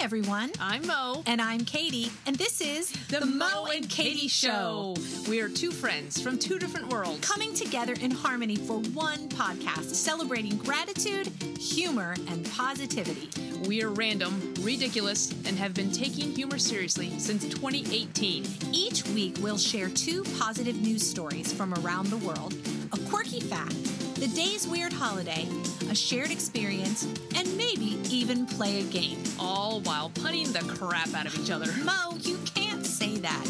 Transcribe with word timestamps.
everyone. 0.00 0.50
I'm 0.58 0.86
Mo. 0.86 1.22
And 1.26 1.42
I'm 1.42 1.60
Katy. 1.60 2.10
And 2.26 2.34
this 2.36 2.62
is 2.62 2.90
The, 3.08 3.26
Mo 3.26 3.66
and 3.66 3.86
Katy 3.88 4.28
Show. 4.28 4.96
We 5.28 5.42
are 5.42 5.48
two 5.48 5.70
friends 5.70 6.18
from 6.22 6.38
two 6.38 6.58
different 6.58 6.90
worlds. 6.90 7.20
Coming 7.20 7.52
together 7.52 7.92
in 8.00 8.10
harmony 8.10 8.56
for 8.56 8.78
one 8.94 9.28
podcast 9.28 9.94
celebrating 9.94 10.56
gratitude, 10.56 11.26
humor, 11.58 12.16
and 12.28 12.50
positivity. 12.52 13.28
We 13.68 13.82
are 13.82 13.90
random, 13.90 14.54
ridiculous, 14.62 15.32
and 15.46 15.58
have 15.58 15.74
been 15.74 15.92
taking 15.92 16.34
humor 16.34 16.58
seriously 16.58 17.10
since 17.18 17.46
2018. 17.48 18.46
Each 18.72 19.06
week, 19.08 19.36
we'll 19.42 19.58
share 19.58 19.90
two 19.90 20.24
positive 20.38 20.80
news 20.80 21.06
stories 21.06 21.52
from 21.52 21.74
around 21.74 22.06
the 22.06 22.16
world, 22.18 22.54
a 22.94 22.98
quirky 23.10 23.40
fact, 23.40 23.76
the 24.20 24.28
day's 24.28 24.68
weird 24.68 24.92
holiday, 24.92 25.48
a 25.88 25.94
shared 25.94 26.30
experience, 26.30 27.04
and 27.34 27.56
maybe 27.56 27.98
even 28.10 28.44
play 28.44 28.80
a 28.80 28.84
game. 28.84 29.16
All 29.38 29.80
while 29.80 30.10
punning 30.10 30.52
the 30.52 30.60
crap 30.74 31.14
out 31.14 31.24
of 31.24 31.34
each 31.38 31.50
other. 31.50 31.72
Mo, 31.82 32.18
you 32.20 32.36
can't 32.54 32.84
say 32.84 33.16
that. 33.16 33.46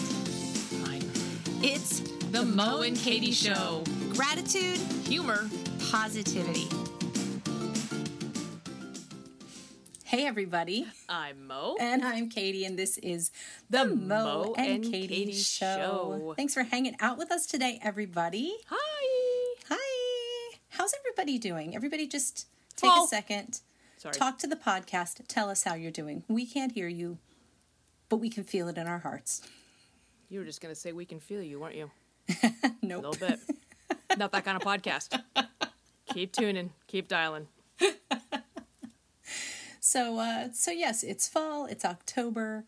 Fine. 0.85 1.03
It's 1.61 1.99
The 2.31 2.45
Mo 2.45 2.83
and 2.83 2.97
Katy 2.97 3.33
Show. 3.33 3.83
Gratitude, 4.11 4.79
Humor. 5.09 5.49
positivity. 5.91 6.69
Hey, 10.05 10.27
everybody. 10.27 10.87
I'm 11.09 11.49
Mo. 11.49 11.77
And 11.81 12.05
I'm 12.05 12.29
Katy, 12.29 12.65
and 12.65 12.79
this 12.79 12.97
is 12.99 13.33
The 13.71 13.79
the, 13.87 13.97
Mo, 13.97 14.45
Mo 14.45 14.55
and, 14.57 14.85
and 14.85 14.85
Katy, 14.85 15.09
Katy 15.09 15.33
show. 15.33 15.65
Show. 15.65 16.35
Thanks 16.37 16.55
for 16.55 16.63
hanging 16.63 16.95
out 17.01 17.19
with 17.19 17.33
us 17.33 17.47
today, 17.47 17.81
everybody. 17.83 18.55
Hi. 18.69 18.90
How's 20.81 20.95
everybody 20.95 21.37
doing? 21.39 21.77
Everybody 21.77 22.07
just 22.07 22.47
take 22.75 22.89
Oh. 22.91 23.05
a 23.05 23.07
second, 23.07 23.61
Sorry. 23.99 24.15
talk 24.15 24.39
to 24.39 24.47
the 24.47 24.57
podcast, 24.57 25.21
tell 25.29 25.51
us 25.51 25.65
how 25.65 25.75
you're 25.75 25.91
doing. 25.91 26.25
We 26.27 26.47
can't 26.47 26.73
hear 26.73 26.89
you, 26.89 27.19
but 28.09 28.17
we 28.17 28.31
can 28.31 28.45
feel 28.45 28.67
it 28.67 28.79
in 28.79 28.87
our 28.87 29.01
hearts. 29.01 29.43
You 30.31 30.39
were 30.39 30.47
just 30.47 30.63
going 30.63 30.75
to 30.75 30.81
say 30.81 30.93
we 30.93 31.05
can 31.05 31.21
feel 31.21 31.43
you, 31.43 31.61
weren't 31.61 31.75
you? 31.77 31.91
Nope. 32.83 33.05
A 33.05 33.09
little 33.11 33.29
bit. 33.29 33.41
Not 34.17 34.33
that 34.33 34.43
kind 34.43 34.57
of 34.57 34.63
podcast. 34.63 35.21
Keep 36.15 36.33
tuning. 36.33 36.71
Keep 36.87 37.09
dialing. 37.09 37.49
So 39.83 40.19
uh 40.19 40.49
so 40.53 40.71
yes, 40.71 41.03
it's 41.03 41.29
fall, 41.29 41.67
it's 41.67 41.85
October. 41.85 42.65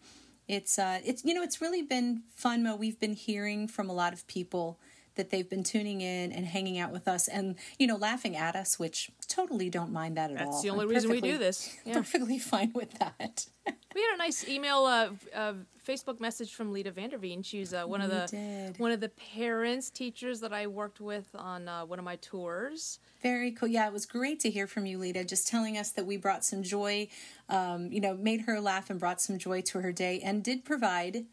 It's 0.49 0.79
uh 0.79 0.99
it's 1.05 1.25
you 1.25 1.33
know, 1.33 1.43
it's 1.43 1.63
really 1.63 1.81
been 1.81 2.25
fun, 2.35 2.63
Mo. 2.63 2.75
We've 2.77 2.99
been 3.01 3.15
hearing 3.15 3.69
from 3.69 3.89
a 3.89 3.93
lot 3.95 4.13
of 4.13 4.27
people 4.27 4.79
that 5.17 5.31
they've 5.31 5.49
been 5.49 5.63
tuning 5.63 6.01
in 6.01 6.33
and 6.33 6.47
hanging 6.47 6.79
out 6.79 6.93
with 6.93 7.07
us 7.09 7.29
and 7.29 7.57
you 7.79 7.87
know 7.87 7.97
laughing 7.97 8.37
at 8.37 8.57
us 8.57 8.79
which 8.79 9.11
totally 9.29 9.69
don't 9.71 9.93
mind 9.93 10.17
that 10.17 10.31
at 10.31 10.41
all 10.41 10.51
That's 10.53 10.63
the 10.63 10.71
only 10.71 10.85
I'm 10.85 10.91
reason 10.91 11.11
we 11.11 11.21
do 11.21 11.39
this. 11.39 11.75
Yeah. 11.85 11.95
perfectly 11.95 12.39
fine 12.39 12.73
with 12.75 12.93
that 12.99 13.47
We 13.95 14.01
had 14.03 14.15
a 14.15 14.19
nice 14.19 14.49
email, 14.49 14.85
uh, 14.85 15.11
uh, 15.35 15.53
Facebook 15.87 16.19
message 16.21 16.55
from 16.55 16.73
Lita 16.73 16.91
Vanderveen. 16.91 17.45
She's 17.45 17.75
uh, 17.75 17.85
one 17.85 18.01
of 18.01 18.11
the 18.11 18.27
did. 18.31 18.79
one 18.79 18.91
of 18.91 19.01
the 19.01 19.11
parents, 19.11 19.91
teachers 19.91 20.41
that 20.41 20.53
I 20.53 20.67
worked 20.67 21.01
with 21.01 21.29
on 21.35 21.69
uh, 21.69 21.85
one 21.85 21.99
of 21.99 22.05
my 22.05 22.17
tours. 22.17 22.99
Very 23.23 23.51
cool. 23.53 23.69
Yeah, 23.69 23.87
it 23.87 23.93
was 23.93 24.07
great 24.07 24.41
to 24.41 24.51
hear 24.51 24.67
from 24.67 24.87
you, 24.87 24.99
Lita, 24.99 25.25
just 25.25 25.47
telling 25.47 25.77
us 25.77 25.91
that 25.91 26.07
we 26.07 26.17
brought 26.17 26.45
some 26.45 26.63
joy, 26.63 27.09
um, 27.49 27.93
you 27.93 28.01
know, 28.01 28.15
made 28.15 28.43
her 28.43 28.61
laugh 28.61 28.91
and 28.91 28.99
brought 28.99 29.21
some 29.21 29.39
joy 29.39 29.61
to 29.63 29.81
her 29.81 29.93
day 29.93 30.21
and 30.25 30.43
did 30.43 30.65
provide 30.65 31.27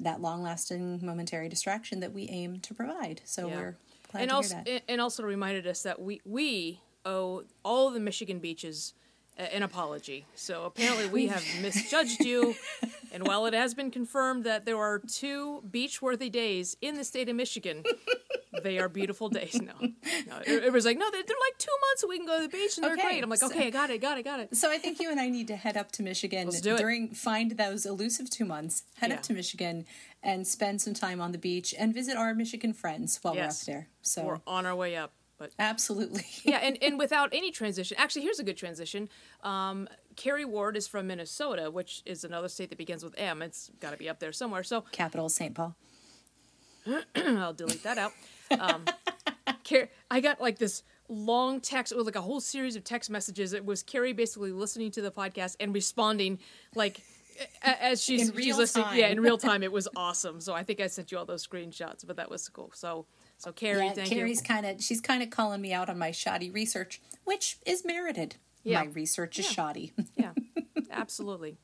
that 0.00 0.20
long 0.20 0.42
lasting 0.42 1.00
momentary 1.04 1.48
distraction 1.48 2.00
that 2.00 2.12
we 2.12 2.28
aim 2.28 2.60
to 2.60 2.74
provide. 2.74 3.20
So 3.24 3.48
Yeah. 3.48 3.56
we're 3.56 3.76
glad 4.10 4.20
and 4.22 4.30
to 4.30 4.36
also 4.36 4.54
hear 4.56 4.64
that. 4.64 4.82
and 4.88 5.00
also 5.00 5.22
reminded 5.22 5.66
us 5.66 5.82
that 5.82 6.00
we 6.00 6.20
we 6.24 6.80
owe 7.04 7.44
all 7.64 7.90
the 7.90 8.00
Michigan 8.00 8.38
beaches 8.38 8.94
an 9.36 9.62
apology. 9.64 10.26
So 10.36 10.64
apparently 10.64 11.06
we 11.08 11.26
have 11.26 11.44
misjudged 11.60 12.20
you. 12.24 12.54
And 13.12 13.26
while 13.26 13.46
it 13.46 13.54
has 13.54 13.74
been 13.74 13.90
confirmed 13.90 14.44
that 14.44 14.64
there 14.64 14.78
are 14.78 15.00
two 15.00 15.62
beach-worthy 15.70 16.30
days 16.30 16.76
in 16.80 16.94
the 16.96 17.04
state 17.04 17.28
of 17.28 17.34
Michigan, 17.36 17.82
they 18.62 18.78
are 18.78 18.88
beautiful 18.88 19.28
days. 19.28 19.60
No, 19.60 19.72
no, 19.80 20.70
was 20.72 20.84
like 20.84 20.98
no, 20.98 21.10
they're, 21.10 21.22
they're 21.26 21.36
like 21.48 21.58
two 21.58 21.72
months 21.88 22.04
we 22.08 22.18
can 22.18 22.26
go 22.26 22.36
to 22.36 22.42
the 22.42 22.48
beach 22.48 22.76
and 22.76 22.84
they're 22.84 22.92
Okay, 22.94 23.02
great. 23.02 23.22
I'm 23.22 23.30
like, 23.30 23.42
okay, 23.42 23.66
I 23.66 23.70
got 23.70 23.90
it, 23.90 24.00
got 24.00 24.18
it, 24.18 24.22
got 24.24 24.40
it. 24.40 24.56
So 24.56 24.70
I 24.70 24.78
think 24.78 25.00
you 25.00 25.10
and 25.10 25.18
I 25.20 25.28
need 25.28 25.48
to 25.48 25.56
head 25.56 25.76
up 25.76 25.90
to 25.92 26.02
Michigan 26.02 26.46
Let's 26.46 26.60
do 26.60 26.74
it. 26.74 26.78
during 26.78 27.14
find 27.14 27.52
those 27.52 27.86
elusive 27.86 28.30
two 28.30 28.44
months. 28.44 28.84
Head 28.96 29.10
Yeah. 29.10 29.16
up 29.16 29.22
to 29.24 29.32
Michigan 29.32 29.86
and 30.22 30.46
spend 30.46 30.80
some 30.82 30.94
time 30.94 31.20
on 31.20 31.32
the 31.32 31.38
beach 31.38 31.74
and 31.78 31.92
visit 31.92 32.16
our 32.16 32.34
Michigan 32.34 32.72
friends 32.72 33.18
while 33.22 33.34
Yes. 33.34 33.66
we're 33.66 33.74
up 33.74 33.78
there. 33.78 33.88
So 34.02 34.24
We're 34.24 34.40
on 34.46 34.66
our 34.66 34.74
way 34.76 34.96
up, 34.96 35.12
but 35.38 35.52
absolutely. 35.58 36.24
yeah, 36.44 36.58
and, 36.58 36.78
and 36.82 36.98
without 37.04 37.30
any 37.32 37.50
transition. 37.50 37.96
Actually, 37.98 38.22
here's 38.22 38.38
a 38.38 38.44
good 38.44 38.56
transition. 38.56 39.08
Um, 39.42 39.88
Carrie 40.16 40.44
Ward 40.44 40.76
is 40.76 40.86
from 40.86 41.06
Minnesota, 41.08 41.70
which 41.70 42.02
is 42.06 42.22
another 42.24 42.48
state 42.48 42.68
that 42.70 42.78
begins 42.78 43.02
with 43.02 43.14
M. 43.18 43.42
It's 43.42 43.70
got 43.80 43.90
to 43.90 43.96
be 43.96 44.08
up 44.08 44.20
there 44.20 44.32
somewhere. 44.32 44.62
So 44.62 44.82
Capital 44.92 45.28
St. 45.28 45.54
Paul. 45.54 45.74
I'll 47.16 47.52
delete 47.54 47.82
that 47.82 47.98
out. 47.98 48.12
Um, 48.50 48.84
Car- 49.68 49.88
I 50.10 50.20
got 50.20 50.40
like 50.40 50.58
this 50.58 50.82
long 51.08 51.60
text. 51.60 51.92
It 51.92 51.96
was 51.96 52.06
like 52.06 52.16
a 52.16 52.20
whole 52.20 52.40
series 52.40 52.76
of 52.76 52.84
text 52.84 53.10
messages. 53.10 53.52
It 53.52 53.64
was 53.64 53.82
Carrie 53.82 54.12
basically 54.12 54.52
listening 54.52 54.90
to 54.92 55.02
the 55.02 55.10
podcast 55.10 55.56
and 55.60 55.74
responding 55.74 56.38
like 56.74 57.00
as 57.62 58.02
she's, 58.02 58.32
she's 58.36 58.56
listening. 58.56 58.84
time. 58.84 58.96
Yeah, 58.98 59.08
in 59.08 59.20
real 59.20 59.38
time. 59.38 59.62
It 59.64 59.72
was 59.72 59.88
awesome. 59.96 60.40
So 60.40 60.52
I 60.54 60.62
think 60.62 60.80
I 60.80 60.86
sent 60.86 61.10
you 61.10 61.18
all 61.18 61.24
those 61.24 61.46
screenshots, 61.46 62.06
but 62.06 62.16
that 62.16 62.30
was 62.30 62.48
cool. 62.48 62.70
So 62.74 63.06
so 63.38 63.52
Carrie, 63.52 63.86
Yeah, 63.86 63.92
thank 63.92 64.08
Carrie's 64.10 64.40
you. 64.40 64.44
kind 64.46 64.66
of 64.66 64.82
she's 64.82 65.00
kind 65.00 65.22
of 65.22 65.30
calling 65.30 65.60
me 65.60 65.72
out 65.72 65.88
on 65.88 65.98
my 65.98 66.10
shoddy 66.10 66.50
research, 66.50 67.00
which 67.24 67.58
is 67.66 67.84
merited. 67.84 68.36
Yeah. 68.62 68.80
My 68.84 68.86
research 68.86 69.38
is 69.38 69.46
Yeah. 69.46 69.50
shoddy. 69.52 69.92
Yeah, 70.16 70.32
absolutely. 70.90 71.58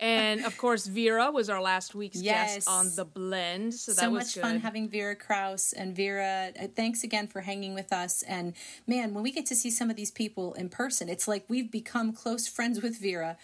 And 0.00 0.44
of 0.44 0.56
course, 0.56 0.86
Vera 0.86 1.30
was 1.30 1.50
our 1.50 1.60
last 1.60 1.94
week's 1.94 2.20
Yes. 2.22 2.54
guest 2.54 2.68
on 2.68 2.94
the 2.94 3.04
blend. 3.04 3.74
So, 3.74 3.92
so 3.92 4.00
that 4.00 4.12
was 4.12 4.20
so 4.22 4.26
much 4.28 4.34
good. 4.34 4.40
fun 4.42 4.60
having 4.60 4.88
Vera 4.88 5.16
Kraus 5.16 5.72
and 5.72 5.94
Vera. 5.96 6.52
uh, 6.60 6.66
Thanks 6.74 7.02
again 7.02 7.26
for 7.26 7.40
hanging 7.40 7.74
with 7.74 7.92
us. 7.92 8.22
And 8.22 8.54
man, 8.86 9.12
when 9.14 9.22
we 9.24 9.32
get 9.32 9.46
to 9.46 9.56
see 9.56 9.70
some 9.70 9.90
of 9.90 9.96
these 9.96 10.10
people 10.10 10.54
in 10.54 10.68
person, 10.68 11.08
it's 11.08 11.26
like 11.26 11.44
we've 11.48 11.70
become 11.70 12.12
close 12.12 12.46
friends 12.46 12.80
with 12.82 13.00
Vera. 13.00 13.36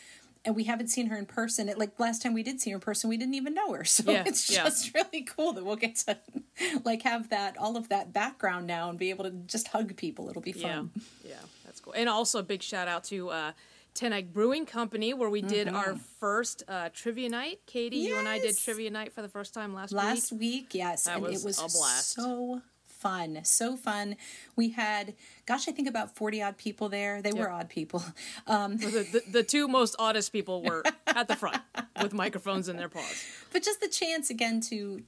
And 0.47 0.55
we 0.55 0.65
haven't 0.65 0.89
seen 0.89 1.07
her 1.07 1.17
in 1.17 1.25
person. 1.25 1.71
It, 1.71 1.79
like 1.79 1.99
last 1.99 2.21
time 2.21 2.35
we 2.35 2.43
did 2.43 2.61
see 2.61 2.69
her 2.71 2.75
in 2.77 2.81
person, 2.83 3.09
we 3.09 3.17
didn't 3.17 3.33
even 3.35 3.55
know 3.55 3.73
her. 3.73 3.83
So 3.97 4.13
Yeah, 4.13 4.25
it's 4.27 4.51
yeah. 4.51 4.65
just 4.65 4.93
really 4.95 5.23
cool 5.23 5.55
that 5.55 5.65
we'll 5.65 5.77
get 5.77 5.97
to 6.07 6.19
like 6.85 7.01
have 7.03 7.31
that 7.31 7.57
all 7.57 7.79
of 7.79 7.89
that 7.89 8.13
background 8.13 8.67
now 8.67 8.91
and 8.91 8.99
be 8.99 9.09
able 9.09 9.25
to 9.25 9.31
just 9.31 9.69
hug 9.69 9.97
people. 9.97 10.29
It'll 10.29 10.43
be 10.43 10.53
fun. 10.53 10.91
Yeah, 11.25 11.31
yeah, 11.31 11.37
that's 11.65 11.81
cool. 11.81 11.95
And 11.97 12.11
also 12.11 12.39
a 12.41 12.43
big 12.43 12.63
shout 12.63 12.89
out 12.89 13.05
to 13.05 13.31
uh, 13.31 13.53
Ten 13.95 14.13
Eyck 14.13 14.33
Brewing 14.33 14.67
Company, 14.67 15.15
where 15.15 15.31
we 15.31 15.41
did 15.41 15.69
our 15.69 15.97
first 16.19 16.65
uh, 16.67 16.89
trivia 16.93 17.29
night. 17.29 17.61
Katy, 17.67 17.97
you 17.97 18.19
and 18.19 18.29
I 18.29 18.39
did 18.39 18.55
Mm-hmm. 18.57 18.65
Trivia 18.65 18.91
night 18.91 19.13
for 19.13 19.23
the 19.23 19.29
first 19.29 19.55
time 19.55 19.73
last, 19.75 19.93
last 19.93 20.05
week. 20.05 20.13
Last 20.13 20.33
week 20.33 20.75
yes 20.75 21.05
That 21.05 21.15
and 21.17 21.23
was 21.23 21.43
it 21.43 21.47
was 21.47 21.59
a 21.59 21.63
blast. 21.79 22.13
so 22.13 22.63
fun 22.87 23.41
so 23.45 23.77
fun 23.77 24.17
we 24.57 24.71
had 24.71 25.13
gosh 25.45 25.69
i 25.69 25.73
think 25.73 25.87
about 25.89 26.17
40 26.17 26.43
odd 26.43 26.57
people 26.57 26.89
there 26.89 27.21
they 27.21 27.33
were 27.33 27.51
odd 27.51 27.69
people 27.69 28.03
um, 28.47 28.79
The, 28.79 28.87
the, 29.13 29.23
the 29.31 29.43
two 29.43 29.69
most 29.69 29.95
oddest 29.99 30.33
people 30.33 30.63
were 30.63 30.83
at 31.07 31.29
the 31.29 31.37
front 31.37 31.59
with 32.01 32.15
microphones 32.15 32.69
in 32.69 32.77
their 32.79 32.89
paws. 32.89 33.25
but 33.53 33.63
just 33.63 33.81
the 33.83 33.89
chance 33.89 34.31
again 34.31 34.61
to 34.71 35.03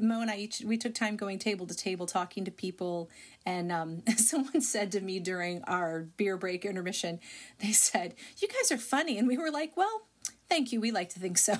mo 0.00 0.20
and 0.20 0.30
i 0.30 0.36
each 0.36 0.60
we 0.66 0.76
took 0.76 0.94
time 0.94 1.16
going 1.16 1.38
table 1.38 1.66
to 1.66 1.74
table 1.74 2.06
talking 2.06 2.44
to 2.44 2.50
people 2.50 3.08
and 3.46 3.70
um, 3.70 4.02
someone 4.16 4.60
said 4.60 4.90
to 4.92 5.00
me 5.00 5.18
during 5.20 5.62
our 5.64 6.02
beer 6.16 6.36
break 6.36 6.64
intermission 6.64 7.20
they 7.60 7.72
said 7.72 8.14
you 8.38 8.48
guys 8.48 8.72
are 8.72 8.78
funny 8.78 9.18
and 9.18 9.28
we 9.28 9.38
were 9.38 9.50
like 9.50 9.76
well 9.76 10.02
thank 10.48 10.72
you 10.72 10.80
we 10.80 10.90
like 10.90 11.08
to 11.10 11.18
think 11.20 11.38
so, 11.38 11.54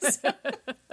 So- 0.00 0.32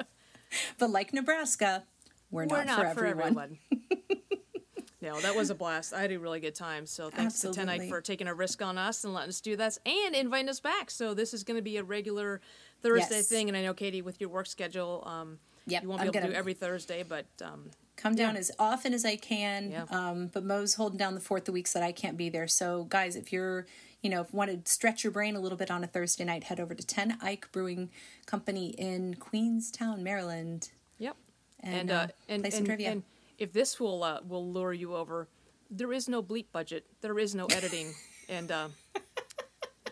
but 0.80 0.90
like 0.90 1.14
nebraska 1.14 1.84
we're, 2.32 2.48
We're 2.48 2.66
not, 2.66 2.96
for 2.96 3.06
everyone. 3.06 3.60
no, 5.02 5.22
that 5.22 5.36
was 5.36 5.50
a 5.52 5.56
blast. 5.56 5.94
I 5.94 6.02
had 6.02 6.12
a 6.12 6.20
really 6.20 6.40
good 6.42 6.56
time. 6.56 6.86
So 6.86 7.10
thanks 7.10 7.40
to 7.42 7.52
Ten 7.52 7.70
Eyck 7.70 7.76
Absolutely. 7.76 7.90
for 7.90 8.02
taking 8.02 8.28
a 8.28 8.34
risk 8.34 8.62
on 8.62 8.78
us 8.78 9.06
and 9.06 9.14
letting 9.14 9.30
us 9.30 9.40
do 9.40 9.56
this 9.56 9.80
and 9.86 10.14
inviting 10.16 10.50
us 10.50 10.60
back. 10.60 10.90
So 10.92 11.14
this 11.14 11.34
is 11.34 11.44
going 11.44 11.56
to 11.58 11.62
be 11.62 11.78
a 11.78 11.84
regular 11.84 12.42
Thursday 12.82 13.18
Yes. 13.18 13.30
thing. 13.30 13.48
And 13.48 13.56
I 13.56 13.62
know 13.62 13.74
Katy, 13.74 14.02
with 14.02 14.20
your 14.20 14.30
work 14.30 14.48
schedule, 14.48 15.04
um, 15.06 15.40
Yep, 15.68 15.84
you 15.84 15.90
won't 15.90 16.02
I'm 16.02 16.06
be 16.06 16.10
able 16.10 16.14
to 16.14 16.20
gonna- 16.22 16.34
do 16.34 16.38
every 16.40 16.54
Thursday, 16.54 17.04
but 17.04 17.26
um, 17.44 17.72
come 17.96 18.16
down 18.16 18.36
as 18.38 18.52
often 18.60 18.94
as 18.94 19.04
I 19.06 19.16
can. 19.16 19.72
Yeah. 19.72 19.86
Um, 19.90 20.28
but 20.28 20.44
Mo's 20.44 20.76
holding 20.76 20.98
down 20.98 21.16
the 21.16 21.22
fort 21.22 21.46
the 21.46 21.52
weeks 21.52 21.74
that 21.74 21.82
I 21.84 21.92
can't 21.92 22.18
be 22.18 22.30
there. 22.30 22.48
So, 22.48 22.84
guys, 22.84 23.16
if 23.16 23.34
you're, 23.34 23.66
you 24.04 24.10
know, 24.10 24.22
if 24.22 24.32
you 24.32 24.38
want 24.38 24.52
to 24.66 24.72
stretch 24.72 25.04
your 25.04 25.12
brain 25.12 25.36
a 25.36 25.40
little 25.40 25.58
bit 25.58 25.72
on 25.72 25.84
a 25.84 25.88
Thursday 25.88 26.24
night, 26.24 26.44
head 26.46 26.60
over 26.60 26.76
to 26.76 26.86
Ten 26.86 27.18
Eyck 27.22 27.52
Brewing 27.52 27.90
Company 28.28 28.70
in 28.78 29.16
Queenstown, 29.16 30.04
Maryland. 30.04 30.70
Yep. 31.00 31.16
And, 31.62 31.76
And 31.76 31.92
uh, 31.92 31.94
uh, 31.94 32.08
and, 32.30 32.44
play 32.44 32.50
some 32.52 32.58
and, 32.60 32.66
trivia. 32.68 32.92
and 32.92 33.04
if 33.40 33.52
this 33.52 33.80
will 33.80 34.04
uh, 34.04 34.20
will 34.28 34.52
lure 34.52 34.72
you 34.74 34.96
over, 34.96 35.28
there 35.72 35.92
is 35.92 36.08
no 36.08 36.22
bleep 36.22 36.46
budget. 36.52 36.86
There 37.02 37.18
is 37.18 37.34
no 37.34 37.48
editing, 37.48 37.94
and 38.30 38.52
uh, 38.52 38.68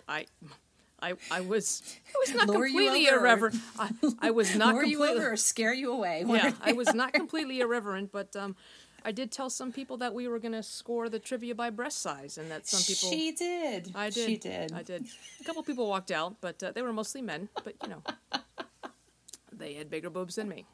I. 0.08 0.28
I, 1.04 1.14
I 1.30 1.42
was 1.42 1.84
I 2.08 2.18
was 2.20 2.34
not 2.34 2.48
Lure 2.48 2.66
completely 2.68 3.08
irreverent. 3.08 3.56
I, 3.78 3.90
I 4.22 4.32
was 4.32 4.56
not 4.64 4.74
Lure 4.74 4.86
you 4.86 4.98
completely 4.98 5.22
over 5.22 5.34
or 5.34 5.38
scare 5.38 5.74
you 5.74 5.92
away. 5.92 6.24
yeah 6.28 6.54
I 6.62 6.72
was 6.74 6.94
not 6.94 7.14
completely 7.14 7.60
irreverent, 7.60 8.12
but 8.12 8.36
um, 8.36 8.56
I 9.06 9.12
did 9.12 9.32
tell 9.32 9.50
some 9.50 9.72
people 9.72 9.98
that 9.98 10.14
we 10.14 10.28
were 10.28 10.40
going 10.40 10.54
to 10.54 10.64
score 10.64 11.10
the 11.10 11.20
trivia 11.20 11.56
by 11.56 11.70
breast 11.70 12.02
size, 12.02 12.38
and 12.38 12.50
that 12.50 12.66
some 12.68 12.82
people. 12.82 13.10
She 13.10 13.34
did. 13.34 13.92
I 13.94 14.10
did. 14.10 14.30
She 14.30 14.38
did. 14.38 14.72
I 14.72 14.82
did. 14.82 15.06
A 15.42 15.44
couple 15.44 15.62
people 15.64 15.90
walked 15.90 16.12
out, 16.12 16.36
but 16.40 16.64
uh, 16.64 16.72
they 16.72 16.82
were 16.82 16.94
mostly 16.94 17.22
men. 17.22 17.50
But 17.64 17.76
you 17.84 17.90
know, 17.90 18.04
they 19.52 19.74
had 19.74 19.90
bigger 19.90 20.10
boobs 20.10 20.36
than 20.36 20.48
me. 20.48 20.66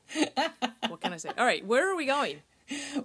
what 0.87 1.01
can 1.01 1.11
I 1.11 1.17
say? 1.17 1.31
All 1.37 1.45
right, 1.45 1.65
where 1.65 1.91
are 1.91 1.95
we 1.95 2.05
going? 2.05 2.37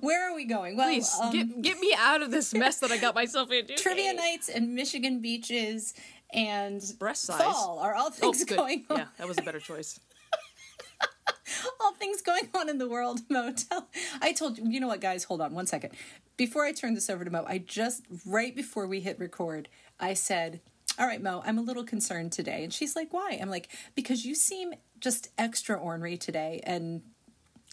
Where 0.01 0.31
are 0.31 0.35
we 0.35 0.45
going? 0.45 0.77
Well, 0.77 0.89
Please 0.89 1.11
um, 1.23 1.33
get 1.33 1.63
get 1.63 1.81
me 1.81 1.95
out 1.97 2.23
of 2.23 2.31
this 2.31 2.53
mess 2.53 2.79
that 2.81 2.91
I 2.91 2.99
got 2.99 3.15
myself 3.15 3.51
into. 3.51 3.75
trivia 3.83 4.13
nights 4.13 4.51
and 4.51 4.75
Michigan 4.75 5.21
beaches 5.21 5.95
and 6.35 6.83
Breast 6.99 7.23
size. 7.23 7.41
fall 7.41 7.79
are 7.79 7.95
all 7.95 8.09
Oh, 8.09 8.11
things 8.11 8.45
good. 8.45 8.59
going 8.59 8.85
on. 8.91 8.99
Yeah, 8.99 9.07
that 9.19 9.29
was 9.29 9.39
a 9.39 9.43
better 9.43 9.61
choice. 9.61 9.99
all 11.81 11.93
things 11.95 12.21
going 12.23 12.49
on 12.55 12.69
in 12.69 12.79
the 12.79 12.89
world, 12.89 13.21
Mo. 13.31 13.53
Tell, 13.53 13.89
I 14.21 14.33
told 14.33 14.59
you, 14.59 14.69
you 14.69 14.81
know 14.81 14.89
what, 14.89 15.01
guys? 15.01 15.25
Hold 15.25 15.41
on 15.41 15.55
one 15.55 15.67
second. 15.67 15.93
Before 16.37 16.65
I 16.65 16.73
turn 16.73 16.95
this 16.95 17.09
over 17.09 17.25
to 17.25 17.31
Mo, 17.31 17.45
I 17.47 17.59
just, 17.59 18.03
right 18.27 18.55
before 18.55 18.87
we 18.87 19.01
hit 19.01 19.19
record, 19.19 19.69
I 20.01 20.15
said, 20.15 20.61
All 20.99 21.07
right, 21.07 21.23
Mo, 21.23 21.43
I'm 21.47 21.59
a 21.59 21.63
little 21.63 21.85
concerned 21.85 22.33
today. 22.33 22.65
And 22.65 22.73
she's 22.73 22.97
like, 22.97 23.13
Why? 23.13 23.39
I'm 23.41 23.51
like, 23.51 23.69
Because 23.95 24.25
you 24.25 24.35
seem 24.35 24.75
just 24.99 25.29
extra 25.39 25.77
ornery 25.77 26.17
today. 26.17 26.61
And 26.65 27.03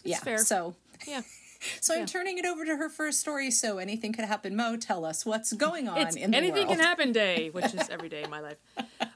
yeah, 0.04 0.18
fair. 0.18 0.38
so. 0.38 0.74
Yeah. 1.06 1.22
So 1.80 1.94
I'm 1.98 2.06
turning 2.06 2.38
it 2.38 2.44
over 2.46 2.64
to 2.64 2.76
her 2.76 2.88
for 2.88 3.06
a 3.06 3.12
story. 3.12 3.50
So 3.50 3.78
anything 3.78 4.12
could 4.12 4.24
happen. 4.24 4.56
Mo, 4.56 4.76
tell 4.76 5.04
us 5.04 5.24
what's 5.26 5.52
going 5.52 5.88
on 5.88 5.98
It's 5.98 6.16
in 6.16 6.30
the 6.30 6.36
anything 6.36 6.66
world. 6.66 6.76
can 6.76 6.80
happen 6.80 7.12
day, 7.12 7.50
which 7.52 7.72
is 7.74 7.88
every 7.88 8.08
day 8.08 8.22
in 8.22 8.30
my 8.30 8.40
life. 8.40 8.56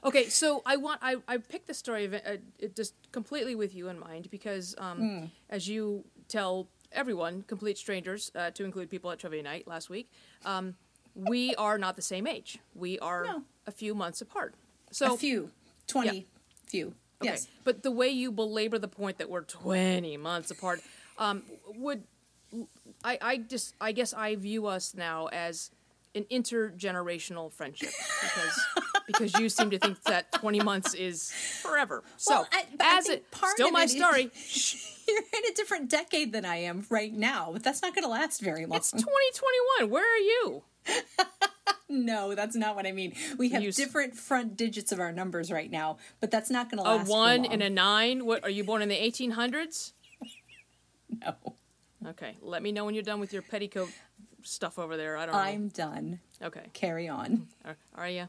Okay, 0.03 0.29
so 0.29 0.61
I 0.65 0.77
want 0.77 0.99
I, 1.01 1.17
I 1.27 1.37
picked 1.37 1.67
the 1.67 1.73
story 1.73 2.05
of 2.05 2.13
it, 2.13 2.23
uh, 2.25 2.37
it 2.59 2.75
just 2.75 2.93
completely 3.11 3.55
with 3.55 3.75
you 3.75 3.89
in 3.89 3.99
mind 3.99 4.29
because 4.31 4.75
um, 4.77 4.97
Hmm. 4.97 5.25
as 5.49 5.67
you 5.67 6.03
tell 6.27 6.67
everyone, 6.91 7.43
complete 7.47 7.77
strangers, 7.77 8.31
uh, 8.35 8.51
to 8.51 8.63
include 8.63 8.89
people 8.89 9.11
at 9.11 9.19
trivia 9.19 9.43
night 9.43 9.67
last 9.67 9.89
week, 9.89 10.09
um, 10.45 10.75
we 11.15 11.53
are 11.55 11.77
not 11.77 11.95
the 11.95 12.01
same 12.01 12.25
age. 12.27 12.59
We 12.75 12.97
are 12.99 13.23
No. 13.25 13.43
a 13.65 13.71
few 13.71 13.93
months 13.95 14.21
apart. 14.21 14.53
So 14.91 15.13
a 15.15 15.17
few, 15.17 15.51
twenty, 15.87 16.17
Yeah. 16.19 16.23
few. 16.67 16.87
Okay. 17.21 17.31
Yes. 17.31 17.47
But 17.63 17.81
the 17.83 17.91
way 17.91 18.09
you 18.09 18.31
belabor 18.31 18.77
the 18.79 18.87
point 18.87 19.17
that 19.17 19.29
we're 19.29 19.41
20 19.41 20.17
months 20.17 20.51
apart 20.51 20.81
um, 21.17 21.43
would 21.75 22.03
I, 23.03 23.17
I 23.21 23.37
just 23.37 23.75
I 23.81 23.91
guess 23.91 24.13
I 24.13 24.35
view 24.35 24.67
us 24.67 24.93
now 24.95 25.27
as 25.27 25.71
an 26.15 26.25
intergenerational 26.31 27.51
friendship 27.51 27.91
because 28.21 28.65
because 29.07 29.39
you 29.39 29.49
seem 29.49 29.69
to 29.71 29.77
think 29.79 30.01
that 30.03 30.31
20 30.33 30.61
months 30.61 30.93
is 30.93 31.31
forever. 31.61 32.03
So 32.17 32.31
Well, 32.33 32.47
I- 32.51 32.65
I 32.79 32.97
as 32.97 33.09
it 33.09 33.25
still 33.53 33.71
my 33.71 33.83
it 33.83 33.85
is- 33.85 33.91
story. 33.95 34.31
You're 35.07 35.19
in 35.19 35.51
a 35.51 35.53
different 35.55 35.89
decade 35.89 36.33
than 36.33 36.43
I 36.43 36.57
am 36.57 36.85
right 36.89 37.13
now, 37.13 37.51
but 37.53 37.63
that's 37.63 37.81
not 37.81 37.95
going 37.95 38.03
to 38.03 38.09
last 38.09 38.41
very 38.41 38.65
long. 38.65 38.75
It's 38.77 38.91
2021. 38.91 39.89
Where 39.89 40.03
are 40.03 40.17
you? 40.17 40.63
No, 41.89 42.35
that's 42.35 42.55
not 42.55 42.75
what 42.75 42.85
I 42.85 42.91
mean. 42.91 43.13
We 43.37 43.47
have 43.49 43.63
You 43.63 43.71
different 43.71 44.13
front 44.13 44.57
digits 44.57 44.91
of 44.91 44.99
our 44.99 45.13
numbers 45.13 45.49
right 45.53 45.71
now, 45.71 45.97
but 46.19 46.29
that's 46.31 46.49
not 46.49 46.69
going 46.69 46.83
to 46.83 46.89
A 46.89 46.95
last. 46.97 47.07
for 47.07 47.13
one 47.13 47.45
and 47.45 47.63
a 47.63 47.69
nine. 47.69 48.25
What 48.25 48.43
are 48.43 48.49
you 48.49 48.65
born 48.65 48.81
in 48.81 48.89
the 48.89 48.95
1800s? 48.97 49.93
no. 51.21 51.35
Okay, 52.05 52.37
let 52.41 52.61
me 52.61 52.71
know 52.71 52.85
when 52.85 52.93
you're 52.93 53.03
done 53.03 53.19
with 53.19 53.33
your 53.33 53.41
petticoat 53.41 53.89
stuff 54.43 54.77
over 54.77 54.97
there. 54.97 55.17
I 55.17 55.25
don't 55.25 55.33
know. 55.33 55.41
I'm 55.41 55.67
done. 55.69 56.19
Okay. 56.41 56.65
Carry 56.73 57.07
on. 57.07 57.47
Are, 57.65 57.77
are 57.95 58.09
you? 58.09 58.27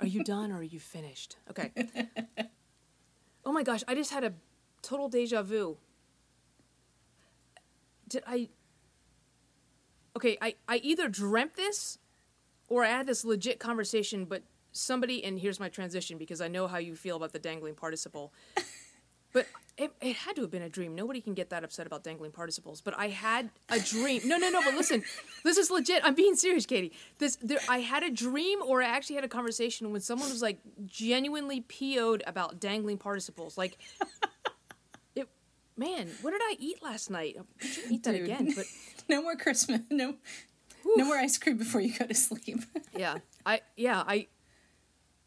Are 0.00 0.06
you 0.06 0.24
done 0.24 0.50
or 0.50 0.56
are 0.58 0.62
you 0.62 0.80
finished? 0.80 1.36
Okay. 1.50 1.70
oh 3.44 3.52
my 3.52 3.62
gosh, 3.62 3.84
I 3.86 3.94
just 3.94 4.12
had 4.12 4.24
a 4.24 4.32
total 4.82 5.08
deja 5.08 5.42
vu. 5.42 5.76
Did 8.08 8.24
I? 8.26 8.48
Okay, 10.16 10.36
I, 10.42 10.56
I 10.68 10.76
either 10.76 11.08
dreamt 11.08 11.54
this 11.54 11.98
or 12.68 12.84
I 12.84 12.88
had 12.88 13.06
this 13.06 13.24
legit 13.24 13.58
conversation, 13.58 14.24
but 14.24 14.42
somebody, 14.72 15.24
and 15.24 15.38
here's 15.38 15.60
my 15.60 15.68
transition 15.68 16.18
because 16.18 16.40
I 16.40 16.48
know 16.48 16.66
how 16.66 16.78
you 16.78 16.96
feel 16.96 17.16
about 17.16 17.32
the 17.32 17.38
dangling 17.38 17.74
participle. 17.74 18.32
But 19.32 19.46
it, 19.78 19.92
it 20.00 20.16
had 20.16 20.36
to 20.36 20.42
have 20.42 20.50
been 20.50 20.62
a 20.62 20.68
dream. 20.68 20.94
Nobody 20.94 21.20
can 21.20 21.34
get 21.34 21.50
that 21.50 21.64
upset 21.64 21.86
about 21.86 22.04
dangling 22.04 22.32
participles. 22.32 22.80
But 22.80 22.98
I 22.98 23.08
had 23.08 23.50
a 23.70 23.80
dream. 23.80 24.22
No, 24.24 24.36
no, 24.36 24.50
no. 24.50 24.62
But 24.62 24.74
listen, 24.74 25.02
this 25.44 25.56
is 25.56 25.70
legit. 25.70 26.04
I'm 26.04 26.14
being 26.14 26.34
serious, 26.36 26.66
Katy. 26.66 26.92
This, 27.18 27.36
there, 27.42 27.58
I 27.68 27.78
had 27.80 28.02
a 28.02 28.10
dream, 28.10 28.60
or 28.64 28.82
I 28.82 28.86
actually 28.86 29.16
had 29.16 29.24
a 29.24 29.28
conversation 29.28 29.90
when 29.90 30.00
someone 30.00 30.28
was 30.28 30.42
like 30.42 30.58
genuinely 30.86 31.62
PO'd 31.62 32.22
about 32.26 32.60
dangling 32.60 32.98
participles. 32.98 33.56
Like, 33.56 33.78
it. 35.14 35.28
Man, 35.76 36.10
what 36.20 36.32
did 36.32 36.42
I 36.42 36.56
eat 36.58 36.82
last 36.82 37.10
night? 37.10 37.36
I 37.60 37.66
should 37.66 37.90
eat 37.90 38.02
that 38.02 38.12
Dude. 38.12 38.24
again. 38.24 38.52
But 38.54 38.66
No 39.08 39.22
more 39.22 39.36
Christmas. 39.36 39.80
No. 39.90 40.14
No 40.96 41.04
more 41.04 41.16
ice 41.16 41.38
cream 41.38 41.56
before 41.56 41.80
you 41.80 41.96
go 41.96 42.06
to 42.06 42.14
sleep. 42.14 42.58
yeah, 42.96 43.18
I 43.46 43.60
yeah 43.76 44.02
I. 44.06 44.26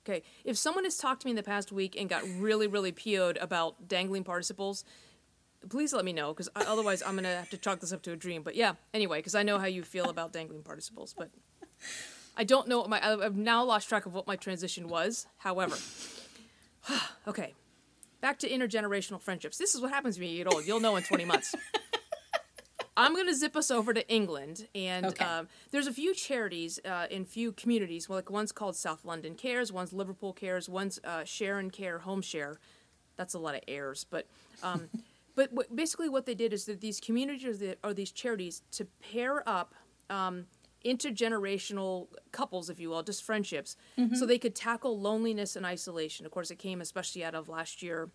Okay, 0.07 0.22
if 0.44 0.56
someone 0.56 0.84
has 0.84 0.98
talked 0.98 1.22
to 1.22 1.28
me 1.28 1.31
in 1.31 1.36
the 1.36 1.44
past 1.44 1.72
week 1.72 1.96
and 2.00 2.07
got 2.07 2.24
really, 2.38 2.68
really 2.68 2.92
PO'd 2.92 3.38
about 3.38 3.88
dangling 3.88 4.24
participles, 4.24 4.84
please 5.68 5.94
let 5.94 6.06
me 6.06 6.13
know 6.13 6.31
because 6.31 6.48
otherwise 6.56 7.02
I'm 7.04 7.16
gonna 7.16 7.36
have 7.36 7.50
to 7.50 7.57
chalk 7.57 7.80
this 7.80 7.92
up 7.92 8.04
to 8.04 8.12
a 8.12 8.16
dream. 8.16 8.44
But 8.44 8.56
yeah, 8.56 8.74
anyway, 8.94 9.19
because 9.19 9.34
I 9.34 9.42
know 9.42 9.57
how 9.57 9.66
you 9.66 9.84
feel 9.84 10.10
about 10.10 10.31
dangling 10.31 10.62
participles, 10.62 11.16
but 11.18 11.31
I 12.38 12.44
don't 12.44 12.68
know 12.68 12.80
what 12.80 12.90
my 12.90 13.04
I've 13.04 13.36
now 13.36 13.63
lost 13.63 13.90
track 13.90 14.06
of 14.06 14.13
what 14.13 14.28
my 14.28 14.36
transition 14.36 14.90
was. 14.90 15.25
However, 15.38 15.75
okay, 17.28 17.56
back 18.22 18.38
to 18.40 18.50
intergenerational 18.50 19.19
friendships. 19.19 19.58
This 19.58 19.74
is 19.74 19.81
what 19.81 19.92
happens 19.92 20.19
when 20.19 20.30
you 20.30 20.44
get 20.44 20.54
old. 20.54 20.68
You'll 20.68 20.81
know 20.81 20.96
in 20.98 21.04
20 21.04 21.25
months. 21.25 21.56
I'm 22.97 23.13
going 23.13 23.27
to 23.27 23.36
zip 23.36 23.56
us 23.57 23.69
over 23.71 23.94
to 23.94 24.07
England, 24.09 24.68
and 24.74 25.07
Okay. 25.07 25.25
um, 25.25 25.47
there's 25.71 25.88
a 25.88 25.92
few 25.94 26.13
charities 26.13 26.80
uh, 26.86 27.07
in 27.12 27.25
few 27.25 27.51
communities. 27.51 28.07
Well, 28.07 28.18
like 28.18 28.30
one's 28.30 28.51
called 28.53 28.75
South 28.75 29.03
London 29.03 29.36
Cares, 29.36 29.71
one's 29.71 29.92
Liverpool 29.92 30.31
Cares, 30.33 30.69
one's 30.69 31.00
uh, 31.03 31.24
Share 31.25 31.59
and 31.59 31.71
Care 31.74 32.00
Homeshare. 32.06 32.56
That's 33.18 33.33
a 33.33 33.39
lot 33.39 33.56
of 33.56 33.62
airs, 33.68 34.06
but 34.09 34.27
um, 34.63 34.89
but 35.36 35.51
what, 35.51 35.75
basically 35.75 36.07
what 36.09 36.25
they 36.25 36.36
did 36.36 36.53
is 36.53 36.65
that 36.65 36.80
these 36.80 37.00
communities 37.01 37.62
are, 37.62 37.75
are 37.83 37.94
these 37.94 38.12
charities 38.12 38.62
to 38.71 38.86
pair 39.12 39.48
up 39.48 39.74
um, 40.09 40.45
intergenerational 40.86 42.07
couples, 42.31 42.69
if 42.69 42.80
you 42.80 42.89
will, 42.89 43.03
just 43.03 43.24
friendships, 43.24 43.75
so 44.13 44.25
they 44.25 44.38
could 44.38 44.56
tackle 44.56 45.00
loneliness 45.00 45.56
and 45.56 45.65
isolation. 45.65 46.25
Of 46.25 46.31
course, 46.31 46.51
it 46.51 46.59
came 46.59 46.80
especially 46.81 47.24
out 47.24 47.36
of 47.36 47.50
last 47.50 47.81
year. 47.83 48.09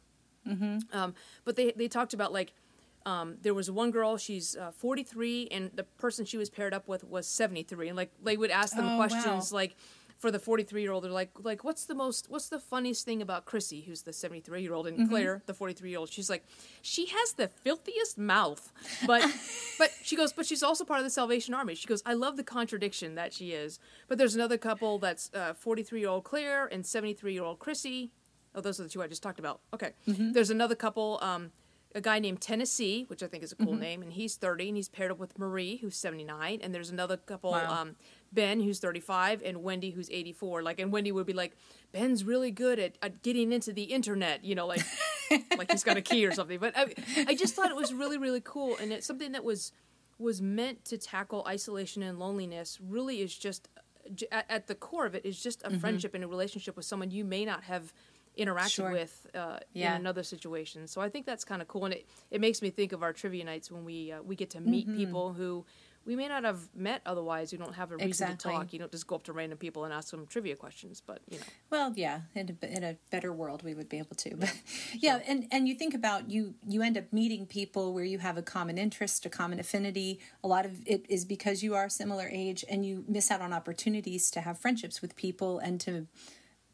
Um, 0.92 1.14
but 1.44 1.56
they 1.56 1.72
they 1.72 1.86
talked 1.88 2.14
about 2.14 2.32
like 2.32 2.54
um, 3.06 3.36
there 3.42 3.54
was 3.54 3.70
one 3.70 3.90
girl 3.90 4.16
she's 4.16 4.56
uh, 4.56 4.70
43 4.72 5.48
and 5.50 5.70
the 5.74 5.84
person 5.84 6.24
she 6.24 6.36
was 6.36 6.50
paired 6.50 6.74
up 6.74 6.86
with 6.88 7.02
was 7.04 7.26
73 7.26 7.88
and 7.88 7.96
like 7.96 8.10
they 8.22 8.36
would 8.36 8.50
ask 8.50 8.76
them 8.76 8.86
Oh, 8.88 8.96
questions 8.96 9.52
wow. 9.52 9.56
like 9.56 9.76
for 10.18 10.30
the 10.30 10.38
43 10.38 10.82
year 10.82 10.92
old 10.92 11.04
they're 11.04 11.10
like 11.10 11.30
like 11.42 11.64
what's 11.64 11.86
the 11.86 11.94
most 11.94 12.28
what's 12.28 12.50
the 12.50 12.58
funniest 12.58 13.06
thing 13.06 13.22
about 13.22 13.46
chrissy 13.46 13.80
who's 13.80 14.02
the 14.02 14.12
73 14.12 14.60
year 14.60 14.74
old 14.74 14.86
and 14.86 15.08
claire 15.08 15.42
the 15.46 15.54
43 15.54 15.88
year 15.88 15.98
old 15.98 16.10
she's 16.12 16.28
like 16.28 16.44
she 16.82 17.06
has 17.06 17.32
the 17.32 17.48
filthiest 17.48 18.18
mouth 18.18 18.70
but 19.06 19.22
but 19.78 19.90
she 20.02 20.16
goes 20.16 20.30
but 20.34 20.44
she's 20.44 20.62
also 20.62 20.84
part 20.84 20.98
of 21.00 21.04
the 21.04 21.10
salvation 21.10 21.54
army 21.54 21.74
she 21.74 21.86
goes 21.88 22.02
i 22.04 22.12
love 22.12 22.36
the 22.36 22.44
contradiction 22.44 23.14
that 23.14 23.32
she 23.32 23.52
is 23.52 23.78
but 24.08 24.18
there's 24.18 24.34
another 24.34 24.58
couple 24.58 24.98
that's 24.98 25.30
43 25.56 26.00
year 26.00 26.10
old 26.10 26.24
claire 26.24 26.66
and 26.66 26.84
73 26.84 27.32
year 27.32 27.44
old 27.44 27.58
chrissy 27.58 28.10
Oh, 28.52 28.60
those 28.60 28.80
are 28.80 28.82
the 28.82 28.88
two 28.88 29.00
I 29.00 29.06
just 29.06 29.22
talked 29.22 29.38
about. 29.38 29.60
Okay. 29.72 29.92
Mm-hmm. 30.08 30.32
There's 30.32 30.50
another 30.50 30.74
couple, 30.74 31.20
um, 31.22 31.52
a 31.94 32.00
guy 32.00 32.18
named 32.20 32.40
Tennessee, 32.40 33.04
which 33.08 33.22
I 33.22 33.26
think 33.26 33.42
is 33.42 33.52
a 33.52 33.56
Mm-hmm. 33.56 33.64
cool 33.64 33.74
name, 33.74 34.02
and 34.02 34.12
he's 34.12 34.36
30, 34.36 34.68
and 34.68 34.76
he's 34.76 34.88
paired 34.88 35.10
up 35.10 35.18
with 35.18 35.38
Marie, 35.38 35.76
who's 35.78 35.96
79. 35.96 36.60
And 36.62 36.74
there's 36.74 36.90
another 36.90 37.16
couple, 37.16 37.50
Wow. 37.50 37.80
um, 37.82 37.96
Ben, 38.32 38.60
who's 38.60 38.78
35, 38.78 39.42
and 39.44 39.62
Wendy, 39.64 39.90
who's 39.90 40.08
84. 40.10 40.62
Like, 40.62 40.78
and 40.78 40.92
Wendy 40.92 41.10
would 41.10 41.26
be 41.26 41.32
like, 41.32 41.56
Ben's 41.92 42.22
really 42.22 42.50
good 42.52 42.78
at, 42.78 42.96
at 43.02 43.22
getting 43.22 43.52
into 43.52 43.72
the 43.72 43.82
internet, 43.84 44.44
you 44.44 44.54
know, 44.54 44.66
like, 44.68 44.82
like 45.58 45.70
he's 45.70 45.82
got 45.84 45.96
a 45.96 46.00
key 46.02 46.24
or 46.24 46.32
something. 46.32 46.58
But 46.60 46.74
I, 46.76 46.94
I 47.26 47.34
just 47.34 47.54
thought 47.54 47.70
it 47.70 47.76
was 47.76 47.92
really, 47.92 48.18
really 48.18 48.40
cool, 48.42 48.76
and 48.80 48.92
it's 48.92 49.06
something 49.06 49.32
that 49.32 49.42
was 49.44 49.72
was 50.18 50.42
meant 50.42 50.84
to 50.84 50.98
tackle 50.98 51.44
isolation 51.48 52.02
and 52.02 52.18
loneliness. 52.18 52.78
Really, 52.80 53.20
is 53.22 53.34
just 53.36 53.68
at, 54.30 54.44
at 54.48 54.66
the 54.66 54.74
core 54.74 55.06
of 55.06 55.14
it 55.14 55.24
is 55.24 55.42
just 55.42 55.62
a 55.62 55.68
Mm-hmm. 55.70 55.78
friendship 55.78 56.14
and 56.14 56.22
a 56.22 56.28
relationship 56.28 56.76
with 56.76 56.84
someone 56.84 57.10
you 57.10 57.24
may 57.24 57.44
not 57.44 57.64
have 57.64 57.92
interacted 58.40 58.70
Sure. 58.80 58.92
with 58.92 59.26
uh, 59.34 59.58
Yeah. 59.72 59.94
in 59.94 60.00
another 60.00 60.22
situation. 60.24 60.86
So 60.86 61.00
I 61.00 61.08
think 61.12 61.26
that's 61.26 61.44
kind 61.44 61.60
of 61.62 61.68
cool, 61.68 61.84
and 61.84 61.94
it, 61.94 62.06
it 62.30 62.40
makes 62.40 62.60
me 62.62 62.70
think 62.70 62.90
of 62.92 63.02
our 63.02 63.12
trivia 63.12 63.44
nights 63.44 63.70
when 63.70 63.84
we 63.84 64.12
uh, 64.12 64.22
we 64.22 64.34
get 64.36 64.50
to 64.50 64.60
meet 64.60 64.86
Mm-hmm. 64.86 64.96
people 64.96 65.32
who 65.32 65.64
we 66.06 66.16
may 66.16 66.28
not 66.28 66.44
have 66.44 66.60
met 66.74 67.02
otherwise. 67.04 67.52
You 67.52 67.58
don't 67.58 67.74
have 67.74 67.90
a 67.92 67.96
reason 67.96 68.08
Exactly. 68.08 68.52
to 68.52 68.58
talk. 68.58 68.72
You 68.72 68.78
don't 68.78 68.90
just 68.90 69.06
go 69.06 69.16
up 69.16 69.22
to 69.24 69.34
random 69.34 69.58
people 69.58 69.84
and 69.84 69.92
ask 69.92 70.10
them 70.10 70.26
trivia 70.26 70.56
questions. 70.56 71.02
But 71.06 71.20
you 71.30 71.36
know, 71.38 71.44
Well, 71.68 71.92
yeah, 71.94 72.20
in 72.34 72.56
a, 72.62 72.66
in 72.76 72.82
a 72.84 72.96
better 73.10 73.32
world, 73.34 73.62
we 73.62 73.74
would 73.74 73.90
be 73.90 73.98
able 73.98 74.16
to. 74.24 74.30
But 74.36 74.54
yeah, 74.94 75.20
and 75.30 75.46
and 75.52 75.68
you 75.68 75.74
think 75.74 75.92
about 75.94 76.30
you 76.30 76.54
you 76.66 76.80
end 76.82 76.96
up 76.96 77.12
meeting 77.12 77.44
people 77.46 77.92
where 77.92 78.08
you 78.12 78.18
have 78.18 78.38
a 78.38 78.42
common 78.42 78.78
interest, 78.78 79.26
a 79.26 79.28
common 79.28 79.60
affinity. 79.60 80.20
A 80.42 80.48
lot 80.48 80.64
of 80.64 80.72
it 80.86 81.04
is 81.10 81.26
because 81.26 81.62
you 81.62 81.74
are 81.74 81.88
similar 81.90 82.28
age, 82.32 82.64
and 82.70 82.78
you 82.86 83.04
miss 83.06 83.30
out 83.30 83.42
on 83.42 83.52
opportunities 83.52 84.30
to 84.30 84.40
have 84.40 84.58
friendships 84.58 85.02
with 85.02 85.14
people 85.16 85.58
and 85.58 85.78
to, 85.82 86.06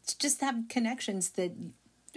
to 0.07 0.17
just 0.17 0.41
have 0.41 0.55
connections 0.69 1.31
that 1.31 1.51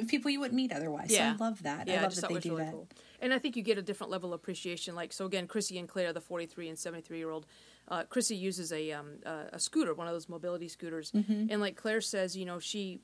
people 0.08 0.30
you 0.30 0.40
wouldn't 0.40 0.56
meet 0.56 0.72
otherwise. 0.72 1.10
Yeah. 1.10 1.36
So 1.36 1.44
I 1.44 1.46
love 1.48 1.62
that. 1.62 1.86
Yeah, 1.86 1.98
I 1.98 2.02
love 2.02 2.10
just 2.10 2.22
that 2.22 2.32
they 2.32 2.40
do 2.40 2.50
really 2.52 2.64
that. 2.64 2.72
cool. 2.72 2.88
And 3.20 3.34
I 3.34 3.38
think 3.38 3.56
you 3.56 3.62
get 3.62 3.76
a 3.76 3.82
different 3.82 4.10
level 4.10 4.32
of 4.32 4.40
appreciation. 4.40 4.94
Like 4.94 5.12
so, 5.12 5.26
again, 5.26 5.46
Chrissy 5.46 5.78
and 5.78 5.88
Claire, 5.88 6.12
the 6.12 6.20
forty-three 6.20 6.68
and 6.68 6.78
seventy-three 6.78 7.18
year 7.18 7.30
old. 7.30 7.46
Uh, 7.88 8.04
Chrissy 8.04 8.36
uses 8.36 8.72
a 8.72 8.92
um, 8.92 9.18
uh, 9.26 9.44
a 9.52 9.58
scooter, 9.60 9.92
one 9.94 10.06
of 10.06 10.12
those 10.14 10.28
mobility 10.28 10.68
scooters, 10.68 11.10
Mm-hmm. 11.12 11.46
and 11.50 11.60
like 11.60 11.76
Claire 11.76 12.00
says, 12.00 12.36
you 12.36 12.46
know, 12.46 12.58
she 12.58 13.00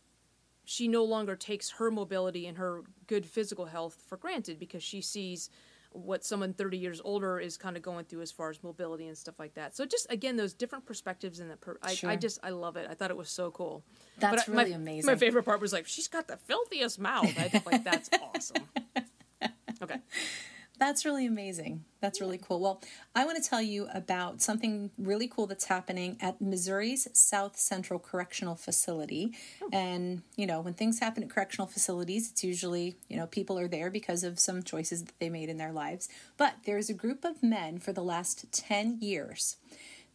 she 0.65 0.89
no 0.89 1.05
longer 1.05 1.37
takes 1.37 1.71
her 1.73 1.91
mobility 1.91 2.47
and 2.47 2.57
her 2.57 2.83
good 3.07 3.27
physical 3.27 3.67
health 3.67 4.03
for 4.09 4.17
granted 4.17 4.59
because 4.59 4.83
she 4.83 5.01
sees 5.01 5.51
what 5.97 6.25
someone 6.25 6.53
30 6.53 6.77
years 6.79 7.01
older 7.05 7.39
is 7.41 7.57
kind 7.57 7.77
of 7.77 7.83
going 7.83 8.05
through 8.05 8.21
as 8.23 8.31
far 8.31 8.51
as 8.51 8.63
mobility 8.63 9.07
and 9.09 9.17
stuff 9.17 9.39
like 9.39 9.55
that. 9.55 9.75
So 9.77 9.85
just 9.87 10.07
again 10.11 10.37
those 10.37 10.53
different 10.55 10.85
perspectives 10.87 11.41
and 11.41 11.51
the 11.51 11.57
per- 11.57 11.79
I, 11.83 11.97
I 12.05 12.17
just 12.17 12.39
I 12.43 12.51
love 12.51 12.77
it. 12.77 12.87
I 12.91 12.95
thought 12.95 13.11
it 13.11 13.17
was 13.17 13.31
so 13.31 13.51
cool. 13.51 13.83
That's 14.19 14.45
But 14.45 14.53
I- 14.53 14.55
my- 14.55 14.63
really 14.63 14.75
amazing. 14.75 15.07
My 15.11 15.17
favorite 15.17 15.45
part 15.45 15.61
was 15.61 15.73
like 15.73 15.87
she's 15.87 16.09
got 16.09 16.29
the 16.29 16.37
filthiest 16.37 16.99
mouth. 16.99 17.27
I 17.39 17.49
think 17.49 17.67
like 17.71 17.83
that's 17.85 18.11
awesome. 18.35 18.63
Okay. 19.83 19.97
That's 20.79 21.05
really 21.07 21.25
amazing. 21.25 21.85
That's 22.01 22.21
really 22.21 22.37
cool. 22.39 22.61
Well, 22.61 22.83
I 23.15 23.25
want 23.25 23.43
to 23.43 23.49
tell 23.49 23.63
you 23.63 23.89
about 23.95 24.43
something 24.43 24.91
really 24.99 25.27
cool 25.27 25.47
that's 25.47 25.65
happening 25.65 26.19
at 26.21 26.41
Missouri's 26.41 27.09
South 27.15 27.57
Central 27.59 27.99
Correctional 27.99 28.55
Facility. 28.57 29.33
Oh. 29.63 29.71
And, 29.73 30.23
you 30.37 30.47
know, 30.47 30.61
when 30.61 30.75
things 30.75 30.99
happen 31.01 31.23
at 31.23 31.31
correctional 31.31 31.67
facilities, 31.67 32.31
it's 32.31 32.45
usually, 32.45 32.97
you 33.09 33.17
know, 33.17 33.27
people 33.27 33.59
are 33.59 33.69
there 33.69 33.91
because 33.91 34.23
of 34.23 34.39
some 34.39 34.63
choices 34.63 35.05
that 35.05 35.19
they 35.19 35.31
made 35.31 35.49
in 35.49 35.57
their 35.57 35.73
lives. 35.73 36.09
But 36.37 36.57
there's 36.67 36.91
a 36.91 36.95
group 36.95 37.25
of 37.25 37.43
men 37.43 37.79
for 37.79 37.93
the 37.95 38.05
last 38.05 38.53
10 38.53 38.99
years 39.01 39.57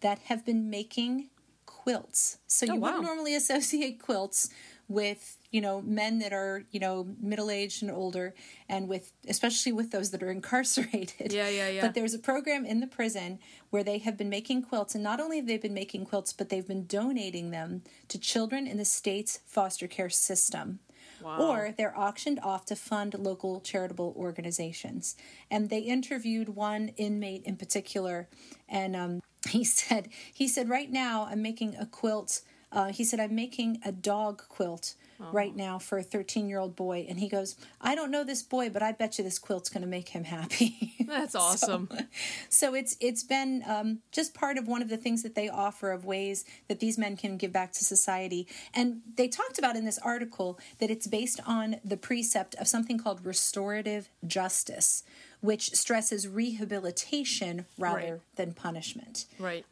that 0.02 0.20
have 0.26 0.46
been 0.46 0.70
making 0.70 1.30
quilts. 1.66 2.38
So 2.46 2.68
oh, 2.70 2.74
you 2.74 2.74
Oh, 2.74 2.82
wow. 2.82 2.88
wouldn't 2.90 3.06
normally 3.06 3.36
associate 3.36 4.00
quilts 4.00 4.50
with 4.88 5.38
you 5.52 5.62
know 5.62 5.82
men 5.82 6.20
that 6.20 6.34
are 6.34 6.64
you 6.72 6.80
know 6.80 7.08
middle 7.22 7.52
aged 7.52 7.84
and 7.84 7.92
older 7.92 8.34
and 8.70 8.88
with 8.88 9.12
especially 9.28 9.72
with 9.72 9.92
those 9.92 10.12
that 10.12 10.24
are 10.24 10.32
incarcerated 10.40 11.32
Yeah, 11.34 11.50
yeah, 11.50 11.70
yeah. 11.70 11.82
but 11.82 11.94
there's 11.94 12.14
a 12.14 12.20
program 12.20 12.66
in 12.66 12.80
the 12.80 12.88
prison 12.88 13.40
where 13.70 13.84
they 13.84 14.00
have 14.00 14.18
been 14.18 14.30
making 14.30 14.64
quilts 14.64 14.96
and 14.96 15.04
not 15.04 15.20
only 15.20 15.38
have 15.38 15.48
they 15.48 15.58
been 15.58 15.74
making 15.74 16.06
quilts 16.06 16.34
but 16.34 16.50
they've 16.50 16.68
been 16.68 16.86
donating 16.88 17.52
them 17.52 17.84
to 18.08 18.18
children 18.18 18.66
in 18.68 18.78
the 18.78 18.86
state's 18.86 19.40
foster 19.46 19.88
care 19.88 20.10
system 20.10 20.80
Wow. 21.24 21.38
or 21.40 21.74
they're 21.78 21.96
auctioned 21.98 22.40
off 22.42 22.66
to 22.66 22.76
fund 22.76 23.14
local 23.14 23.62
charitable 23.62 24.16
organizations. 24.18 25.16
And 25.52 25.70
they 25.70 25.80
interviewed 25.80 26.50
one 26.50 26.90
inmate 26.98 27.44
in 27.44 27.58
particular, 27.58 28.28
and 28.68 28.96
um, 28.96 29.22
he 29.50 29.64
said, 29.64 30.10
he 30.34 30.48
said, 30.48 30.68
right 30.68 30.92
now 30.92 31.28
I'm 31.30 31.44
making 31.44 31.76
a 31.76 31.86
quilt. 31.86 32.42
Uh, 32.72 32.92
he 32.92 33.04
said, 33.04 33.20
I'm 33.20 33.36
making 33.36 33.80
a 33.86 33.92
dog 33.92 34.44
quilt 34.50 34.96
right 35.32 35.56
now 35.56 35.78
for 35.78 36.00
a 36.00 36.04
13 36.04 36.50
year 36.50 36.58
old 36.58 36.76
boy. 36.76 37.06
And 37.08 37.20
he 37.20 37.30
goes, 37.30 37.56
I 37.80 37.94
don't 37.94 38.10
know 38.10 38.24
this 38.24 38.42
boy, 38.42 38.72
but 38.72 38.82
I 38.82 38.92
bet 38.92 39.20
you 39.20 39.24
this 39.24 39.38
quilt's 39.38 39.70
going 39.70 39.82
to 39.84 39.88
make 39.88 40.10
him 40.10 40.24
happy. 40.24 40.96
That's 41.08 41.36
awesome. 41.36 41.90
so 42.50 42.74
it's 42.74 42.98
it's 43.00 43.22
been 43.22 43.64
um, 43.68 44.00
just 44.12 44.34
part 44.34 44.58
of 44.58 44.68
one 44.68 44.82
of 44.82 44.90
the 44.90 44.98
things 44.98 45.22
that 45.22 45.36
they 45.36 45.48
offer 45.48 45.92
of 45.92 46.06
ways 46.06 46.44
that 46.70 46.80
these 46.80 46.98
men 46.98 47.18
can 47.18 47.38
give 47.38 47.54
back 47.54 47.72
to 47.74 47.86
society 47.86 48.48
and 48.74 49.02
they 49.16 49.28
talked 49.28 49.60
about 49.60 49.76
in 49.76 49.86
this 49.86 50.00
article 50.00 50.58
that 50.80 50.90
it's 50.90 51.06
based 51.06 51.40
on 51.46 51.76
the 51.86 51.98
precept 51.98 52.56
of 52.56 52.68
something 52.68 52.98
called 52.98 53.24
restorative 53.24 54.10
justice 54.26 55.04
which 55.42 55.72
stresses 55.76 56.28
rehabilitation 56.28 57.66
rather 57.78 57.98
Right. 58.14 58.22
than 58.36 58.54
punishment 58.54 59.26
right. 59.40 59.66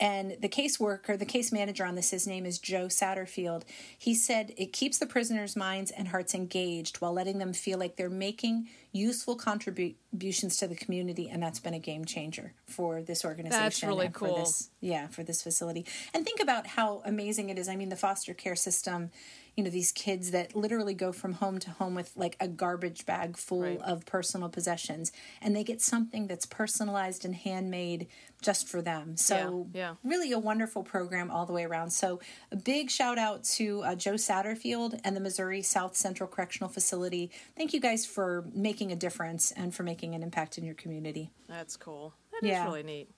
And 0.00 0.36
the 0.40 0.48
caseworker, 0.48 1.18
the 1.18 1.24
case 1.24 1.52
manager 1.52 1.84
on 1.84 1.94
this, 1.94 2.10
his 2.10 2.26
name 2.26 2.44
is 2.46 2.58
Joe 2.58 2.86
Satterfield. 2.86 3.62
He 3.98 4.14
said 4.14 4.52
it 4.56 4.72
keeps 4.72 4.98
the 4.98 5.06
prisoners' 5.06 5.56
minds 5.56 5.90
and 5.90 6.08
hearts 6.08 6.34
engaged 6.34 6.96
while 6.98 7.12
letting 7.12 7.38
them 7.38 7.52
feel 7.52 7.78
like 7.78 7.96
they're 7.96 8.10
making 8.10 8.68
useful 8.92 9.34
contributions 9.36 10.56
to 10.58 10.68
the 10.68 10.74
community, 10.76 11.28
and 11.28 11.42
that's 11.42 11.58
been 11.60 11.74
a 11.74 11.78
game 11.78 12.04
changer 12.04 12.52
for 12.66 13.02
this 13.02 13.24
organization. 13.24 13.62
That's 13.64 13.82
really 13.82 14.08
cool. 14.12 14.36
this- 14.36 14.70
yeah, 14.80 15.08
for 15.08 15.22
this 15.22 15.42
facility. 15.42 15.84
And 16.12 16.24
think 16.24 16.40
about 16.40 16.66
how 16.66 17.02
amazing 17.04 17.48
it 17.50 17.58
is. 17.58 17.68
I 17.68 17.76
mean, 17.76 17.88
the 17.88 17.96
foster 17.96 18.34
care 18.34 18.56
system. 18.56 19.10
You 19.56 19.62
know, 19.64 19.70
these 19.70 19.92
kids 19.92 20.32
that 20.32 20.56
literally 20.56 20.94
go 20.94 21.12
from 21.12 21.34
home 21.34 21.58
to 21.60 21.70
home 21.70 21.94
with 21.94 22.10
like 22.16 22.36
a 22.40 22.48
garbage 22.48 23.06
bag 23.06 23.36
full 23.36 23.62
Right. 23.62 23.80
of 23.82 24.04
personal 24.04 24.48
possessions, 24.48 25.12
and 25.40 25.54
they 25.54 25.62
get 25.64 25.80
something 25.80 26.26
that's 26.26 26.44
personalized 26.46 27.24
and 27.24 27.34
handmade 27.34 28.08
just 28.42 28.68
for 28.68 28.82
them. 28.82 29.16
So, 29.16 29.68
Yeah, 29.72 29.80
yeah. 29.80 29.94
really 30.02 30.32
a 30.32 30.38
wonderful 30.38 30.82
program 30.82 31.30
all 31.30 31.46
the 31.46 31.52
way 31.52 31.64
around. 31.64 31.90
So, 31.90 32.20
a 32.52 32.56
big 32.56 32.90
shout 32.90 33.16
out 33.16 33.44
to 33.44 33.82
uh, 33.84 33.94
Joe 33.94 34.14
Satterfield 34.14 35.00
and 35.04 35.14
the 35.16 35.20
Missouri 35.20 35.62
South 35.62 35.96
Central 35.96 36.28
Correctional 36.28 36.68
Facility. 36.68 37.30
Thank 37.56 37.72
you 37.72 37.80
guys 37.80 38.04
for 38.04 38.44
making 38.52 38.90
a 38.92 38.96
difference 38.96 39.52
and 39.52 39.74
for 39.74 39.82
making 39.84 40.14
an 40.14 40.22
impact 40.22 40.58
in 40.58 40.64
your 40.64 40.74
community. 40.74 41.30
That's 41.48 41.76
cool. 41.76 42.12
That 42.32 42.42
is 42.44 42.50
Yeah. 42.50 42.64
really 42.64 42.82
neat. 42.82 43.08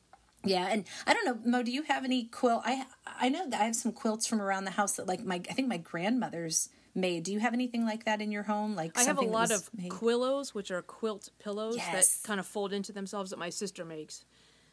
Yeah, 0.46 0.68
and 0.70 0.84
I 1.06 1.14
don't 1.14 1.24
know, 1.24 1.38
Mo. 1.50 1.62
Do 1.62 1.70
you 1.70 1.82
have 1.82 2.04
any 2.04 2.24
quilt? 2.24 2.62
I 2.64 2.86
I 3.06 3.28
know 3.28 3.48
that 3.48 3.60
I 3.60 3.64
have 3.64 3.76
some 3.76 3.92
quilts 3.92 4.26
from 4.26 4.40
around 4.40 4.64
the 4.64 4.70
house 4.72 4.96
that 4.96 5.06
like 5.06 5.24
my 5.24 5.40
I 5.50 5.52
think 5.52 5.68
my 5.68 5.76
grandmother's 5.78 6.68
made. 6.94 7.24
Do 7.24 7.32
you 7.32 7.40
have 7.40 7.52
anything 7.54 7.84
like 7.84 8.04
that 8.04 8.20
in 8.22 8.30
your 8.32 8.44
home? 8.44 8.74
Like 8.74 8.92
I 8.98 9.02
have 9.02 9.18
a 9.18 9.22
lot 9.22 9.50
of 9.50 9.68
made? 9.76 9.90
quillos, 9.90 10.54
which 10.54 10.70
are 10.70 10.82
quilt 10.82 11.28
pillows 11.38 11.76
Yes. 11.76 11.92
that 12.22 12.26
kind 12.26 12.40
of 12.40 12.46
fold 12.46 12.72
into 12.72 12.92
themselves 12.92 13.30
that 13.30 13.38
my 13.38 13.50
sister 13.50 13.84
makes. 13.84 14.24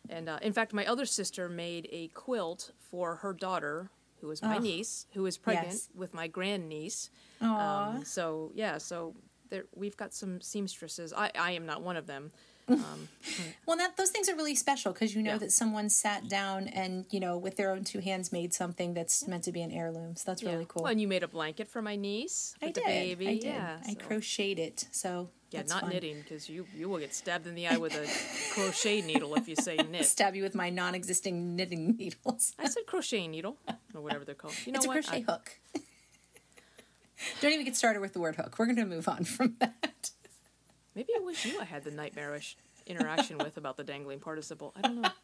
And 0.09 0.27
uh, 0.29 0.39
in 0.41 0.53
fact, 0.53 0.73
my 0.73 0.85
other 0.85 1.05
sister 1.05 1.49
made 1.49 1.87
a 1.91 2.07
quilt 2.09 2.71
for 2.89 3.15
her 3.17 3.33
daughter, 3.33 3.89
who 4.21 4.31
is 4.31 4.41
my 4.41 4.57
Oh. 4.57 4.61
niece, 4.61 5.05
who 5.13 5.25
is 5.25 5.37
pregnant 5.37 5.73
Yes. 5.73 5.89
with 5.95 6.13
my 6.13 6.27
grandniece. 6.27 7.09
Um, 7.41 8.03
so 8.05 8.51
yeah, 8.55 8.77
so 8.77 9.15
there 9.49 9.65
we've 9.75 9.97
got 9.97 10.13
some 10.13 10.39
seamstresses. 10.41 11.13
I, 11.13 11.29
I 11.37 11.51
am 11.51 11.65
not 11.65 11.81
one 11.81 11.97
of 11.97 12.07
them. 12.07 12.31
Um, 12.69 13.09
well, 13.65 13.77
that 13.77 13.97
those 13.97 14.09
things 14.09 14.29
are 14.29 14.35
really 14.35 14.55
special 14.55 14.93
because 14.93 15.13
you 15.15 15.21
know 15.21 15.31
Yeah. 15.33 15.37
that 15.39 15.51
someone 15.51 15.89
sat 15.89 16.23
mm. 16.23 16.29
down 16.29 16.67
and 16.69 17.05
you 17.11 17.19
know 17.19 17.37
with 17.37 17.57
their 17.57 17.71
own 17.71 17.83
two 17.83 17.99
hands 17.99 18.31
made 18.31 18.53
something 18.53 18.93
that's 18.93 19.27
meant 19.27 19.43
to 19.45 19.51
be 19.51 19.61
an 19.61 19.71
heirloom. 19.71 20.15
So 20.15 20.23
that's 20.31 20.41
Yeah. 20.41 20.51
really 20.53 20.65
cool. 20.67 20.83
Well, 20.83 20.91
and 20.91 21.01
you 21.01 21.07
made 21.07 21.23
a 21.23 21.27
blanket 21.27 21.67
for 21.67 21.81
my 21.81 21.95
niece 21.95 22.55
with 22.61 22.69
I 22.69 22.71
the 22.71 22.79
did. 22.81 22.85
baby. 22.85 23.27
I 23.27 23.33
did. 23.35 23.43
Yeah, 23.43 23.77
I 23.85 23.93
so- 23.93 23.99
crocheted 24.07 24.59
it. 24.59 24.85
So 24.91 25.29
Yeah, 25.51 25.59
that's 25.59 25.71
not 25.71 25.81
fun. 25.81 25.89
knitting 25.91 26.21
because 26.21 26.47
you 26.49 26.65
you 26.75 26.87
will 26.89 26.99
get 26.99 27.13
stabbed 27.13 27.47
in 27.47 27.55
the 27.55 27.67
eye 27.67 27.77
with 27.77 27.93
a 27.95 28.07
crochet 28.53 29.01
needle 29.11 29.35
if 29.35 29.47
you 29.47 29.55
say 29.55 29.75
knit. 29.77 30.05
Stab 30.05 30.35
you 30.35 30.43
with 30.43 30.55
my 30.55 30.69
non-existing 30.69 31.55
knitting 31.55 31.97
needles. 31.97 32.53
I 32.57 32.67
said 32.67 32.85
crochet 32.87 33.27
needle 33.27 33.57
or 33.93 34.01
whatever 34.01 34.23
they're 34.25 34.35
called. 34.35 34.55
You 34.65 34.71
know 34.71 34.77
it's 34.77 34.85
a 34.85 34.87
what? 34.89 35.03
crochet 35.03 35.25
I- 35.27 35.31
hook. 35.31 35.59
Don't 37.41 37.53
even 37.53 37.65
get 37.65 37.75
started 37.75 38.01
with 38.01 38.13
the 38.13 38.19
word 38.19 38.35
hook. 38.35 38.55
We're 38.57 38.65
going 38.65 38.75
to 38.77 38.85
move 38.85 39.07
on 39.07 39.23
from 39.23 39.55
that. 39.59 39.92
Maybe 40.95 41.13
it 41.13 41.23
was 41.23 41.43
you 41.45 41.59
I 41.59 41.65
had 41.65 41.83
the 41.83 41.91
nightmarish 41.91 42.55
interaction 42.85 43.37
with 43.37 43.57
about 43.57 43.77
the 43.77 43.83
dangling 43.83 44.19
participle. 44.19 44.73
I 44.75 44.81
don't 44.81 45.01
know. 45.01 45.09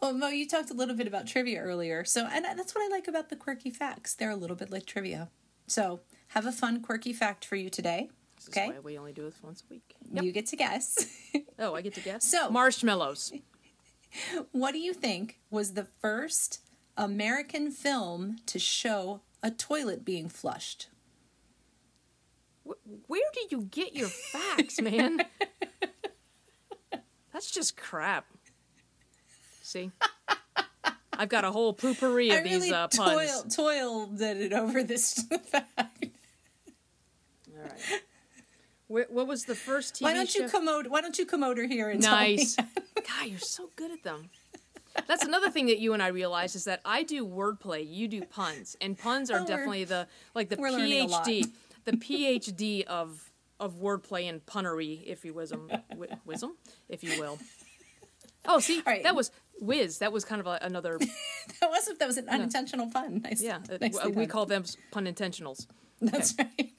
Well, 0.00 0.12
Mo, 0.12 0.28
you 0.28 0.46
talked 0.46 0.70
a 0.70 0.74
little 0.74 0.94
bit 0.94 1.08
about 1.08 1.26
trivia 1.26 1.60
earlier. 1.60 2.04
So, 2.04 2.28
and 2.30 2.44
that's 2.44 2.72
what 2.74 2.84
I 2.84 2.88
like 2.94 3.08
about 3.08 3.30
the 3.30 3.34
quirky 3.36 3.70
facts. 3.70 4.14
They're 4.14 4.30
a 4.30 4.36
little 4.36 4.54
bit 4.54 4.70
like 4.70 4.86
trivia. 4.86 5.30
So, 5.66 6.00
have 6.28 6.46
a 6.46 6.52
fun 6.52 6.80
quirky 6.82 7.12
fact 7.12 7.44
for 7.44 7.56
you 7.56 7.68
today. 7.68 8.08
This 8.36 8.48
Okay. 8.48 8.72
we 8.84 8.96
only 8.96 9.12
do 9.12 9.22
this 9.22 9.34
once 9.42 9.64
a 9.68 9.72
week. 9.74 9.96
Yep. 10.12 10.22
You 10.24 10.30
get 10.32 10.46
to 10.48 10.56
guess. 10.56 11.06
Oh, 11.58 11.74
I 11.74 11.80
get 11.80 11.94
to 11.94 12.00
guess. 12.00 12.24
So- 12.24 12.48
marshmallows. 12.50 13.32
what 14.52 14.70
do 14.72 14.78
you 14.78 14.94
think 14.94 15.40
was 15.50 15.74
the 15.74 15.88
first 16.00 16.60
American 16.96 17.72
film 17.72 18.36
to 18.46 18.60
show 18.60 19.22
a 19.42 19.50
toilet 19.50 20.04
being 20.04 20.28
flushed? 20.28 20.86
Wh- 22.68 23.10
Where 23.10 23.22
do 23.32 23.56
you 23.56 23.62
get 23.64 23.94
your 23.96 24.08
facts, 24.08 24.80
man? 24.80 25.22
That's 27.32 27.50
just 27.50 27.76
crap. 27.76 28.26
See, 29.62 29.90
I've 31.12 31.28
got 31.28 31.44
a 31.44 31.52
whole 31.52 31.74
poopery 31.74 32.28
of 32.30 32.38
I 32.38 32.42
really 32.42 32.58
these 32.60 32.72
uh, 32.72 32.88
puns. 32.88 33.30
toil, 33.30 33.42
toiled 33.66 34.22
at 34.22 34.36
it 34.38 34.52
over 34.52 34.82
this 34.82 35.22
fact. 35.44 36.06
All 37.56 37.62
right. 37.62 38.02
Wh- 38.88 39.12
what 39.12 39.26
was 39.26 39.44
the 39.44 39.54
first 39.54 39.96
TV 39.96 40.02
Why 40.02 40.14
don't 40.14 40.28
show? 40.28 40.44
you 40.44 40.48
come 40.48 40.68
over? 40.68 40.88
Why 40.88 41.00
don't 41.00 41.18
you 41.18 41.26
come 41.26 41.42
over 41.44 41.66
here 41.66 41.90
and 41.90 42.00
Nice. 42.02 42.56
God, 42.96 43.26
you're 43.26 43.38
so 43.38 43.70
good 43.76 43.90
at 43.92 44.02
them. 44.04 44.30
That's 45.06 45.24
another 45.24 45.50
thing 45.50 45.66
that 45.66 45.78
you 45.78 45.92
and 45.92 46.02
I 46.02 46.08
realize 46.08 46.56
is 46.56 46.64
that 46.64 46.80
I 46.84 47.02
do 47.02 47.26
wordplay, 47.26 47.86
you 47.88 48.08
do 48.08 48.22
puns, 48.22 48.76
and 48.80 48.98
puns 48.98 49.30
are 49.30 49.40
Oh, 49.40 49.46
definitely 49.46 49.84
the 49.84 50.08
like 50.34 50.48
the 50.48 50.56
we're 50.56 50.70
learning 50.70 51.02
a 51.02 51.06
lot. 51.06 51.26
PhD, 51.26 51.50
the 51.84 51.92
PhD 51.92 52.84
of 52.84 53.30
of 53.60 53.74
wordplay 53.80 54.28
and 54.28 54.44
punnery, 54.46 55.02
if 55.04 55.24
you 55.24 55.34
wisdom, 55.34 55.68
wi- 55.90 56.16
wisdom, 56.24 56.56
if 56.88 57.02
you 57.02 57.18
will. 57.20 57.38
Oh, 58.46 58.60
see, 58.60 58.82
right. 58.86 59.02
that 59.02 59.16
was 59.16 59.30
whiz. 59.60 59.98
That 59.98 60.12
was 60.12 60.24
kind 60.24 60.40
of 60.40 60.46
a, 60.46 60.58
another, 60.62 60.98
that 61.60 61.68
was 61.68 61.90
that 61.98 62.06
was 62.06 62.16
an 62.18 62.28
unintentional 62.28 62.90
pun. 62.90 63.22
Nice, 63.22 63.42
yeah. 63.42 63.58
uh, 63.70 64.10
we 64.10 64.26
call 64.26 64.46
them 64.46 64.64
pun 64.90 65.06
intentionals. 65.06 65.66
That's 66.00 66.34
right. 66.38 66.72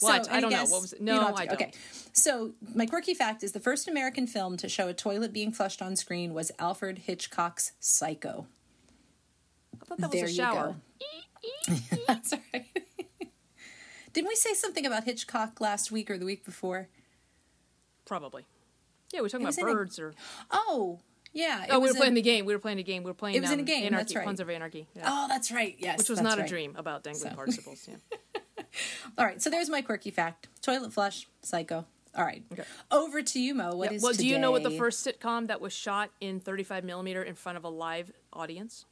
What? 0.00 0.26
So, 0.26 0.32
I 0.32 0.40
don't 0.40 0.50
know. 0.50 0.64
What 0.64 0.82
was 0.82 0.92
it? 0.92 1.00
No, 1.00 1.30
to- 1.30 1.34
I 1.36 1.46
don't. 1.46 1.54
Okay. 1.54 1.72
So 2.12 2.52
my 2.74 2.86
quirky 2.86 3.14
fact 3.14 3.42
is 3.42 3.52
the 3.52 3.60
first 3.60 3.86
American 3.88 4.26
film 4.26 4.56
to 4.58 4.68
show 4.68 4.88
a 4.88 4.94
toilet 4.94 5.32
being 5.32 5.52
flushed 5.52 5.80
on 5.82 5.94
screen 5.96 6.34
was 6.34 6.50
Alfred 6.58 6.98
Hitchcock's 6.98 7.72
Psycho. 7.80 8.46
I 9.80 9.84
thought 9.84 9.98
that 9.98 10.10
was 10.10 10.20
there 10.20 10.26
a 10.26 10.30
you 10.30 10.36
shower. 10.36 10.76
go. 11.68 11.74
That's 12.08 12.34
right. 12.52 12.66
Didn't 14.12 14.28
we 14.28 14.34
say 14.36 14.54
something 14.54 14.84
about 14.86 15.04
Hitchcock 15.04 15.60
last 15.60 15.90
week 15.92 16.10
or 16.10 16.18
the 16.18 16.24
week 16.26 16.44
before? 16.44 16.88
Probably. 18.04 18.44
Yeah, 19.12 19.20
we 19.20 19.22
were 19.24 19.28
talking 19.28 19.46
about 19.46 19.58
in 19.58 19.68
a- 19.68 19.72
birds 19.72 19.98
or. 19.98 20.14
Oh, 20.50 21.00
yeah. 21.32 21.64
it 21.64 21.68
Oh, 21.70 21.78
we 21.78 21.88
were 21.88 21.94
playing 21.94 22.14
the 22.14 22.22
game. 22.22 22.44
We 22.44 22.52
were 22.52 22.58
playing 22.60 22.78
a 22.78 22.82
game. 22.82 23.02
We 23.04 23.10
were 23.10 23.14
playing. 23.14 23.36
It 23.36 23.40
was 23.40 23.50
in 23.50 23.58
a 23.58 23.62
um, 23.62 23.66
game, 23.66 23.84
Anarchy, 23.86 23.96
that's 24.02 24.14
right. 24.16 24.24
Puns 24.24 24.40
of 24.40 24.50
Anarchy. 24.50 24.88
Yeah. 24.94 25.02
Oh, 25.06 25.26
that's 25.28 25.52
right. 25.52 25.76
Yes, 25.78 25.98
Which 25.98 26.08
was 26.08 26.20
not 26.20 26.38
a 26.38 26.46
dream 26.46 26.74
about 26.76 27.02
dangling 27.04 27.30
So. 27.30 27.36
participles. 27.36 27.88
Yeah. 27.88 27.96
All 29.18 29.24
right, 29.24 29.40
so 29.40 29.50
there's 29.50 29.68
my 29.70 29.82
quirky 29.82 30.10
fact: 30.10 30.48
toilet 30.62 30.92
flush, 30.92 31.28
psycho. 31.42 31.86
All 32.16 32.24
right, 32.24 32.42
Okay. 32.52 32.64
over 32.90 33.22
to 33.22 33.40
you, 33.40 33.54
Mo. 33.54 33.76
What 33.76 33.90
Yeah, 33.90 33.96
is 33.96 34.02
well, 34.02 34.12
do 34.12 34.26
you 34.26 34.38
know 34.38 34.50
what 34.50 34.64
the 34.64 34.70
first 34.72 35.06
sitcom 35.06 35.46
that 35.46 35.60
was 35.60 35.72
shot 35.72 36.10
in 36.20 36.40
35 36.40 36.82
millimeter 36.84 37.22
in 37.22 37.34
front 37.36 37.56
of 37.56 37.62
a 37.64 37.68
live 37.68 38.10
audience? 38.32 38.84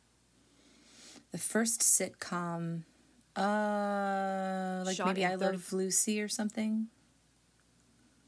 The 1.33 1.39
first 1.39 1.81
sitcom, 1.81 2.85
uh, 3.35 3.43
like 4.89 5.07
maybe 5.07 5.27
I 5.27 5.37
30 5.37 5.45
Love 5.45 5.73
Lucy 5.73 6.21
or 6.21 6.29
something. 6.29 6.89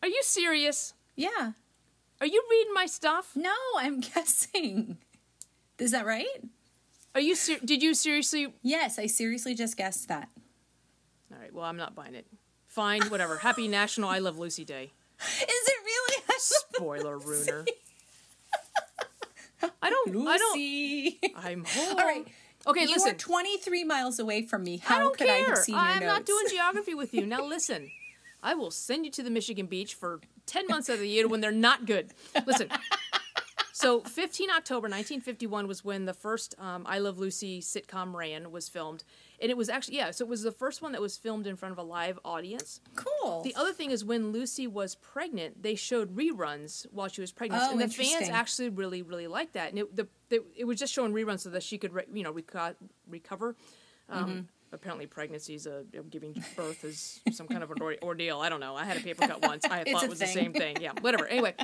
Are 0.02 0.09
you 0.09 0.21
serious? 0.23 0.95
Yeah. 1.17 1.52
Are 2.21 2.26
you 2.26 2.43
reading 2.50 2.75
my 2.75 2.87
stuff? 2.87 3.33
No, 3.35 3.55
I'm 3.76 4.00
guessing. 4.14 4.99
Is 5.79 5.90
that 5.93 6.07
right? 6.07 6.26
Are 7.14 7.21
you 7.21 7.35
ser- 7.35 7.59
Did 7.64 7.83
you 7.83 7.95
seriously? 7.95 8.55
Yes, 8.62 8.99
I 8.99 9.07
seriously 9.07 9.55
just 9.55 9.76
guessed 9.76 10.09
that. 10.09 10.29
All 11.33 11.38
right. 11.40 11.52
Well, 11.52 11.64
I'm 11.64 11.76
not 11.76 11.95
buying 11.95 12.14
it. 12.14 12.26
Fine. 12.67 13.02
Whatever. 13.09 13.38
Happy 13.38 13.67
National 13.69 14.09
I 14.09 14.19
Love 14.19 14.38
Lucy 14.38 14.64
Day. 14.64 14.93
Is 15.21 15.69
it 15.69 15.75
really? 15.85 16.23
A 16.29 16.33
spoiler 16.38 17.19
ruiner. 17.19 17.64
I 19.83 19.90
don't. 19.90 20.26
I 20.26 20.38
don't. 20.38 20.55
Lucy. 20.55 21.19
I'm 21.37 21.64
home. 21.64 21.97
All 21.99 22.05
right. 22.07 22.26
Okay, 22.67 22.83
you 22.83 22.88
listen. 22.88 23.12
are 23.12 23.19
23 23.19 23.85
miles 23.85 24.19
away 24.19 24.43
from 24.43 24.64
me. 24.64 24.79
How 24.79 24.97
I 24.97 24.99
don't 24.99 25.17
could 25.17 25.26
care. 25.26 25.47
I 25.47 25.49
have 25.49 25.59
seen 25.59 25.75
your 25.75 25.85
I'm 25.85 26.05
not 26.05 26.26
doing 26.26 26.45
geography 26.50 26.95
with 26.95 27.14
you. 27.14 27.26
Now 27.26 27.45
listen. 27.45 27.90
I 28.43 28.55
will 28.55 28.71
send 28.71 29.05
you 29.05 29.11
to 29.12 29.23
the 29.23 29.31
Michigan 29.31 29.67
beach 29.67 29.95
for 29.95 30.21
10 30.47 30.67
months 30.67 30.88
of 30.88 30.99
the 30.99 31.09
year 31.09 31.29
when 31.29 31.40
they're 31.40 31.52
not 31.52 31.87
good. 31.87 32.12
Listen. 32.47 32.69
So 33.81 34.00
15 34.00 34.50
October 34.50 34.88
1951 34.88 35.67
was 35.67 35.83
when 35.83 36.05
the 36.05 36.12
first 36.12 36.55
um, 36.59 36.83
I 36.85 36.99
Love 36.99 37.19
Lucy 37.19 37.62
sitcom 37.62 38.14
ran 38.14 38.50
was 38.50 38.69
filmed. 38.69 39.05
And 39.40 39.50
it 39.50 39.56
was 39.56 39.68
actually 39.68 39.97
yeah, 39.97 40.11
so 40.11 40.25
it 40.25 40.28
was 40.28 40.42
the 40.42 40.52
first 40.52 40.82
one 40.82 40.92
that 40.92 41.00
was 41.00 41.16
filmed 41.16 41.47
in 41.47 41.56
front 41.56 41.73
of 41.73 41.78
a 41.78 41.82
live 41.82 42.18
audience. 42.25 42.80
Cool. 42.94 43.42
The 43.42 43.54
other 43.54 43.73
thing 43.73 43.90
is 43.90 44.04
when 44.04 44.32
Lucy 44.32 44.66
was 44.66 44.94
pregnant, 44.97 45.62
they 45.62 45.75
showed 45.75 46.14
reruns 46.14 46.87
while 46.92 47.09
she 47.09 47.20
was 47.23 47.32
pregnant, 47.32 47.62
Oh, 47.64 47.70
and 47.73 47.80
the 47.80 47.88
fans 47.88 48.28
actually 48.28 48.68
really, 48.68 49.02
really 49.02 49.26
liked 49.26 49.54
that. 49.54 49.70
And 49.70 49.78
it, 49.78 49.97
the, 49.97 50.09
the, 50.28 50.44
it 50.56 50.64
was 50.64 50.78
just 50.78 50.92
showing 50.92 51.12
reruns 51.14 51.40
so 51.40 51.50
that 51.50 51.62
she 51.62 51.78
could, 51.78 51.92
re, 51.94 52.02
you 52.12 52.23
know, 52.23 52.32
reco- 52.32 52.75
recover. 53.09 53.56
Um, 54.09 54.25
Mm-hmm. 54.30 54.40
Apparently, 54.73 55.04
pregnancy's 55.09 55.66
a 55.66 55.82
giving 56.11 56.32
birth 56.54 56.85
is 56.85 57.20
some 57.32 57.49
kind 57.49 57.64
of 57.64 57.73
an 57.73 57.82
or- 57.82 57.97
ordeal. 58.04 58.38
I 58.40 58.49
don't 58.49 58.61
know. 58.61 58.76
I 58.76 58.85
had 58.85 58.97
a 58.99 59.00
paper 59.00 59.26
cut 59.26 59.42
once. 59.47 59.64
I 59.64 59.82
thought 59.82 60.04
it 60.04 60.09
was 60.09 60.20
the 60.20 60.28
same 60.28 60.52
thing. 60.52 60.76
Yeah, 60.80 60.92
whatever. 61.00 61.26
Anyway, 61.26 61.54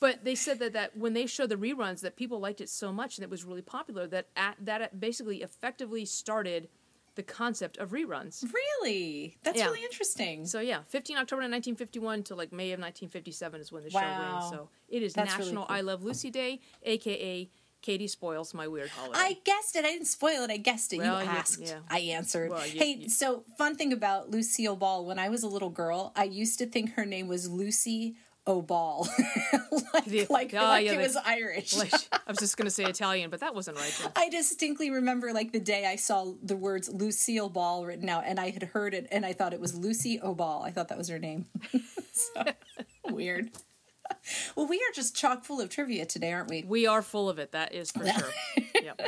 but 0.00 0.24
they 0.24 0.34
said 0.34 0.58
that, 0.58 0.72
that 0.72 0.96
when 0.96 1.12
they 1.12 1.26
showed 1.26 1.50
the 1.50 1.54
reruns, 1.56 2.00
that 2.00 2.16
people 2.16 2.40
liked 2.40 2.60
it 2.60 2.68
so 2.68 2.92
much 2.92 3.18
and 3.18 3.22
it 3.22 3.30
was 3.30 3.44
really 3.44 3.62
popular 3.62 4.08
that 4.08 4.26
at, 4.34 4.56
that 4.60 4.98
basically 4.98 5.42
effectively 5.42 6.04
started 6.04 6.68
the 7.16 7.22
concept 7.22 7.76
of 7.78 7.90
reruns. 7.90 8.44
really? 8.52 9.36
That's 9.42 9.58
Yeah. 9.58 9.66
really 9.66 9.82
interesting. 9.84 10.46
So 10.46 10.60
yeah, 10.60 10.82
15 10.88 11.16
October 11.16 11.40
1951 11.42 12.22
to 12.24 12.34
like 12.34 12.52
May 12.52 12.72
of 12.72 12.78
1957 12.80 13.60
is 13.60 13.72
when 13.72 13.82
the 13.84 13.90
Wow. 13.92 14.00
show 14.00 14.06
ran. 14.06 14.50
So 14.52 14.68
it 14.88 15.02
is 15.02 15.14
That's 15.14 15.32
really 15.32 15.44
National 15.46 15.66
cool. 15.66 15.76
I 15.76 15.80
Love 15.80 16.04
Lucy 16.04 16.30
Day, 16.30 16.60
aka 16.84 17.50
Katy 17.82 18.08
spoils 18.08 18.52
my 18.52 18.66
weird 18.66 18.88
holiday. 18.90 19.18
I 19.18 19.32
guessed 19.44 19.76
it. 19.76 19.84
I 19.84 19.90
didn't 19.92 20.06
spoil 20.08 20.42
it. 20.42 20.50
I 20.50 20.56
guessed 20.56 20.92
it. 20.92 20.98
Well, 20.98 21.22
you 21.22 21.30
you- 21.30 21.36
asked. 21.36 21.60
yeah. 21.60 21.80
I 21.88 22.00
answered. 22.00 22.50
Well, 22.50 22.66
you- 22.66 22.78
hey, 22.80 22.94
you- 23.02 23.08
so 23.08 23.44
fun 23.56 23.76
thing 23.76 23.92
about 23.92 24.30
Lucille 24.30 24.74
Ball. 24.76 25.04
When 25.04 25.18
I 25.20 25.28
was 25.28 25.42
a 25.44 25.46
little 25.48 25.70
girl, 25.70 26.12
I 26.16 26.24
used 26.24 26.58
to 26.58 26.66
think 26.66 26.94
her 26.94 27.04
name 27.06 27.28
was 27.28 27.48
Lucy 27.48 28.16
O'Ball, 28.48 29.08
like, 29.94 30.04
The- 30.04 30.26
like, 30.30 30.54
ah, 30.56 30.68
like 30.68 30.86
yeah, 30.86 30.92
it 30.92 30.96
the- 30.96 31.02
was 31.02 31.16
Irish. 31.16 31.76
Like, 31.76 31.92
I 32.12 32.18
was 32.28 32.38
just 32.38 32.56
gonna 32.56 32.70
say 32.70 32.84
Italian, 32.84 33.28
but 33.30 33.40
that 33.40 33.54
wasn't 33.54 33.76
right. 33.78 34.08
I 34.16 34.28
distinctly 34.28 34.90
remember 34.90 35.32
like 35.32 35.52
the 35.52 35.60
day 35.60 35.84
I 35.86 35.96
saw 35.96 36.32
the 36.42 36.56
words 36.56 36.88
Lucille 36.88 37.48
Ball 37.48 37.84
written 37.86 38.08
out, 38.08 38.24
and 38.26 38.38
I 38.38 38.50
had 38.50 38.62
heard 38.64 38.94
it, 38.94 39.08
and 39.10 39.26
I 39.26 39.32
thought 39.32 39.52
it 39.52 39.60
was 39.60 39.74
Lucy 39.74 40.20
O'Ball. 40.22 40.62
I 40.62 40.70
thought 40.70 40.88
that 40.88 40.98
was 40.98 41.08
her 41.08 41.18
name. 41.18 41.46
so, 42.12 42.44
weird. 43.10 43.50
Well, 44.56 44.66
we 44.66 44.76
are 44.78 44.92
just 44.94 45.14
chock 45.14 45.44
full 45.44 45.60
of 45.60 45.68
trivia 45.68 46.04
today, 46.06 46.32
aren't 46.32 46.48
we? 46.50 46.64
We 46.66 46.86
are 46.86 47.00
full 47.02 47.28
of 47.28 47.38
it. 47.38 47.52
That 47.52 47.72
is 47.74 47.90
for 47.92 48.06
sure. 48.06 48.32
Yep. 48.82 49.00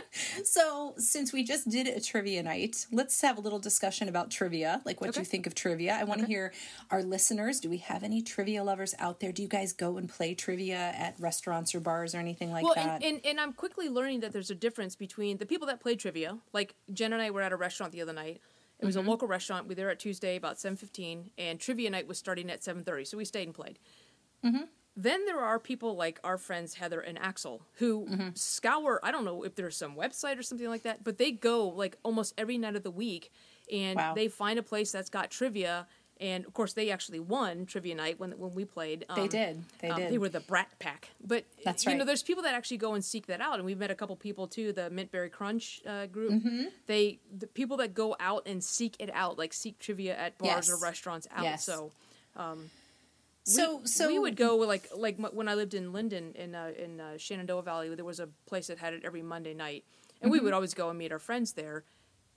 So, 0.45 0.95
since 0.99 1.33
we 1.33 1.45
just 1.45 1.69
did 1.69 1.87
a 1.87 2.01
trivia 2.01 2.43
night, 2.43 2.87
let's 2.91 3.21
have 3.21 3.39
a 3.39 3.41
little 3.41 3.61
discussion 3.61 4.09
about 4.09 4.29
trivia, 4.31 4.81
like 4.85 5.01
what 5.01 5.11
Okay. 5.11 5.21
you 5.21 5.25
think 5.25 5.47
of 5.47 5.55
trivia. 5.55 5.95
I 5.95 6.03
want 6.05 6.21
to 6.21 6.27
hear 6.27 6.53
our 6.91 7.03
listeners. 7.03 7.61
Do 7.61 7.71
we 7.71 7.77
have 7.79 8.03
any 8.03 8.21
trivia 8.23 8.65
lovers 8.65 8.95
out 8.99 9.21
there? 9.21 9.31
Do 9.31 9.41
you 9.43 9.47
guys 9.49 9.73
go 9.73 9.97
and 9.97 10.09
play 10.09 10.35
trivia 10.35 10.77
at 10.77 11.15
restaurants 11.21 11.75
or 11.77 11.81
bars 11.81 12.13
or 12.15 12.19
anything 12.19 12.51
like 12.51 12.65
Well, 12.65 12.75
that? 12.75 13.03
and, 13.03 13.05
and, 13.05 13.21
and 13.27 13.41
I'm 13.41 13.53
quickly 13.53 13.89
learning 13.89 14.21
that 14.21 14.33
there's 14.33 14.51
a 14.51 14.55
difference 14.57 14.97
between 14.97 15.37
the 15.39 15.47
people 15.47 15.67
that 15.69 15.79
play 15.81 15.95
trivia. 15.95 16.39
Like 16.53 16.75
Jen 16.93 17.13
and 17.13 17.23
I 17.23 17.31
were 17.31 17.43
at 17.43 17.53
a 17.53 17.57
restaurant 17.57 17.93
the 17.93 18.03
other 18.03 18.13
night. 18.13 18.41
It 18.81 18.87
was 18.87 18.97
Mm-hmm. 18.97 19.07
a 19.07 19.11
local 19.11 19.29
restaurant. 19.29 19.65
We 19.67 19.71
were 19.73 19.75
there 19.77 19.91
at 19.91 19.99
Tuesday 20.01 20.35
about 20.37 20.57
7:15, 20.57 21.31
and 21.39 21.61
trivia 21.61 21.91
night 21.91 22.09
was 22.09 22.19
starting 22.19 22.51
at 22.51 22.63
7:30. 22.63 23.07
So 23.07 23.17
we 23.17 23.25
stayed 23.25 23.47
and 23.47 23.55
played. 23.55 23.79
Mm-hmm. 24.45 24.63
Then 25.01 25.27
there 25.27 25.39
are 25.41 25.61
people 25.61 25.95
like 25.95 26.19
our 26.25 26.37
friends 26.39 26.75
Heather 26.75 27.01
and 27.01 27.17
Axel 27.19 27.63
who 27.75 28.05
Mm-hmm. 28.07 28.29
scour. 28.35 28.99
I 29.05 29.13
don't 29.13 29.25
know 29.25 29.45
if 29.45 29.55
there's 29.55 29.77
some 29.77 29.95
website 29.95 30.39
or 30.39 30.43
something 30.43 30.67
like 30.69 30.83
that, 30.83 31.05
but 31.05 31.19
they 31.19 31.31
go 31.31 31.69
like 31.69 31.97
almost 32.03 32.35
every 32.37 32.59
night 32.59 32.75
of 32.75 32.83
the 32.83 32.91
week, 32.91 33.31
and 33.73 33.97
Wow. 33.97 34.15
they 34.15 34.27
find 34.27 34.59
a 34.59 34.63
place 34.63 34.91
that's 34.91 35.09
got 35.09 35.31
trivia. 35.31 35.87
And 36.21 36.45
of 36.47 36.53
course, 36.53 36.73
they 36.73 36.91
actually 36.91 37.21
won 37.21 37.65
trivia 37.65 37.95
night 37.95 38.19
when 38.19 38.33
when 38.33 38.53
we 38.53 38.65
played. 38.65 39.05
They 39.15 39.23
Um, 39.23 39.29
did. 39.29 39.63
They 39.79 39.89
um, 39.89 40.01
did. 40.01 40.11
They 40.13 40.19
were 40.19 40.29
the 40.29 40.41
Brat 40.41 40.77
Pack. 40.81 41.11
But 41.25 41.45
That's 41.65 41.87
right. 41.87 41.93
you 41.93 41.99
know, 42.01 42.05
there's 42.05 42.25
people 42.25 42.43
that 42.43 42.55
actually 42.57 42.79
go 42.79 42.95
and 42.95 43.05
seek 43.05 43.27
that 43.27 43.41
out, 43.41 43.55
and 43.55 43.65
we've 43.65 43.79
met 43.79 43.93
a 43.93 43.95
couple 43.95 44.17
people 44.17 44.49
too. 44.49 44.73
The 44.73 44.91
Mintberry 44.91 45.31
Crunch 45.31 45.81
uh, 45.87 46.07
group. 46.07 46.33
Mm-hmm. 46.33 46.65
They 46.89 47.21
the 47.39 47.47
people 47.47 47.77
that 47.77 47.95
go 47.95 48.17
out 48.19 48.43
and 48.49 48.65
seek 48.65 48.97
it 48.99 49.11
out, 49.15 49.39
like 49.39 49.53
seek 49.53 49.79
trivia 49.79 50.17
at 50.17 50.37
bars 50.39 50.69
or 50.69 50.77
restaurants 50.77 51.29
out. 51.31 51.45
Yes. 51.45 51.63
So. 51.65 51.93
So, 53.49 53.81
so 53.85 54.09
we 54.09 54.19
would 54.19 54.37
go 54.37 54.57
like 54.57 54.89
like 54.97 55.17
when 55.19 55.49
I 55.49 55.55
lived 55.55 55.75
in 55.75 55.93
Linden 55.93 56.33
in 56.35 56.55
uh, 56.55 56.73
in 56.79 57.01
uh, 57.01 57.17
Shenandoah 57.19 57.63
Valley. 57.63 57.95
There 57.95 58.05
was 58.05 58.21
a 58.21 58.29
place 58.47 58.67
that 58.69 58.79
had 58.79 58.93
it 58.95 59.03
every 59.05 59.23
Monday 59.23 59.55
night, 59.55 59.85
and 60.21 60.31
Mm-hmm. 60.31 60.33
we 60.33 60.41
would 60.41 60.53
always 60.53 60.75
go 60.75 60.89
and 60.91 60.99
meet 60.99 61.13
our 61.13 61.19
friends 61.19 61.53
there. 61.53 61.85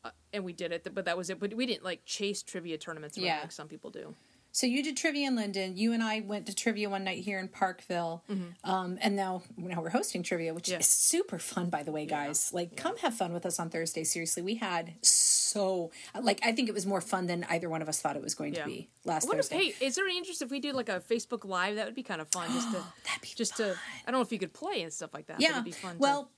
Uh, 0.04 0.10
and 0.34 0.44
we 0.44 0.52
did 0.54 0.72
it, 0.72 0.88
but 0.96 1.06
that 1.06 1.16
was 1.18 1.30
it. 1.30 1.40
But 1.40 1.54
we 1.54 1.66
didn't 1.68 1.84
like 1.84 2.06
chase 2.06 2.42
trivia 2.42 2.78
tournaments 2.78 3.18
around 3.18 3.26
Yeah. 3.28 3.40
like 3.42 3.52
some 3.52 3.68
people 3.68 3.90
do. 3.92 4.16
So 4.54 4.68
you 4.68 4.84
did 4.84 4.98
trivia 4.98 5.28
in 5.28 5.36
Linden. 5.36 5.78
You 5.78 5.94
and 5.94 6.04
I 6.04 6.20
went 6.20 6.46
to 6.48 6.56
trivia 6.56 6.90
one 6.90 7.04
night 7.06 7.24
here 7.24 7.40
in 7.40 7.48
Parkville, 7.48 8.24
um, 8.66 8.98
and 9.02 9.16
now 9.16 9.44
now 9.56 9.82
we're 9.82 9.90
hosting 9.90 10.24
trivia, 10.24 10.54
which 10.54 10.66
Mm-hmm. 10.66 10.74
Yeah. 10.74 10.80
is 10.80 10.88
super 10.88 11.40
fun, 11.40 11.70
by 11.70 11.84
the 11.84 11.92
way, 11.92 12.06
guys. 12.06 12.52
Like, 12.54 12.76
come 12.76 12.98
have 12.98 13.14
fun 13.14 13.32
with 13.34 13.46
us 13.46 13.60
on 13.60 13.70
Thursday. 13.70 14.04
Seriously, 14.04 14.44
we 14.44 14.56
had 14.56 14.94
so 15.02 15.92
like 16.22 16.40
I 16.44 16.52
think 16.52 16.68
it 16.70 16.74
was 16.74 16.86
more 16.86 17.02
fun 17.02 17.28
than 17.28 17.46
either 17.50 17.70
one 17.70 17.82
of 17.82 17.90
us 17.90 18.00
thought 18.02 18.16
it 18.16 18.22
was 18.22 18.36
going 18.36 18.54
Yeah. 18.56 18.64
to 18.64 18.68
be 18.70 18.90
last 19.06 19.26
I 19.26 19.28
wonder 19.28 19.40
if- 19.42 19.48
Thursday. 19.48 19.72
hey, 19.80 19.86
is 19.86 19.96
there 19.96 20.06
any 20.06 20.18
interest 20.18 20.42
if 20.42 20.52
we 20.52 20.60
do 20.60 20.72
like 20.74 20.90
a 20.90 21.00
Facebook 21.00 21.46
Live? 21.46 21.76
That 21.76 21.86
would 21.86 21.96
be 21.96 22.04
kind 22.04 22.20
of 22.22 22.28
fun. 22.32 22.52
Just 22.52 22.72
to 22.72 22.78
That'd 23.06 23.22
be 23.22 23.30
just 23.36 23.56
to 23.58 23.72
I 24.06 24.12
don't 24.12 24.20
know 24.20 24.22
if 24.22 24.32
you 24.32 24.40
could 24.40 24.54
play 24.54 24.82
and 24.84 24.92
stuff 24.92 25.14
like 25.14 25.28
that. 25.28 25.38
but 25.38 25.42
yeah. 25.44 25.52
it'd 25.52 25.64
be 25.66 25.72
fun. 25.72 25.94
to- 25.96 26.00
well, 26.00 26.30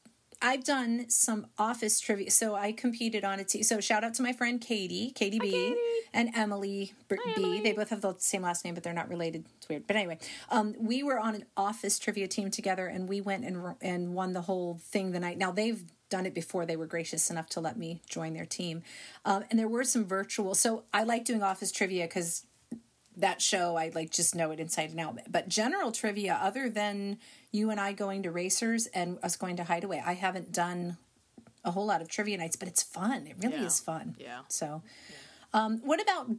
I've 0.44 0.66
done 0.66 1.10
some 1.10 1.48
office 1.58 2.02
trivia. 2.02 2.30
So 2.30 2.54
I 2.54 2.74
competed 2.74 3.24
on 3.24 3.40
a 3.40 3.46
team. 3.46 3.64
So 3.64 3.80
shout 3.80 4.04
out 4.04 4.14
to 4.16 4.22
my 4.22 4.34
friend 4.34 4.60
Katie, 4.60 5.12
Katie 5.16 5.40
B, 5.40 5.52
Katie. 5.52 5.76
and 6.14 6.30
Emily 6.36 6.92
B. 7.08 7.16
Emily. 7.38 7.62
They 7.62 7.72
both 7.72 7.90
have 7.90 8.02
the 8.02 8.14
same 8.18 8.42
last 8.42 8.66
name, 8.66 8.74
but 8.74 8.84
they're 8.84 8.92
not 8.92 9.08
related. 9.08 9.46
It's 9.58 9.70
weird. 9.70 9.88
But 9.88 9.96
anyway, 9.96 10.20
um, 10.50 10.76
we 10.78 11.02
were 11.02 11.18
on 11.18 11.34
an 11.34 11.46
office 11.56 11.98
trivia 11.98 12.28
team 12.28 12.52
together, 12.52 12.88
and 12.88 13.08
we 13.08 13.22
went 13.22 13.46
and 13.46 13.76
and 13.82 14.14
won 14.14 14.34
the 14.34 14.42
whole 14.42 14.80
thing 14.82 15.14
the 15.14 15.20
night. 15.22 15.38
Now 15.38 15.52
they've 15.52 15.82
done 16.10 16.26
it 16.26 16.34
before. 16.34 16.66
They 16.66 16.76
were 16.76 16.88
gracious 16.88 17.32
enough 17.32 17.48
to 17.52 17.62
let 17.62 17.78
me 17.78 18.02
join 18.10 18.34
their 18.34 18.46
team, 18.46 18.84
um, 19.24 19.46
and 19.50 19.58
there 19.58 19.70
were 19.70 19.86
some 19.86 20.04
virtual. 20.04 20.56
So 20.56 20.84
I 20.94 21.04
like 21.04 21.24
doing 21.24 21.42
office 21.42 21.72
trivia 21.72 22.04
because 22.04 22.46
that 23.16 23.42
show 23.42 23.78
I 23.78 23.92
like 23.94 24.10
just 24.10 24.36
know 24.36 24.52
it 24.52 24.60
inside 24.60 24.90
and 24.90 25.00
out. 25.00 25.18
But 25.30 25.48
general 25.48 25.94
trivia, 25.94 26.38
other 26.42 26.70
than 26.70 27.18
you 27.54 27.70
and 27.70 27.80
I 27.80 27.94
going 27.94 28.24
to 28.24 28.32
racers 28.32 28.88
and 28.88 29.18
us 29.24 29.38
going 29.38 29.56
to 29.56 29.64
Hideaway, 29.64 30.04
I 30.06 30.14
haven't 30.14 30.52
done 30.52 30.98
a 31.64 31.72
whole 31.72 31.86
lot 31.86 32.02
of 32.02 32.10
trivia 32.10 32.38
nights. 32.38 32.58
But 32.58 32.68
it's 32.68 32.84
fun. 32.84 33.28
It 33.28 33.38
really 33.42 33.56
Yeah. 33.56 33.66
is 33.66 33.80
fun. 33.80 34.18
Yeah. 34.20 34.42
So, 34.50 34.82
um, 35.54 35.80
what 35.86 36.02
about 36.02 36.30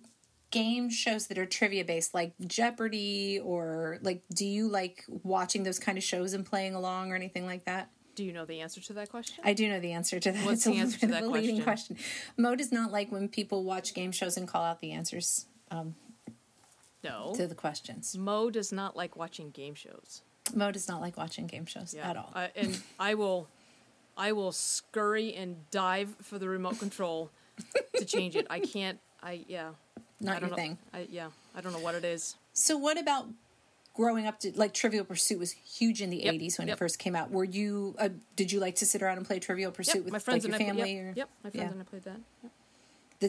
game 0.50 0.90
shows 0.90 1.28
that 1.28 1.38
are 1.38 1.46
trivia 1.46 1.84
based, 1.84 2.12
like 2.12 2.34
Jeopardy, 2.46 3.40
or 3.42 3.98
like 4.02 4.22
do 4.34 4.44
you 4.44 4.68
like 4.68 5.04
watching 5.08 5.62
those 5.62 5.78
kind 5.78 5.96
of 5.96 6.04
shows 6.04 6.34
and 6.34 6.44
playing 6.44 6.74
along 6.74 7.10
or 7.10 7.14
anything 7.14 7.46
like 7.46 7.64
that? 7.64 7.88
do 8.14 8.24
you 8.24 8.32
know 8.32 8.44
the 8.44 8.60
answer 8.60 8.80
to 8.80 8.92
that 8.92 9.10
question? 9.10 9.42
I 9.44 9.54
do 9.54 9.68
know 9.68 9.80
the 9.80 9.90
answer 9.92 10.20
to 10.20 10.30
that. 10.30 10.44
What's 10.44 10.64
it's 10.64 10.64
the 10.66 10.76
answer 10.78 10.98
to 11.00 11.06
that 11.08 11.24
a 11.24 11.26
leading 11.28 11.62
question? 11.62 11.96
question. 11.96 11.98
Mo 12.36 12.54
does 12.54 12.70
not 12.70 12.92
like 12.92 13.10
when 13.10 13.28
people 13.28 13.64
watch 13.64 13.92
game 13.92 14.12
shows 14.12 14.36
and 14.36 14.46
call 14.46 14.62
out 14.62 14.80
the 14.80 14.92
answers 14.92 15.46
um, 15.70 15.96
no. 17.02 17.32
to 17.34 17.46
the 17.46 17.54
questions. 17.54 18.16
Mo 18.16 18.50
does 18.50 18.70
not 18.72 18.96
like 18.96 19.16
watching 19.16 19.50
game 19.50 19.74
shows 19.74 20.22
Mo 20.52 20.70
does 20.70 20.88
not 20.88 21.00
like 21.00 21.16
watching 21.16 21.46
game 21.46 21.66
shows 21.66 21.94
yeah. 21.96 22.10
at 22.10 22.16
all. 22.16 22.30
I, 22.34 22.50
and 22.56 22.80
I 22.98 23.14
will, 23.14 23.48
I 24.16 24.32
will 24.32 24.52
scurry 24.52 25.34
and 25.34 25.56
dive 25.70 26.14
for 26.22 26.38
the 26.38 26.48
remote 26.48 26.78
control 26.78 27.30
to 27.96 28.04
change 28.04 28.36
it. 28.36 28.46
I 28.50 28.60
can't. 28.60 28.98
I 29.22 29.44
yeah. 29.48 29.70
I 29.98 30.02
not 30.20 30.32
don't 30.34 30.40
your 30.42 30.50
know. 30.50 30.56
thing. 30.56 30.78
I, 30.92 31.08
yeah, 31.10 31.28
I 31.56 31.60
don't 31.60 31.72
know 31.72 31.78
what 31.80 31.94
it 31.94 32.04
is. 32.04 32.36
So 32.52 32.76
what 32.76 32.98
about 32.98 33.26
growing 33.94 34.26
up 34.26 34.38
to 34.40 34.52
like 34.56 34.74
Trivial 34.74 35.04
Pursuit 35.04 35.38
was 35.38 35.52
huge 35.52 36.02
in 36.02 36.10
the 36.10 36.18
Yep, 36.18 36.34
80s 36.34 36.58
when 36.58 36.68
yep. 36.68 36.76
it 36.76 36.78
first 36.78 36.98
came 36.98 37.14
out. 37.16 37.30
Were 37.30 37.44
you 37.44 37.94
uh, 37.98 38.10
did 38.36 38.52
you 38.52 38.60
like 38.60 38.76
to 38.76 38.86
sit 38.86 39.02
around 39.02 39.16
and 39.18 39.26
play 39.26 39.38
Trivial 39.38 39.70
Pursuit 39.72 39.96
Yep, 39.96 40.04
with 40.04 40.12
my 40.12 40.18
friends 40.18 40.44
like 40.44 40.58
your 40.60 40.68
and 40.68 40.78
I. 40.80 40.82
family 40.82 40.94
Yep, 40.96 41.04
or 41.04 41.12
yep, 41.16 41.28
my 41.44 41.50
friends 41.50 41.64
Yeah. 41.66 41.72
and 41.72 41.80
I 41.80 41.84
played 41.84 42.04
that. 42.04 42.20
Yep. 42.42 42.52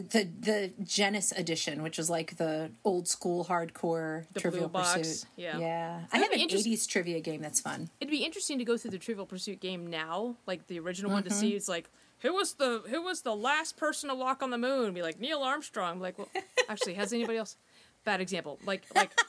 the 0.00 0.28
the 0.40 0.72
Genesis 0.84 1.36
edition, 1.38 1.82
which 1.82 1.98
was 1.98 2.08
like 2.10 2.36
the 2.36 2.70
old 2.84 3.08
school 3.08 3.44
hardcore 3.44 4.24
The 4.32 4.40
Trivial 4.40 4.68
Pursuit. 4.68 5.24
yeah. 5.36 5.58
Yeah. 5.58 6.00
I 6.12 6.18
have 6.18 6.32
an 6.32 6.40
interest- 6.40 6.66
80s 6.66 6.88
trivia 6.88 7.20
game 7.20 7.40
that's 7.42 7.60
fun. 7.60 7.90
It'd 8.00 8.10
be 8.10 8.24
interesting 8.24 8.58
to 8.58 8.64
go 8.64 8.76
through 8.76 8.92
the 8.92 8.98
Trivial 8.98 9.26
Pursuit 9.26 9.60
game 9.60 9.86
now, 9.86 10.36
like 10.46 10.66
the 10.66 10.78
original 10.80 11.10
one, 11.10 11.22
to 11.24 11.30
Mm-hmm. 11.30 11.38
see. 11.40 11.54
It's 11.56 11.68
like 11.68 11.88
who 12.20 12.32
was 12.34 12.54
the 12.54 12.82
who 12.88 13.02
was 13.02 13.22
the 13.22 13.34
last 13.36 13.76
person 13.76 14.08
to 14.08 14.14
walk 14.14 14.42
on 14.42 14.50
the 14.50 14.58
moon? 14.58 14.94
Be 14.94 15.02
like 15.02 15.20
Neil 15.20 15.40
Armstrong. 15.42 16.00
Like, 16.00 16.18
well, 16.18 16.28
actually, 16.68 16.94
has 16.94 17.12
anybody 17.12 17.38
else? 17.38 17.56
Bad 18.04 18.20
example. 18.20 18.58
Like, 18.64 18.82
like. 18.94 19.10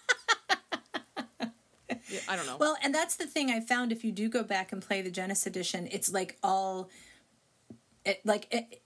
Yeah, 2.09 2.19
I 2.29 2.37
don't 2.37 2.45
know. 2.45 2.55
Well, 2.57 2.77
and 2.81 2.95
that's 2.95 3.17
the 3.17 3.25
thing 3.25 3.49
I 3.51 3.59
found 3.59 3.91
if 3.91 4.05
you 4.05 4.13
do 4.13 4.29
go 4.29 4.41
back 4.41 4.71
and 4.71 4.81
play 4.81 5.01
the 5.01 5.11
Genesis 5.11 5.45
edition, 5.45 5.89
it's 5.91 6.09
like 6.09 6.37
all 6.41 6.89
it, 8.05 8.21
like 8.23 8.47
it, 8.49 8.81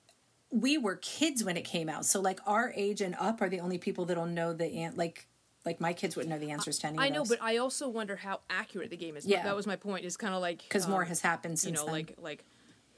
we 0.51 0.77
were 0.77 0.97
kids 0.97 1.43
when 1.43 1.57
it 1.57 1.63
came 1.63 1.89
out. 1.89 2.05
So 2.05 2.19
like 2.21 2.39
our 2.45 2.71
age 2.75 3.01
and 3.01 3.15
up 3.19 3.41
are 3.41 3.49
the 3.49 3.59
only 3.61 3.77
people 3.77 4.05
that'll 4.05 4.25
know 4.25 4.53
the 4.53 4.65
an- 4.65 4.95
like 4.95 5.27
like 5.65 5.79
my 5.79 5.93
kids 5.93 6.15
wouldn't 6.15 6.31
know 6.33 6.39
the 6.39 6.51
answers 6.51 6.79
to 6.79 6.87
any. 6.87 6.97
I 6.99 7.09
know, 7.09 7.23
but 7.23 7.39
I 7.41 7.57
also 7.57 7.87
wonder 7.87 8.15
how 8.15 8.41
accurate 8.49 8.89
the 8.89 8.97
game 8.97 9.15
is. 9.15 9.25
Yeah. 9.25 9.43
that 9.43 9.55
was 9.55 9.67
my 9.67 9.75
point. 9.75 10.05
Is 10.05 10.17
kind 10.17 10.33
of 10.33 10.41
like 10.41 10.59
because 10.63 10.87
more 10.87 11.03
um, 11.03 11.07
has 11.07 11.21
happened 11.21 11.53
you 11.53 11.57
since 11.57 11.79
know, 11.79 11.85
then. 11.85 11.93
like 11.93 12.15
like 12.19 12.43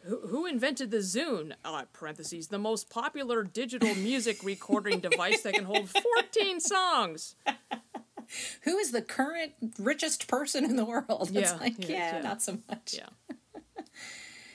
who, 0.05 0.19
who 0.27 0.45
invented 0.45 0.89
the 0.91 0.97
Zune? 0.97 1.53
Uh, 1.63 1.83
parentheses 1.93 2.47
the 2.47 2.57
most 2.59 2.89
popular 2.89 3.43
digital 3.43 3.93
music 3.95 4.39
recording 4.43 4.99
device 4.99 5.41
that 5.43 5.53
can 5.53 5.65
hold 5.65 5.89
14 5.89 6.59
songs. 6.59 7.35
who 8.63 8.77
is 8.77 8.91
the 8.91 9.01
current 9.01 9.53
richest 9.79 10.27
person 10.27 10.65
in 10.65 10.75
the 10.75 10.85
world? 10.85 11.29
It's 11.33 11.51
Yeah, 11.51 11.57
like, 11.59 11.75
yeah, 11.79 11.87
yeah, 11.97 12.15
yeah. 12.17 12.21
not 12.21 12.41
so 12.41 12.57
much. 12.69 12.95
Yeah. 12.97 13.32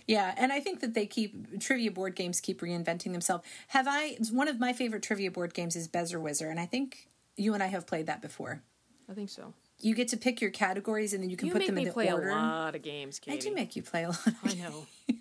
Yeah, 0.09 0.35
and 0.37 0.53
I 0.53 0.59
think 0.59 0.81
that 0.81 0.95
they 0.95 1.07
keep 1.07 1.61
trivia 1.61 1.91
board 1.93 2.17
games 2.17 2.41
keep 2.41 2.61
reinventing 2.63 3.13
themselves. 3.13 3.45
Have 3.69 3.87
I? 3.89 4.17
One 4.33 4.49
of 4.49 4.59
my 4.59 4.73
favorite 4.73 5.03
trivia 5.05 5.31
board 5.31 5.53
games 5.55 5.77
is 5.77 5.87
Bezzerwizzer, 5.87 6.51
and 6.51 6.59
I 6.59 6.67
think 6.67 7.09
you 7.37 7.53
and 7.55 7.63
I 7.63 7.67
have 7.67 7.87
played 7.87 8.07
that 8.07 8.21
before. 8.23 8.63
I 9.09 9.13
think 9.13 9.29
so. 9.29 9.53
You 9.81 9.95
get 9.95 10.09
to 10.09 10.17
pick 10.17 10.41
your 10.41 10.51
categories, 10.51 11.13
and 11.13 11.23
then 11.23 11.31
you 11.31 11.37
can 11.37 11.47
You 11.49 11.53
put 11.53 11.67
them 11.67 11.79
in 11.79 11.85
the 11.85 11.93
play 11.93 12.11
order. 12.11 12.31
a 12.31 12.35
lot 12.35 12.75
of 12.75 12.83
games, 12.83 13.21
I 13.29 13.37
do 13.37 13.55
make 13.55 13.77
you 13.77 13.83
play 13.83 14.03
a 14.05 14.09
lot. 14.17 14.19
I 14.45 14.55
know. 14.55 14.87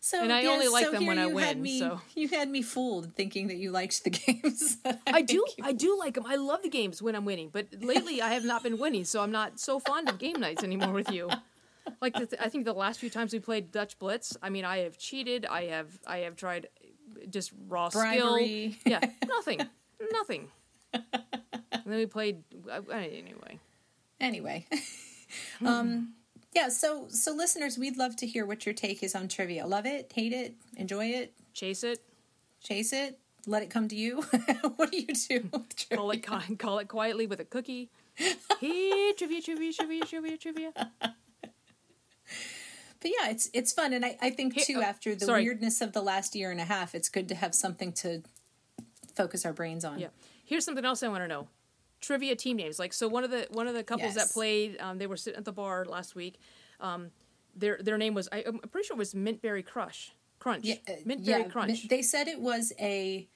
So, 0.00 0.22
And 0.22 0.32
I 0.32 0.42
yeah, 0.42 0.50
only 0.50 0.68
like 0.68 0.84
so 0.84 0.92
them 0.92 1.04
when 1.06 1.18
I 1.18 1.26
you 1.26 1.36
had 1.36 1.56
win, 1.56 1.62
Me, 1.62 1.78
so. 1.80 2.00
you 2.14 2.28
had 2.28 2.48
me 2.48 2.62
fooled 2.62 3.12
thinking 3.16 3.48
that 3.48 3.56
you 3.56 3.72
liked 3.72 4.04
the 4.04 4.10
games. 4.26 4.76
that 4.84 5.00
I 5.04 5.20
do. 5.22 5.44
I 5.60 5.72
do 5.72 5.98
like 5.98 6.14
them. 6.14 6.24
I 6.24 6.36
love 6.36 6.62
the 6.62 6.68
games 6.68 7.02
when 7.02 7.16
I'm 7.16 7.24
winning, 7.24 7.48
but 7.52 7.66
lately 7.80 8.22
I 8.22 8.34
have 8.34 8.44
not 8.44 8.62
been 8.62 8.78
winning, 8.78 9.04
so 9.04 9.20
I'm 9.20 9.32
not 9.32 9.58
so 9.58 9.80
fond 9.80 10.08
of 10.08 10.18
game 10.18 10.38
nights 10.38 10.62
anymore 10.62 10.92
with 10.92 11.10
you. 11.10 11.28
Like 12.06 12.14
the 12.14 12.26
th- 12.26 12.40
I 12.40 12.48
think 12.48 12.64
the 12.64 12.72
last 12.72 13.00
few 13.00 13.10
times 13.10 13.32
we 13.32 13.40
played 13.40 13.72
Dutch 13.72 13.98
Blitz, 13.98 14.36
I 14.40 14.48
mean, 14.48 14.64
I 14.64 14.78
have 14.78 14.96
cheated. 14.96 15.44
I 15.44 15.64
have 15.64 15.88
I 16.06 16.18
have 16.18 16.36
tried 16.36 16.68
just 17.28 17.50
raw 17.66 17.90
Bribery. 17.90 18.76
skill. 18.78 18.92
Yeah, 18.92 19.10
nothing, 19.26 19.60
nothing. 20.12 20.46
And 20.94 21.02
then 21.84 21.96
we 21.96 22.06
played 22.06 22.44
uh, 22.70 22.80
anyway. 22.92 23.58
Anyway, 24.20 24.66
um, 25.66 26.14
yeah. 26.54 26.68
So, 26.68 27.06
so 27.08 27.32
listeners, 27.32 27.76
we'd 27.76 27.96
love 27.96 28.14
to 28.18 28.26
hear 28.28 28.46
what 28.46 28.64
your 28.64 28.72
take 28.72 29.02
is 29.02 29.16
on 29.16 29.26
trivia. 29.26 29.66
Love 29.66 29.84
it, 29.86 30.12
hate 30.14 30.32
it, 30.32 30.54
enjoy 30.76 31.06
it, 31.06 31.34
Chase 31.54 31.82
it, 31.82 32.04
chase 32.62 32.92
it, 32.92 33.18
let 33.48 33.64
it 33.64 33.70
come 33.70 33.88
to 33.88 33.96
you. 33.96 34.22
what 34.76 34.92
do 34.92 34.98
you 34.98 35.08
do? 35.08 35.48
With 35.52 35.90
call 35.90 36.12
it 36.12 36.22
call 36.60 36.78
it 36.78 36.86
quietly 36.86 37.26
with 37.26 37.40
a 37.40 37.44
cookie. 37.44 37.90
Hey, 38.14 39.12
trivia, 39.18 39.42
trivia, 39.42 39.72
trivia, 39.72 40.04
trivia, 40.04 40.36
trivia. 40.36 40.72
But 43.00 43.10
yeah, 43.20 43.30
it's 43.30 43.50
it's 43.52 43.72
fun, 43.72 43.92
and 43.92 44.04
I, 44.04 44.16
I 44.20 44.30
think 44.30 44.56
too 44.56 44.78
oh, 44.78 44.82
after 44.82 45.14
the 45.14 45.26
sorry. 45.26 45.44
weirdness 45.44 45.80
of 45.80 45.92
the 45.92 46.02
last 46.02 46.34
year 46.34 46.50
and 46.50 46.60
a 46.60 46.64
half, 46.64 46.94
it's 46.94 47.08
good 47.08 47.28
to 47.28 47.34
have 47.34 47.54
something 47.54 47.92
to 47.94 48.22
focus 49.14 49.44
our 49.44 49.52
brains 49.52 49.84
on. 49.84 49.98
Yeah. 49.98 50.08
Here's 50.44 50.64
something 50.64 50.84
else 50.84 51.02
I 51.02 51.08
want 51.08 51.24
to 51.24 51.28
know. 51.28 51.48
Trivia 52.00 52.36
team 52.36 52.56
names. 52.56 52.78
Like 52.78 52.92
so 52.92 53.08
one 53.08 53.24
of 53.24 53.30
the 53.30 53.48
one 53.50 53.66
of 53.66 53.74
the 53.74 53.82
couples 53.82 54.14
that 54.14 54.30
played, 54.30 54.80
um, 54.80 54.98
they 54.98 55.06
were 55.06 55.16
sitting 55.16 55.38
at 55.38 55.44
the 55.44 55.52
bar 55.52 55.84
last 55.84 56.14
week. 56.14 56.38
Um, 56.80 57.10
their 57.54 57.78
their 57.82 57.98
name 57.98 58.14
was 58.14 58.28
I, 58.32 58.44
I'm 58.46 58.58
pretty 58.58 58.86
sure 58.86 58.96
it 58.96 58.98
was 58.98 59.14
Mintberry 59.14 59.64
Crush. 59.64 60.12
Crunch. 60.38 60.64
Yeah, 60.64 60.74
uh, 60.88 60.92
Mintberry 61.06 61.26
yeah, 61.26 61.42
Crunch. 61.44 61.88
They 61.88 62.02
said 62.02 62.28
it 62.28 62.40
was 62.40 62.72
a, 62.78 63.26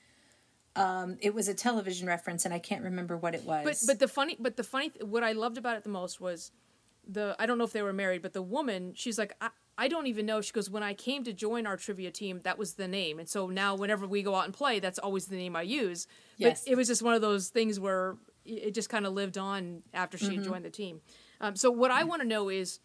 um, 0.77 1.17
it 1.21 1.35
was 1.35 1.49
a 1.49 1.55
television 1.55 2.07
reference, 2.07 2.45
and 2.45 2.53
I 2.53 2.59
can't 2.59 2.85
remember 2.85 3.17
what 3.17 3.35
it 3.35 3.45
was. 3.45 3.65
but 3.65 3.79
but 3.87 3.99
the 3.99 4.09
funny 4.09 4.37
but 4.39 4.57
the 4.57 4.63
funny 4.63 4.91
th- 4.91 5.05
what 5.05 5.25
I 5.25 5.33
loved 5.33 5.59
about 5.59 5.77
it 5.77 5.83
the 5.83 5.91
most 5.91 6.21
was 6.21 6.53
the 7.13 7.35
I 7.39 7.47
don't 7.47 7.59
know 7.59 7.65
if 7.65 7.73
they 7.73 7.83
were 7.83 7.93
married, 7.93 8.23
but 8.23 8.33
the 8.33 8.43
woman 8.43 8.93
she's 8.95 9.19
like 9.19 9.35
I, 9.41 9.51
I 9.79 9.89
don't 9.89 10.07
even 10.07 10.27
know. 10.27 10.41
She 10.41 10.53
goes 10.53 10.69
when 10.71 10.83
I 10.83 10.95
came 10.95 11.25
to 11.25 11.33
join 11.33 11.67
our 11.67 11.77
trivia 11.77 12.11
team, 12.11 12.41
that 12.45 12.59
was 12.59 12.75
the 12.75 12.87
name, 12.89 13.19
and 13.19 13.29
so 13.29 13.47
now 13.49 13.75
whenever 13.75 14.07
we 14.07 14.23
go 14.23 14.35
out 14.35 14.45
and 14.45 14.55
play, 14.55 14.79
that's 14.81 14.99
always 14.99 15.27
the 15.27 15.37
name 15.37 15.57
I 15.57 15.63
use. 15.63 16.07
Yes. 16.37 16.65
But 16.65 16.73
it 16.73 16.77
was 16.77 16.89
just 16.89 17.03
one 17.03 17.15
of 17.15 17.21
those 17.23 17.49
things 17.49 17.81
where 17.81 18.17
it 18.45 18.73
just 18.75 18.89
kind 18.89 19.07
of 19.07 19.13
lived 19.13 19.39
on 19.39 19.83
after 19.95 20.17
she 20.19 20.27
Mm-hmm. 20.33 20.43
joined 20.45 20.65
the 20.65 20.71
team. 20.71 21.01
Um, 21.41 21.57
so 21.57 21.71
what 21.71 21.91
I 21.91 22.05
want 22.05 22.21
to 22.23 22.29
know 22.29 22.49
is 22.49 22.81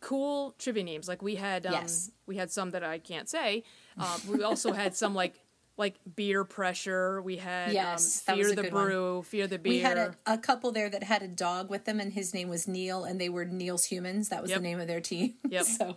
cool 0.00 0.54
trivia 0.58 0.84
names. 0.84 1.08
Like 1.08 1.22
we 1.22 1.34
had 1.34 1.66
um, 1.66 1.72
Yes. 1.74 2.10
we 2.26 2.36
had 2.36 2.50
some 2.50 2.70
that 2.70 2.82
I 2.84 2.98
can't 2.98 3.28
say. 3.28 3.64
Uh, 3.98 4.18
we 4.28 4.42
also 4.42 4.72
had 4.72 4.94
some 4.96 5.14
like 5.14 5.40
like 5.80 5.96
beer 6.14 6.44
pressure. 6.44 7.20
We 7.22 7.38
had 7.38 7.72
Yes, 7.72 8.22
um, 8.28 8.36
fear 8.36 8.54
the 8.54 8.62
good 8.62 8.72
one. 8.72 8.84
brew, 8.84 9.22
fear 9.24 9.48
the 9.48 9.58
beer. 9.58 9.72
we 9.72 9.78
had 9.80 9.96
a, 9.98 10.14
a 10.26 10.38
couple 10.38 10.70
there 10.70 10.88
that 10.90 11.02
had 11.02 11.22
a 11.22 11.28
dog 11.28 11.70
with 11.70 11.86
them, 11.86 11.98
and 11.98 12.12
his 12.12 12.32
name 12.32 12.48
was 12.48 12.68
Neil, 12.68 13.02
and 13.04 13.20
they 13.20 13.28
were 13.30 13.44
Neil's 13.46 13.86
Humans. 13.86 14.28
That 14.28 14.42
was 14.42 14.50
Yep. 14.50 14.58
the 14.58 14.62
name 14.62 14.78
of 14.78 14.86
their 14.86 15.00
team. 15.00 15.34
Yep. 15.50 15.64
so, 15.64 15.96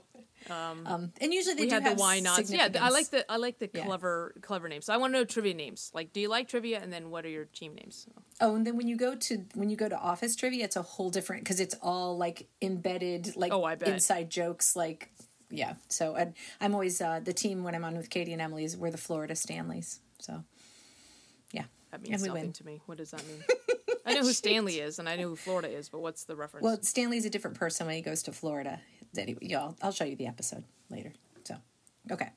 um, 0.50 0.88
um, 0.88 1.14
and 1.22 1.32
usually 1.34 1.54
they 1.56 1.64
we 1.64 1.68
do 1.70 1.76
had 1.76 1.86
the 1.86 1.94
why 1.94 2.20
nots. 2.22 2.52
Yeah, 2.52 2.70
I 2.82 2.90
like 2.90 3.12
the 3.12 3.30
I 3.32 3.36
like 3.38 3.60
the 3.60 3.70
Yeah. 3.72 3.86
clever 3.86 4.34
clever 4.42 4.68
names. 4.68 4.86
So 4.86 4.94
I 4.94 4.98
want 4.98 5.14
to 5.14 5.20
know 5.20 5.26
trivia 5.26 5.54
names. 5.54 5.92
Like, 5.94 6.12
do 6.14 6.20
you 6.22 6.30
like 6.30 6.48
trivia? 6.48 6.80
And 6.82 6.92
then 6.92 7.10
what 7.12 7.26
are 7.26 7.30
your 7.30 7.46
team 7.46 7.76
names? 7.76 8.08
Oh, 8.42 8.56
and 8.56 8.66
then 8.66 8.76
when 8.78 8.88
you 8.88 8.96
go 8.98 9.16
to 9.16 9.46
when 9.54 9.70
you 9.70 9.76
go 9.76 9.88
to 9.90 9.98
office 9.98 10.36
trivia, 10.36 10.64
it's 10.66 10.76
a 10.76 10.82
whole 10.82 11.10
different 11.12 11.44
because 11.44 11.60
it's 11.60 11.76
all 11.82 12.18
like 12.18 12.48
embedded, 12.62 13.36
like 13.36 13.52
Oh, 13.54 13.64
I 13.64 13.76
bet. 13.76 13.90
inside 13.90 14.30
jokes, 14.32 14.76
like 14.76 15.12
yeah. 15.54 15.74
So 15.90 16.16
and 16.16 16.34
I'm 16.60 16.74
always 16.74 17.00
uh, 17.02 17.20
the 17.24 17.34
team 17.34 17.64
when 17.64 17.76
I'm 17.76 17.84
on 17.86 17.96
with 17.96 18.10
Katie 18.10 18.34
and 18.34 18.42
Emily 18.42 18.64
is 18.66 18.76
we're 18.76 18.92
the 18.92 18.98
Florida 18.98 19.36
Stanleys. 19.36 20.00
So 20.20 20.44
yeah, 21.52 21.66
That 21.92 22.02
means 22.02 22.24
nothing 22.24 22.42
win. 22.44 22.54
to 22.54 22.66
me. 22.66 22.82
What 22.88 22.98
does 22.98 23.12
that 23.12 23.26
mean? 23.28 23.44
I 24.06 24.14
know 24.16 24.22
who 24.22 24.34
Stanley 24.44 24.80
is, 24.80 25.00
and 25.00 25.08
I 25.08 25.16
know 25.16 25.30
who 25.30 25.36
Florida 25.36 25.70
is, 25.70 25.90
but 25.90 26.02
what's 26.02 26.24
the 26.26 26.36
reference? 26.36 26.64
well, 26.64 26.78
Stanley's 26.82 27.26
a 27.26 27.30
different 27.30 27.58
person 27.58 27.86
when 27.86 27.96
he 27.96 28.02
goes 28.02 28.24
to 28.24 28.32
Florida. 28.32 28.82
Anyway, 29.18 29.40
yeah, 29.42 29.60
I'll, 29.60 29.78
I'll 29.82 29.92
show 29.92 30.06
you 30.06 30.16
the 30.16 30.28
episode 30.28 30.64
later. 30.90 31.14
So 31.46 31.56
okay, 32.12 32.30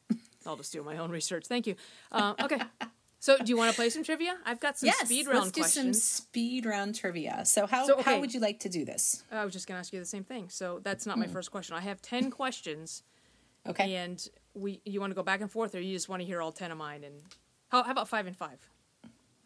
I'll 0.44 0.57
just 0.57 0.72
do 0.72 0.83
my 0.83 0.98
own 0.98 1.11
research. 1.11 1.46
Thank 1.46 1.66
you. 1.66 1.76
Uh, 2.12 2.35
okay. 2.42 2.61
So, 3.26 3.36
do 3.38 3.46
you 3.50 3.56
want 3.56 3.72
to 3.72 3.76
play 3.76 3.90
some 3.90 4.04
trivia? 4.04 4.36
I've 4.44 4.60
got 4.60 4.78
some 4.78 4.86
yes, 4.86 5.00
speed 5.06 5.26
round 5.26 5.52
questions. 5.52 5.56
let's 5.56 5.74
do 5.74 5.82
some 5.82 5.94
speed 5.94 6.64
round 6.64 6.94
trivia. 6.94 7.44
So 7.44 7.66
how 7.66 7.84
So, 7.84 7.94
okay. 7.94 8.02
how 8.12 8.20
would 8.20 8.32
you 8.32 8.38
like 8.38 8.60
to 8.60 8.68
do 8.68 8.84
this? 8.84 9.24
I 9.32 9.44
was 9.44 9.52
just 9.52 9.66
going 9.66 9.74
to 9.74 9.80
ask 9.80 9.92
you 9.92 9.98
the 9.98 10.06
same 10.06 10.22
thing. 10.22 10.48
So, 10.48 10.78
that's 10.80 11.06
not 11.06 11.14
Hmm. 11.16 11.22
my 11.22 11.26
first 11.26 11.50
question. 11.50 11.74
I 11.74 11.80
have 11.80 12.00
10 12.00 12.30
questions, 12.40 13.02
Okay, 13.68 13.96
and 13.96 14.24
we 14.54 14.80
you 14.84 15.00
want 15.00 15.10
to 15.10 15.16
go 15.16 15.24
back 15.24 15.40
and 15.40 15.50
forth, 15.50 15.74
or 15.74 15.80
you 15.80 15.92
just 15.92 16.08
want 16.08 16.20
to 16.22 16.24
hear 16.26 16.40
all 16.40 16.52
10 16.52 16.70
of 16.70 16.78
mine? 16.78 17.02
And 17.02 17.14
how, 17.70 17.82
how 17.82 17.90
about 17.90 18.06
five 18.06 18.28
and 18.28 18.36
five? 18.36 18.60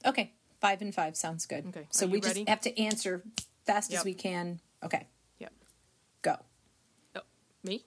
okay, 0.04 0.34
five 0.60 0.82
and 0.82 0.94
five 0.94 1.16
sounds 1.16 1.46
good. 1.46 1.64
Okay, 1.68 1.86
so 1.88 2.06
we 2.06 2.20
just 2.20 2.36
have 2.48 2.60
to 2.60 2.78
answer 2.78 3.22
fast 3.64 3.90
Yep. 3.92 4.00
as 4.00 4.04
we 4.04 4.12
can. 4.12 4.60
Okay, 4.84 5.06
Yep. 5.38 5.52
go. 6.20 6.36
Oh, 7.16 7.20
me? 7.64 7.86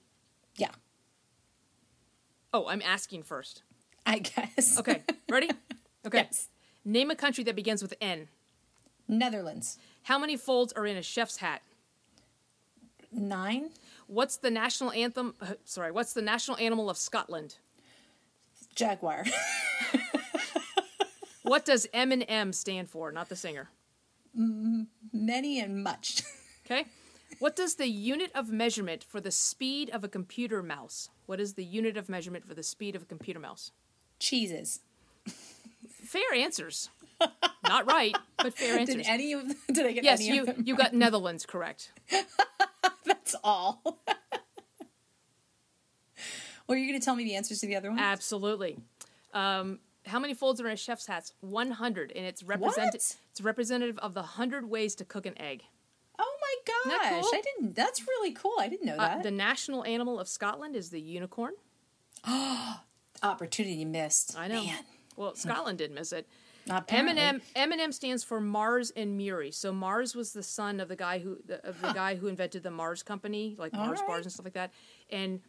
Yeah, 0.55 0.71
Oh, 2.51 2.65
I'm 2.67 2.81
asking 2.81 3.21
first. 3.21 3.61
I 4.07 4.17
guess. 4.19 4.79
Okay. 4.79 5.03
Ready? 5.29 5.49
Okay. 6.05 6.19
Yes. 6.19 6.49
Name 6.85 7.11
a 7.11 7.15
country 7.15 7.43
that 7.45 7.55
begins 7.55 7.81
with 7.81 7.93
N. 8.01 8.27
Netherlands. 9.07 9.77
How 10.03 10.19
many 10.19 10.35
folds 10.35 10.73
are 10.73 10.85
in 10.85 10.97
a 10.97 11.01
chef's 11.01 11.37
hat? 11.37 11.61
Nine. 13.11 13.69
What's 14.07 14.37
the 14.37 14.51
national 14.51 14.91
anthem? 14.91 15.35
Uh, 15.39 15.53
sorry, 15.65 15.91
what's 15.91 16.13
the 16.13 16.21
national 16.21 16.57
animal 16.57 16.89
of 16.89 16.97
Scotland? 16.97 17.55
Jaguar. 18.75 19.25
What 21.43 21.65
does 21.65 21.85
M 21.93 22.11
and 22.11 22.25
M 22.27 22.53
stand 22.53 22.89
for? 22.89 23.11
Not 23.11 23.29
the 23.29 23.35
singer. 23.35 23.69
Many 24.33 25.59
and 25.59 25.83
much. 25.83 26.23
Okay. 26.65 26.85
What 27.39 27.57
does 27.57 27.75
the 27.75 27.89
unit 27.89 28.31
of 28.33 28.49
measurement 28.49 29.03
for 29.03 29.19
the 29.19 29.31
speed 29.31 29.89
of 29.89 30.05
a 30.05 30.07
computer 30.07 30.63
mouse? 30.63 31.09
What 31.25 31.41
is 31.41 31.55
the 31.55 31.65
unit 31.65 31.97
of 31.97 32.07
measurement 32.07 32.45
for 32.45 32.53
the 32.53 32.63
speed 32.63 32.95
of 32.95 33.01
a 33.01 33.05
computer 33.05 33.41
mouse? 33.41 33.71
Cheeses. 34.17 34.79
Fair 35.89 36.33
answers. 36.35 36.89
Not 37.67 37.85
right, 37.87 38.15
but 38.37 38.53
fair 38.53 38.77
answers. 38.79 38.97
Did 38.97 39.05
any 39.07 39.33
of 39.33 39.47
did 39.67 39.85
I 39.85 39.91
get 39.93 40.03
yes, 40.03 40.19
any 40.21 40.35
you 40.35 40.41
of 40.41 40.47
them? 40.47 40.63
you 40.65 40.75
got 40.75 40.93
Netherlands 40.93 41.45
correct. 41.45 41.91
That's 43.05 43.35
all. 43.43 43.81
well, 46.67 46.77
you're 46.77 46.87
going 46.87 46.99
to 46.99 47.03
tell 47.03 47.15
me 47.15 47.23
the 47.23 47.35
answers 47.35 47.59
to 47.59 47.67
the 47.67 47.75
other 47.75 47.89
ones? 47.89 48.01
Absolutely. 48.01 48.77
Um, 49.33 49.79
how 50.05 50.19
many 50.19 50.33
folds 50.33 50.59
are 50.61 50.67
in 50.67 50.73
a 50.73 50.77
chef's 50.77 51.07
hat? 51.07 51.31
100, 51.41 52.11
and 52.15 52.25
it's 52.25 52.43
represent- 52.43 52.87
What? 52.87 52.95
It's 52.95 53.17
representative 53.41 53.97
of 53.99 54.13
the 54.13 54.21
100 54.21 54.69
ways 54.69 54.95
to 54.95 55.05
cook 55.05 55.25
an 55.25 55.39
egg. 55.41 55.63
Oh 56.19 56.37
my 56.41 56.99
gosh! 56.99 57.09
cool? 57.21 57.29
I 57.33 57.41
didn't. 57.41 57.75
That's 57.75 58.05
really 58.07 58.31
cool. 58.33 58.53
I 58.59 58.67
didn't 58.69 58.85
know 58.85 58.95
Uh, 58.95 59.15
that. 59.15 59.23
the 59.23 59.31
national 59.31 59.83
animal 59.85 60.19
of 60.19 60.27
Scotland 60.27 60.75
is 60.75 60.89
the 60.89 61.01
unicorn. 61.01 61.53
Opportunity 63.23 63.85
missed. 63.85 64.37
I 64.37 64.47
know. 64.47 64.63
Man, 64.63 64.83
Well, 65.15 65.35
Scotland 65.35 65.77
did 65.77 65.91
miss 65.91 66.11
it. 66.13 66.27
apparently. 66.69 67.21
M 67.21 67.35
and 67.35 67.41
M 67.55 67.71
Eminem 67.71 67.93
stands 67.93 68.23
for 68.23 68.39
Mars 68.39 68.91
and 68.95 69.19
Murrie. 69.19 69.53
So 69.53 69.71
Mars 69.71 70.15
was 70.15 70.33
the 70.33 70.43
son 70.43 70.79
of 70.79 70.87
the 70.87 70.95
guy 70.95 71.19
who 71.19 71.37
the, 71.45 71.65
of 71.67 71.81
the 71.81 71.91
guy 71.93 72.15
who 72.15 72.27
invented 72.27 72.63
the 72.63 72.71
Mars 72.71 73.03
company, 73.03 73.55
like 73.57 73.73
Mars 73.73 73.99
right. 73.99 74.07
bars 74.07 74.25
and 74.25 74.31
stuff 74.31 74.45
like 74.45 74.53
that. 74.53 74.71
And 75.09 75.41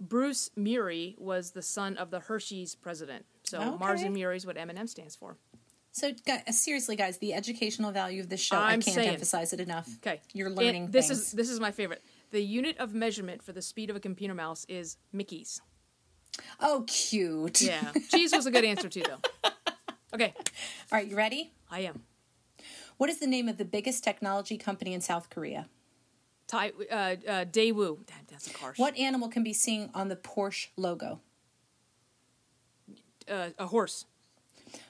Bruce 0.00 0.50
Murrie 0.56 1.18
was 1.18 1.50
the 1.50 1.62
son 1.62 1.96
of 1.96 2.10
the 2.10 2.20
Hershey's 2.20 2.74
president. 2.74 3.24
So 3.44 3.76
Mars 3.78 4.02
and 4.02 4.16
Murrie 4.16 4.36
is 4.36 4.46
what 4.46 4.56
Eminem 4.56 4.88
stands 4.88 5.14
for. 5.16 5.36
So, 5.92 6.12
gu- 6.12 6.38
uh, 6.46 6.52
seriously, 6.52 6.94
guys, 6.94 7.18
the 7.18 7.34
educational 7.34 7.90
value 7.90 8.20
of 8.20 8.28
this 8.28 8.40
show, 8.40 8.56
I'm 8.56 8.64
I 8.64 8.72
can't 8.74 8.84
saying. 8.84 9.08
emphasize 9.08 9.52
it 9.52 9.58
enough. 9.58 9.88
Okay, 9.96 10.20
You're 10.32 10.48
learning 10.48 10.92
this 10.92 11.08
things. 11.08 11.18
is 11.20 11.32
this 11.32 11.50
is 11.50 11.58
my 11.58 11.72
favorite. 11.72 12.02
The 12.30 12.40
unit 12.40 12.78
of 12.78 12.94
measurement 12.94 13.42
for 13.42 13.52
the 13.52 13.60
speed 13.60 13.90
of 13.90 13.96
a 13.96 14.00
computer 14.00 14.32
mouse 14.34 14.64
is 14.68 14.96
Mickey's. 15.12 15.60
Oh, 16.60 16.84
cute. 16.86 17.62
Yeah, 17.62 17.92
cheese 18.10 18.32
was 18.32 18.46
a 18.46 18.50
good 18.50 18.64
answer 18.64 18.88
too, 18.88 19.02
though. 19.06 19.50
Okay, 20.12 20.34
All 20.36 20.98
right, 20.98 21.06
you 21.06 21.16
ready? 21.16 21.52
I 21.70 21.80
am. 21.82 22.02
What 22.96 23.08
is 23.10 23.20
the 23.20 23.28
name 23.28 23.48
of 23.48 23.58
the 23.58 23.64
biggest 23.64 24.02
technology 24.02 24.58
company 24.58 24.92
in 24.92 25.00
South 25.00 25.30
Korea? 25.30 25.68
Tai, 26.48 26.72
uh, 26.90 26.94
uh, 26.94 27.16
Daewoo. 27.44 28.04
That, 28.08 28.26
that's 28.28 28.48
a 28.48 28.52
car. 28.52 28.74
What 28.76 28.98
animal 28.98 29.28
can 29.28 29.44
be 29.44 29.52
seen 29.52 29.88
on 29.94 30.08
the 30.08 30.16
Porsche 30.16 30.66
logo? 30.76 31.20
Uh, 33.30 33.50
a 33.56 33.68
horse. 33.68 34.06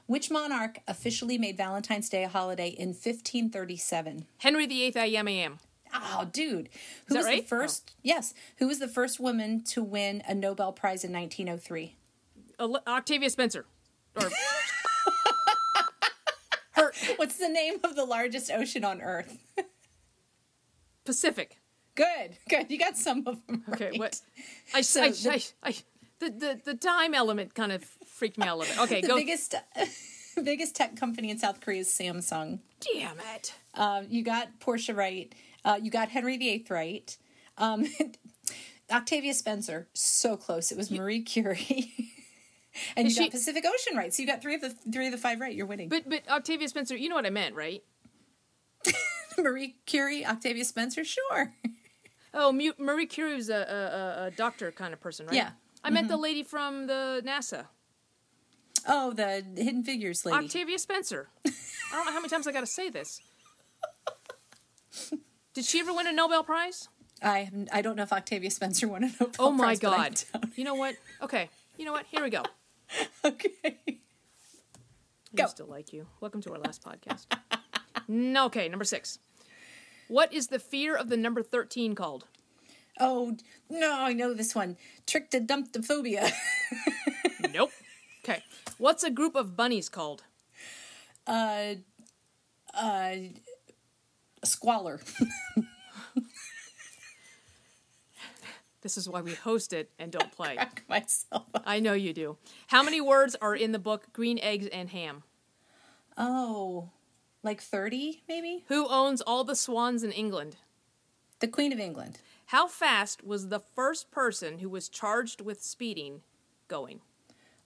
Which 0.07 0.31
monarch 0.31 0.79
officially 0.89 1.37
made 1.37 1.59
Valentine's 1.59 2.09
Day 2.09 2.25
a 2.25 2.29
holiday 2.29 2.69
in 2.71 2.89
1537? 2.89 4.27
Henry 4.39 4.67
VIII. 4.67 4.97
I 4.97 5.05
am. 5.07 5.29
I 5.29 5.33
am. 5.33 5.59
Oh, 5.95 6.29
dude. 6.31 6.69
Who 7.07 7.15
that 7.15 7.21
was 7.21 7.27
the 7.27 7.31
right? 7.33 7.43
Oh. 7.45 7.47
first? 7.47 7.93
Yes. 8.03 8.35
Who 8.59 8.69
was 8.69 8.79
the 8.79 8.89
first 8.89 9.19
woman 9.21 9.63
to 9.65 9.83
win 9.83 10.23
a 10.29 10.35
Nobel 10.35 10.73
Prize 10.73 11.05
in 11.05 11.13
1903? 11.13 11.97
Octavia 12.87 13.31
Spencer. 13.31 13.65
Or 14.17 14.29
her 16.73 16.93
What's 17.17 17.37
the 17.37 17.49
name 17.49 17.75
of 17.85 17.97
the 17.97 18.05
largest 18.05 18.51
ocean 18.51 18.85
on 18.85 19.01
Earth? 19.01 19.39
Pacific. 21.05 21.59
Good. 21.95 22.37
Good. 22.49 22.71
You 22.71 22.79
got 22.79 22.97
some 22.97 23.25
of 23.27 23.45
them. 23.47 23.65
Okay, 23.73 23.91
right. 23.91 23.99
what? 23.99 24.21
I, 24.75 24.81
So 24.83 25.03
I, 25.03 25.11
the- 25.11 25.31
I, 25.63 25.69
I, 25.71 25.75
the, 26.21 26.31
the 26.31 26.61
the 26.67 26.75
time 26.75 27.15
element 27.15 27.55
kind 27.55 27.73
of 27.73 27.83
freaked 27.83 28.37
me 28.39 28.47
out 28.47 28.57
a 28.57 28.59
little 28.59 28.75
bit. 28.75 28.83
Okay, 28.85 29.01
The 29.01 29.09
go. 29.09 29.17
biggest 29.17 29.55
biggest 30.45 30.77
tech 30.77 30.97
company 30.97 31.31
in 31.31 31.39
South 31.39 31.61
Korea 31.61 31.81
is 31.81 31.89
Samsung. 31.89 32.59
Damn 32.81 33.17
it. 33.35 33.55
Um, 33.75 34.07
you 34.11 34.23
got 34.23 34.61
Porsche 34.61 34.95
right. 34.95 35.35
Uh, 35.65 35.79
you 35.83 35.91
got 35.91 36.09
Henry 36.09 36.37
VIII 36.37 36.67
right. 36.71 37.17
Um, 37.59 37.87
Octavia 38.91 39.35
Spencer, 39.35 39.89
so 39.93 40.37
close. 40.37 40.73
It 40.73 40.79
was 40.79 40.91
Marie 40.91 41.23
Curie. 41.23 41.93
and 42.97 43.07
you 43.07 43.11
Is 43.13 43.17
got 43.19 43.25
she- 43.25 43.31
Pacific 43.31 43.65
Ocean 43.67 43.97
right. 43.97 44.13
So 44.13 44.23
you 44.23 44.27
got 44.27 44.43
three 44.43 44.55
of 44.55 44.61
the 44.63 44.71
three 44.71 45.07
of 45.07 45.13
the 45.13 45.19
five 45.19 45.41
right. 45.41 45.55
You're 45.55 45.67
winning. 45.67 45.89
But 45.89 46.09
but 46.09 46.23
Octavia 46.29 46.69
Spencer, 46.69 46.97
you 46.97 47.09
know 47.09 47.15
what 47.15 47.27
I 47.27 47.31
meant, 47.31 47.55
right? 47.55 47.83
Marie 49.39 49.77
Curie, 49.87 50.25
Octavia 50.27 50.65
Spencer, 50.65 51.05
sure. 51.05 51.53
Oh, 52.33 52.53
Marie 52.53 53.07
Curie 53.07 53.35
was 53.35 53.49
a, 53.51 53.55
a, 53.55 54.23
a- 54.25 54.27
a 54.27 54.31
doctor 54.33 54.71
kind 54.73 54.93
of 54.93 55.01
person, 55.01 55.27
right? 55.27 55.35
Yeah. 55.35 55.51
I 55.83 55.91
meant 55.91 56.09
the 56.09 56.17
lady 56.17 56.43
from 56.43 56.87
the 56.87 57.23
NASA, 57.25 57.67
Oh, 58.87 59.13
the 59.13 59.43
Hidden 59.57 59.83
Figures 59.85 60.25
lady. 60.27 60.45
Octavia 60.45 60.79
Spencer. 60.79 61.29
I 61.47 61.51
don't 61.93 62.05
know 62.07 62.13
how 62.13 62.19
many 62.21 62.29
times 62.29 62.47
I 62.47 62.53
got 62.53 62.61
to 62.61 62.67
say 62.67 62.89
this. 62.91 63.21
Did 65.55 65.65
she 65.65 65.81
ever 65.81 65.93
win 65.93 66.07
a 66.07 66.13
Nobel 66.13 66.45
Prize? 66.45 66.89
I 67.23 67.51
I 67.73 67.83
don't 67.83 67.97
know 67.97 68.03
if 68.05 68.13
Octavia 68.13 68.51
Spencer 68.51 68.89
won 68.89 69.05
a 69.05 69.07
Nobel 69.09 69.27
Prize. 69.27 69.37
Oh 69.39 69.51
my 69.51 69.65
Prize, 69.65 69.81
God! 69.81 70.23
You 70.57 70.65
know 70.65 70.75
what? 70.75 70.97
Okay, 71.23 71.49
you 71.77 71.85
know 71.85 71.93
what? 71.93 72.07
Here 72.11 72.23
we 72.23 72.31
go. 72.31 72.43
Okay. 73.25 73.51
I 73.65 75.37
Go. 75.37 75.45
used 75.45 75.59
to 75.59 75.65
like 75.65 75.93
you. 75.93 76.07
Welcome 76.21 76.41
to 76.43 76.53
our 76.53 76.59
last 76.59 76.83
podcast. 76.83 77.27
no, 78.09 78.47
okay, 78.51 78.69
number 78.69 78.85
six. 78.85 79.21
What 80.09 80.33
is 80.33 80.49
the 80.49 80.59
fear 80.59 80.97
of 80.97 81.09
the 81.09 81.17
number 81.17 81.41
13 81.43 81.95
called? 81.95 82.25
Oh 82.99 83.37
no, 83.69 84.01
I 84.01 84.13
know 84.13 84.35
this 84.35 84.55
one. 84.55 84.77
Trichtodumptophobia. 85.07 86.33
Nope. 87.53 87.71
Okay. 88.25 88.43
What's 88.79 89.03
a 89.03 89.11
group 89.11 89.35
of 89.35 89.57
bunnies 89.57 89.89
called? 89.89 90.23
uh, 91.27 91.75
uh, 92.75 93.13
squalor. 94.45 95.01
This 98.83 98.97
is 98.97 99.09
why 99.09 99.21
we 99.21 99.35
host 99.35 99.73
it 99.73 99.91
and 99.99 100.11
don't 100.11 100.33
play. 100.33 100.55
Crack 100.57 100.85
myself. 100.89 101.45
up. 101.55 101.63
I 101.67 101.81
know 101.81 101.93
you 101.93 102.13
do. 102.13 102.39
How 102.69 102.83
many 102.83 103.01
words 103.01 103.37
are 103.41 103.55
in 103.55 103.73
the 103.73 103.79
book 103.79 104.07
Green 104.13 104.39
Eggs 104.39 104.67
and 104.69 104.89
Ham? 104.91 105.23
Oh, 106.17 106.89
like 107.43 107.61
thirty, 107.61 108.23
maybe. 108.29 108.65
Who 108.69 108.89
owns 108.89 109.21
all 109.21 109.45
the 109.45 109.55
swans 109.57 110.03
in 110.03 110.13
England? 110.13 110.57
The 111.41 111.49
Queen 111.49 111.73
of 111.73 111.79
England. 111.79 112.21
How 112.47 112.67
fast 112.67 113.23
was 113.25 113.49
the 113.49 113.61
first 113.61 114.11
person 114.11 114.59
who 114.59 114.69
was 114.69 114.89
charged 114.89 115.41
with 115.41 115.63
speeding 115.63 116.23
going? 116.67 117.01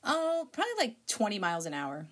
Oh, 0.02 0.48
probably 0.52 0.72
like 0.78 0.96
twenty 1.06 1.38
miles 1.38 1.64
an 1.66 1.74
hour. 1.74 2.06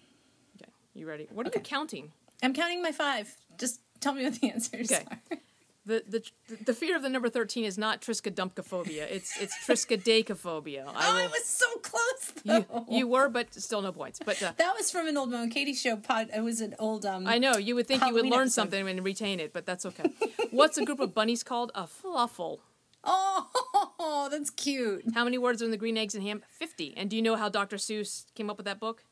Okay, 0.56 0.70
you 0.94 1.08
ready? 1.08 1.26
What 1.30 1.46
are 1.46 1.50
you 1.54 1.60
counting? 1.60 2.12
I'm 2.42 2.54
counting 2.54 2.82
my 2.82 2.92
five. 2.92 3.34
Just 3.58 3.80
tell 4.02 4.12
me 4.14 4.24
what 4.24 4.34
the 4.40 4.50
answers 4.50 4.92
Okay. 4.92 5.04
are. 5.10 5.38
The, 5.84 6.04
the 6.08 6.56
the 6.66 6.74
fear 6.74 6.94
of 6.94 7.02
the 7.02 7.08
number 7.08 7.28
thirteen 7.28 7.64
is 7.64 7.76
not 7.76 8.00
triskaidekaphobia. 8.02 9.04
It's 9.10 9.36
it's 9.40 9.52
triskaidekaphobia. 9.66 10.84
Oh, 10.86 10.92
I 10.94 11.24
I 11.24 11.26
was 11.26 11.44
so 11.44 11.66
close. 11.82 12.32
you, 12.44 12.64
Though. 12.70 12.86
you 12.88 13.08
were, 13.08 13.28
but 13.28 13.52
still 13.54 13.82
no 13.82 13.90
points. 13.90 14.20
But 14.24 14.40
uh, 14.40 14.52
that 14.58 14.74
was 14.76 14.92
from 14.92 15.08
an 15.08 15.16
old 15.16 15.30
Mo 15.32 15.42
and 15.42 15.50
Katy 15.52 15.74
show 15.74 15.96
pod. 15.96 16.28
It 16.32 16.40
was 16.40 16.60
an 16.60 16.76
old 16.78 17.04
um. 17.04 17.26
I 17.26 17.38
know 17.38 17.56
you 17.56 17.74
would 17.74 17.88
think 17.88 18.04
you 18.06 18.14
would 18.14 18.26
learn 18.26 18.42
episode. 18.42 18.52
something 18.62 18.88
and 18.88 19.04
retain 19.04 19.40
it, 19.40 19.52
but 19.52 19.66
that's 19.66 19.84
okay. 19.86 20.08
What's 20.52 20.78
a 20.78 20.84
group 20.84 21.00
of 21.00 21.14
bunnies 21.14 21.42
called? 21.42 21.72
A 21.74 21.88
fluffle. 21.88 22.60
Oh, 23.02 24.28
that's 24.30 24.50
cute. 24.50 25.02
How 25.14 25.24
many 25.24 25.36
words 25.36 25.62
are 25.62 25.64
in 25.64 25.72
the 25.72 25.76
green 25.76 25.98
eggs 25.98 26.14
and 26.14 26.22
ham? 26.22 26.42
Fifty. 26.48 26.94
And 26.96 27.10
do 27.10 27.16
you 27.16 27.22
know 27.22 27.34
how 27.34 27.48
Dr. 27.48 27.76
Seuss 27.76 28.26
came 28.36 28.48
up 28.50 28.56
with 28.56 28.66
that 28.66 28.78
book? 28.78 29.02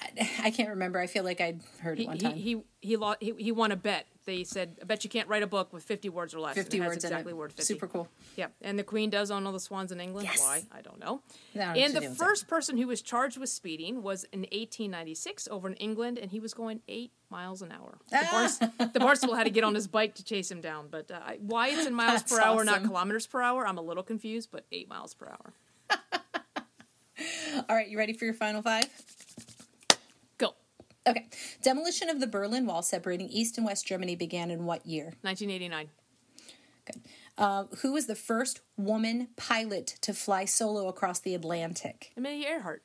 I 0.42 0.50
can't 0.50 0.70
remember. 0.70 0.98
I 0.98 1.06
feel 1.06 1.24
like 1.24 1.40
I'd 1.40 1.60
heard 1.80 1.98
it 1.98 2.02
He 2.02 2.06
one 2.06 2.18
time. 2.18 2.34
he 2.34 2.62
he, 2.80 2.96
he 3.20 3.32
he 3.38 3.52
won 3.52 3.72
a 3.72 3.76
bet. 3.76 4.06
They 4.26 4.42
said, 4.44 4.76
"I 4.82 4.84
bet 4.84 5.04
you 5.04 5.10
can't 5.10 5.28
write 5.28 5.42
a 5.42 5.46
book 5.46 5.72
with 5.72 5.84
fifty 5.84 6.08
words 6.08 6.34
or 6.34 6.40
less." 6.40 6.54
Fifty 6.54 6.78
it 6.78 6.80
words 6.80 7.04
exactly 7.04 7.32
word 7.32 7.52
fifty. 7.52 7.62
Super 7.74 7.86
cool. 7.86 8.08
Yeah, 8.36 8.48
and 8.60 8.78
the 8.78 8.82
Queen 8.82 9.08
does 9.08 9.30
own 9.30 9.46
all 9.46 9.52
the 9.52 9.60
swans 9.60 9.92
in 9.92 10.00
England. 10.00 10.28
Yes. 10.28 10.40
Why? 10.40 10.64
I 10.72 10.82
don't 10.82 10.98
know. 10.98 11.22
I 11.54 11.78
and 11.78 11.94
the 11.94 12.00
to 12.00 12.06
do 12.06 12.08
with 12.10 12.18
first 12.18 12.48
person 12.48 12.76
who 12.76 12.88
was 12.88 13.02
charged 13.02 13.38
with 13.38 13.48
speeding 13.48 14.02
was 14.02 14.24
in 14.32 14.40
1896 14.40 15.48
over 15.50 15.68
in 15.68 15.74
England, 15.74 16.18
and 16.18 16.30
he 16.32 16.40
was 16.40 16.54
going 16.54 16.80
eight 16.88 17.12
miles 17.30 17.62
an 17.62 17.72
hour. 17.72 17.98
The, 18.10 18.18
Ah. 18.22 18.88
The 18.92 19.00
Barnstable 19.00 19.34
had 19.34 19.44
to 19.44 19.50
get 19.50 19.62
on 19.64 19.74
his 19.74 19.86
bike 19.86 20.16
to 20.16 20.24
chase 20.24 20.50
him 20.50 20.60
down. 20.60 20.88
But 20.90 21.10
uh, 21.10 21.20
why 21.40 21.68
it's 21.68 21.86
in 21.86 21.94
miles 22.02 22.22
That's 22.22 22.32
per 22.32 22.40
hour, 22.42 22.64
not 22.64 22.82
kilometers 22.82 23.26
per 23.26 23.40
hour, 23.40 23.66
I'm 23.66 23.78
a 23.78 23.82
little 23.82 24.02
confused. 24.02 24.48
But 24.50 24.66
eight 24.72 24.88
miles 24.88 25.14
per 25.14 25.26
hour. 25.28 25.52
All 27.68 27.74
right, 27.76 27.88
you 27.88 27.96
ready 27.96 28.12
for 28.12 28.24
your 28.26 28.34
final 28.34 28.60
five? 28.60 28.84
Okay. 31.06 31.26
Demolition 31.62 32.08
of 32.08 32.20
the 32.20 32.26
Berlin 32.26 32.66
Wall 32.66 32.82
separating 32.82 33.28
East 33.28 33.56
and 33.58 33.66
West 33.66 33.86
Germany 33.86 34.16
began 34.16 34.50
in 34.50 34.64
what 34.64 34.84
year? 34.84 35.14
1989. 35.22 35.88
Good. 36.84 37.02
Uh, 37.38 37.64
who 37.82 37.92
was 37.92 38.06
the 38.06 38.14
first 38.14 38.60
woman 38.76 39.28
pilot 39.36 39.98
to 40.00 40.12
fly 40.12 40.44
solo 40.44 40.88
across 40.88 41.20
the 41.20 41.34
Atlantic? 41.34 42.12
Amelia 42.16 42.48
Earhart. 42.48 42.82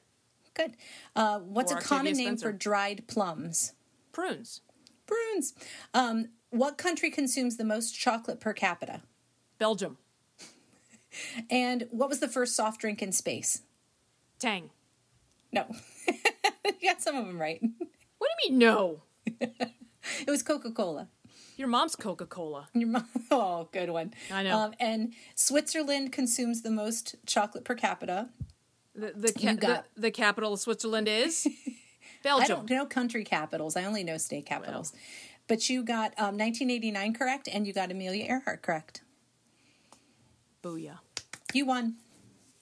Good. 0.53 0.75
Uh, 1.15 1.39
what's 1.39 1.71
Or 1.71 1.77
a 1.77 1.81
common 1.81 2.07
Octavia 2.07 2.25
name 2.25 2.37
Spencer. 2.37 2.51
for 2.51 2.57
dried 2.57 3.07
plums? 3.07 3.73
Prunes. 4.11 4.61
Prunes. 5.07 5.53
Um, 5.93 6.29
what 6.49 6.77
country 6.77 7.09
consumes 7.09 7.57
the 7.57 7.63
most 7.63 7.91
chocolate 7.97 8.39
per 8.39 8.53
capita? 8.53 9.01
Belgium. 9.57 9.97
And 11.49 11.87
what 11.91 12.09
was 12.09 12.19
the 12.19 12.27
first 12.27 12.55
soft 12.55 12.79
drink 12.81 13.01
in 13.01 13.11
space? 13.11 13.61
Tang. 14.39 14.69
No. 15.51 15.65
you 16.07 16.89
got 16.89 17.01
some 17.01 17.15
of 17.15 17.25
them 17.27 17.39
right. 17.39 17.61
What 18.41 18.47
do 18.47 18.53
you 18.53 18.59
mean 18.59 18.59
no? 18.59 19.01
It 20.27 20.31
was 20.31 20.41
Coca 20.41 20.71
Cola. 20.71 21.07
Your 21.57 21.67
mom's 21.67 21.95
Coca 21.95 22.25
Cola. 22.25 22.67
Your 22.73 22.89
mom. 22.89 23.07
Oh, 23.31 23.69
good 23.71 23.91
one. 23.91 24.13
I 24.31 24.41
know. 24.43 24.57
Um, 24.57 24.73
and 24.79 25.13
Switzerland 25.35 26.11
consumes 26.11 26.63
the 26.63 26.71
most 26.71 27.15
chocolate 27.27 27.63
per 27.65 27.75
capita. 27.75 28.29
The 28.95 29.13
the, 29.15 29.31
ca- 29.31 29.53
got- 29.53 29.85
the 29.95 30.01
the 30.01 30.11
capital 30.11 30.53
of 30.53 30.59
Switzerland 30.59 31.07
is 31.07 31.47
Belgium. 32.23 32.43
I 32.45 32.47
don't 32.47 32.69
know 32.69 32.85
country 32.87 33.23
capitals. 33.23 33.77
I 33.77 33.83
only 33.85 34.03
know 34.03 34.17
state 34.17 34.45
capitals. 34.47 34.91
But 35.47 35.69
you 35.69 35.83
got 35.83 36.13
um, 36.17 36.37
1989 36.37 37.13
correct, 37.13 37.47
and 37.51 37.67
you 37.67 37.73
got 37.73 37.91
Amelia 37.91 38.25
Earhart 38.25 38.61
correct. 38.63 39.01
Booyah. 40.63 40.99
You 41.53 41.65
won. 41.65 41.95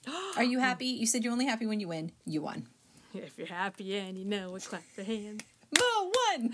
Are 0.36 0.44
you 0.44 0.58
happy? 0.58 0.86
You 0.86 1.06
said 1.06 1.24
you're 1.24 1.32
only 1.32 1.46
happy 1.46 1.66
when 1.66 1.80
you 1.80 1.88
win. 1.88 2.12
You 2.26 2.42
won. 2.42 2.66
If 3.14 3.38
you're 3.38 3.46
happy 3.46 3.96
and 3.98 4.16
you 4.18 4.24
know 4.24 4.54
it, 4.56 4.64
clap 4.64 4.82
your 4.96 5.06
hands. 5.06 5.42
Mo 5.78 6.12
won. 6.28 6.52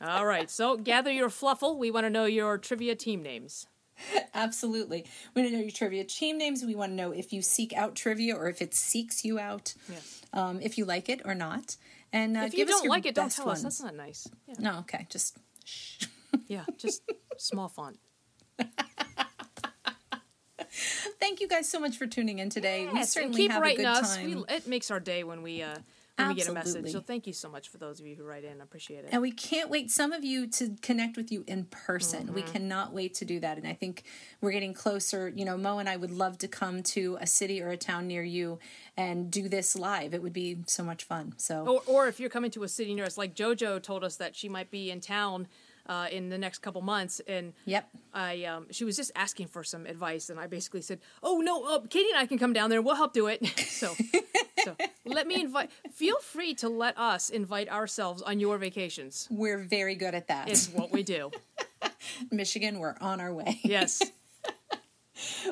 All 0.02 0.24
right, 0.26 0.50
so 0.50 0.76
gather 0.76 1.10
your 1.12 1.28
fluffle. 1.28 1.76
We 1.78 1.90
want 1.90 2.04
to 2.06 2.10
know 2.10 2.24
your 2.24 2.56
trivia 2.58 2.94
team 2.94 3.22
names. 3.22 3.66
Absolutely. 4.34 5.04
We 5.34 5.42
want 5.42 5.52
to 5.52 5.56
know 5.58 5.62
your 5.62 5.70
trivia 5.72 6.04
team 6.04 6.38
names. 6.38 6.64
We 6.64 6.74
want 6.74 6.92
to 6.92 6.96
know 6.96 7.12
if 7.12 7.32
you 7.34 7.42
seek 7.42 7.74
out 7.74 7.94
trivia 7.94 8.34
or 8.34 8.48
if 8.48 8.62
it 8.62 8.72
seeks 8.74 9.24
you 9.26 9.38
out. 9.38 9.74
Yes. 9.90 10.22
Um, 10.32 10.58
if 10.62 10.78
you 10.78 10.86
like 10.86 11.10
it 11.10 11.20
or 11.26 11.34
not. 11.34 11.76
And 12.12 12.34
uh, 12.36 12.40
If 12.40 12.54
you 12.54 12.64
don't 12.64 12.88
like 12.88 13.04
it, 13.04 13.14
don't 13.14 13.30
tell 13.30 13.46
ones. 13.46 13.58
us. 13.58 13.62
That's 13.78 13.82
not 13.82 13.94
nice. 13.94 14.26
Yeah, 14.48 14.54
No, 14.58 14.78
okay. 14.80 15.06
Just 15.10 15.36
shh. 15.64 16.06
yeah 16.46 16.64
just 16.78 17.02
small 17.36 17.68
font. 17.68 17.98
Thank 21.18 21.40
you 21.40 21.48
guys 21.48 21.68
so 21.68 21.78
much 21.78 21.96
for 21.96 22.06
tuning 22.06 22.38
in 22.38 22.48
today. 22.50 22.86
we 22.86 22.94
Yes, 22.94 22.94
and 22.94 23.08
certainly 23.08 23.36
keep 23.42 23.50
have 23.50 23.60
a 23.60 23.62
writing 23.62 23.84
good 23.84 23.86
us. 23.86 24.16
time. 24.16 24.44
We, 24.48 24.54
it 24.54 24.66
makes 24.66 24.90
our 24.90 25.00
day 25.00 25.24
when 25.24 25.42
we 25.42 25.62
uh, 25.62 25.76
when 26.20 26.28
we 26.28 26.34
get 26.34 26.48
a 26.48 26.52
message. 26.52 26.68
Absolutely. 26.68 26.92
So 26.92 27.00
thank 27.00 27.26
you 27.26 27.32
so 27.32 27.48
much 27.48 27.68
for 27.68 27.78
those 27.78 28.00
of 28.00 28.06
you 28.06 28.14
who 28.16 28.22
write 28.24 28.44
in. 28.44 28.60
I 28.60 28.64
appreciate 28.64 29.04
it. 29.04 29.08
And 29.12 29.20
we 29.22 29.30
can't 29.32 29.68
wait 29.70 29.90
some 29.90 30.12
of 30.12 30.24
you 30.24 30.46
to 30.48 30.76
connect 30.82 31.16
with 31.16 31.30
you 31.32 31.44
in 31.46 31.64
person. 31.64 32.32
We 32.32 32.42
Mm-hmm. 32.42 32.52
cannot 32.52 32.92
wait 32.92 33.14
to 33.14 33.24
do 33.24 33.40
that. 33.40 33.58
And 33.58 33.66
I 33.66 33.74
think 33.74 34.04
we're 34.40 34.52
getting 34.52 34.74
closer. 34.74 35.28
You 35.28 35.44
know, 35.44 35.56
Mo 35.56 35.78
and 35.78 35.88
I 35.88 35.96
would 35.96 36.10
love 36.10 36.38
to 36.38 36.48
come 36.48 36.82
to 36.84 37.18
a 37.20 37.26
city 37.26 37.60
or 37.62 37.70
a 37.70 37.76
town 37.76 38.06
near 38.06 38.22
you 38.22 38.58
and 38.96 39.30
do 39.30 39.48
this 39.48 39.76
live. 39.76 40.14
It 40.14 40.22
would 40.22 40.32
be 40.32 40.58
so 40.66 40.82
much 40.82 41.04
fun. 41.04 41.34
So 41.36 41.66
Or, 41.66 41.82
or 42.04 42.08
if 42.08 42.20
you're 42.20 42.30
coming 42.30 42.50
to 42.52 42.62
a 42.64 42.68
city 42.68 42.94
near 42.94 43.04
us, 43.04 43.16
like 43.18 43.34
JoJo 43.34 43.82
told 43.82 44.04
us 44.04 44.16
that 44.16 44.34
she 44.36 44.48
might 44.48 44.70
be 44.70 44.90
in 44.90 45.00
town 45.00 45.46
uh, 45.86 46.06
in 46.12 46.28
the 46.28 46.38
next 46.38 46.58
couple 46.58 46.80
months, 46.82 47.20
and 47.26 47.52
Yep. 47.64 47.88
I 48.14 48.44
um, 48.44 48.66
she 48.70 48.84
was 48.84 48.96
just 48.96 49.10
asking 49.16 49.48
for 49.48 49.64
some 49.64 49.86
advice, 49.86 50.30
and 50.30 50.38
I 50.38 50.46
basically 50.46 50.82
said, 50.82 51.00
"Oh 51.20 51.38
no, 51.40 51.64
uh, 51.64 51.80
Katy 51.88 52.10
and 52.10 52.18
I 52.18 52.26
can 52.26 52.38
come 52.38 52.52
down 52.52 52.70
there. 52.70 52.80
We'll 52.80 52.94
help 52.94 53.12
do 53.12 53.26
it." 53.26 53.44
so, 53.58 53.96
so 54.64 54.76
let 55.04 55.26
me 55.26 55.40
invite. 55.40 55.70
Feel 55.92 56.18
free 56.20 56.54
to 56.54 56.68
let 56.68 56.98
us 56.98 57.30
invite 57.30 57.68
ourselves 57.68 58.22
on 58.22 58.40
your 58.40 58.58
vacations. 58.58 59.28
we're 59.30 59.58
very 59.58 59.94
good 59.94 60.14
at 60.14 60.28
that. 60.28 60.48
It's 60.48 60.68
what 60.68 60.92
we 60.92 61.02
do. 61.02 61.30
Michigan, 62.30 62.78
we're 62.78 62.96
on 63.00 63.20
our 63.20 63.32
way. 63.32 63.60
Yes. 63.62 64.02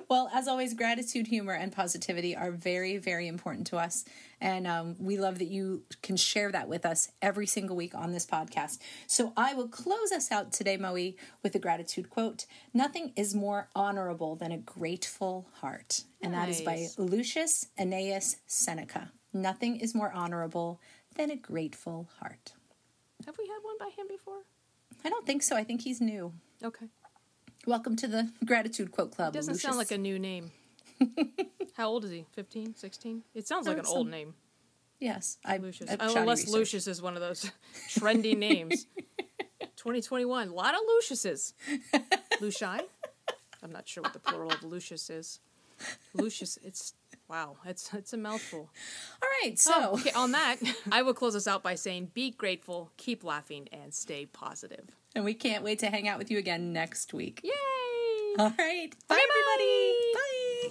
Well, 0.09 0.31
as 0.33 0.49
always, 0.49 0.75
gratitude, 0.75 1.27
humor, 1.27 1.53
and 1.53 1.73
positivity 1.73 2.37
are 2.37 2.51
very, 2.51 2.97
very 2.97 3.27
important 3.27 3.67
to 3.69 3.77
us. 3.77 4.05
And 4.41 4.67
um, 4.67 4.97
we 4.99 5.19
love 5.19 5.39
that 5.39 5.49
you 5.49 5.83
can 6.03 6.17
share 6.17 6.53
that 6.53 6.69
with 6.69 6.87
us 6.87 7.11
every 7.21 7.47
single 7.47 7.77
week 7.77 7.95
on 7.95 8.13
this 8.13 8.25
podcast. 8.25 8.79
So 9.07 9.33
I 9.37 9.55
will 9.55 9.69
close 9.69 10.13
us 10.13 10.31
out 10.31 10.53
today, 10.53 10.77
Mo, 10.77 10.95
with 11.43 11.55
a 11.55 11.59
gratitude 11.59 12.11
quote 12.11 12.47
Nothing 12.73 13.13
is 13.17 13.35
more 13.35 13.69
honorable 13.75 14.37
than 14.37 14.53
a 14.53 14.59
grateful 14.59 15.49
heart. 15.61 16.05
And 16.23 16.35
that 16.35 16.49
is 16.49 16.61
by 16.61 16.87
Lucius 16.97 17.69
Annaeus 17.79 18.37
Seneca. 18.47 19.11
Nothing 19.33 19.77
is 19.77 19.95
more 19.95 20.13
honorable 20.13 20.81
than 21.17 21.31
a 21.31 21.37
grateful 21.37 22.09
heart. 22.19 22.53
Have 23.27 23.37
we 23.39 23.47
had 23.47 23.59
one 23.63 23.77
by 23.79 23.91
him 23.97 24.07
before? 24.09 24.41
I 25.05 25.11
don't 25.11 25.27
think 25.27 25.43
so. 25.43 25.57
I 25.57 25.65
think 25.65 25.83
he's 25.83 26.01
new. 26.01 26.33
Okay. 26.63 26.87
Welcome 27.69 27.97
to 27.97 28.09
the 28.09 28.31
Gratitude 28.47 28.93
Quote 28.93 29.15
Club. 29.15 29.35
Doesn't 29.35 29.53
Lucius. 29.53 29.63
sound 29.63 29.77
like 29.77 29.91
a 29.91 29.99
new 29.99 30.19
name. 30.19 30.53
How 31.75 31.89
old 31.91 32.03
is 32.07 32.11
he? 32.11 32.25
15, 32.33 32.75
16? 32.75 33.23
It 33.35 33.47
sounds 33.47 33.67
like 33.67 33.77
an 33.77 33.85
Some- 33.85 33.95
old 33.95 34.09
name. 34.09 34.33
Yes, 35.01 35.37
I, 35.45 35.59
Lucius. 35.59 35.91
I've 35.91 35.99
Oh, 36.01 36.15
unless 36.17 36.41
research. 36.47 36.55
Lucius 36.55 36.87
is 36.87 37.03
one 37.03 37.13
of 37.15 37.21
those 37.21 37.53
trendy 37.91 38.35
names. 38.35 38.87
2021. 39.77 40.49
A 40.49 40.55
lot 40.55 40.73
of 40.73 40.81
Luciuses. 40.97 41.53
Luci? 42.41 42.81
I'm 43.63 43.71
not 43.71 43.87
sure 43.87 44.03
what 44.03 44.15
the 44.15 44.19
plural 44.19 44.51
of 44.51 44.65
Lucius 44.65 45.11
is. 45.11 45.41
Lucius, 46.15 46.59
it's 46.65 46.95
wow, 47.29 47.59
it's 47.67 47.93
it's 47.93 48.15
a 48.15 48.17
mouthful. 48.17 48.71
All 49.23 49.29
right, 49.43 49.53
oh, 49.53 49.57
so 49.57 49.73
Oh, 49.77 49.93
okay, 49.97 50.11
on 50.13 50.33
that, 50.33 50.57
I 50.91 51.03
will 51.03 51.13
close 51.13 51.37
us 51.37 51.47
out 51.47 51.63
by 51.63 51.75
saying 51.75 52.13
be 52.15 52.31
grateful, 52.31 52.91
keep 52.97 53.23
laughing, 53.23 53.69
and 53.71 53.93
stay 53.93 54.25
positive. 54.25 54.89
And 55.19 55.25
we 55.25 55.35
can't 55.35 55.65
wait 55.65 55.81
to 55.81 55.87
hang 55.91 56.07
out 56.07 56.17
with 56.17 56.31
you 56.31 56.39
again 56.39 56.73
next 56.73 57.13
week. 57.13 57.41
Yay! 57.43 57.51
All 58.39 58.53
right. 58.57 58.89
Bye, 59.09 59.17
Okay, 59.17 59.25
everybody. 59.51 59.95
Bye. 60.15 60.71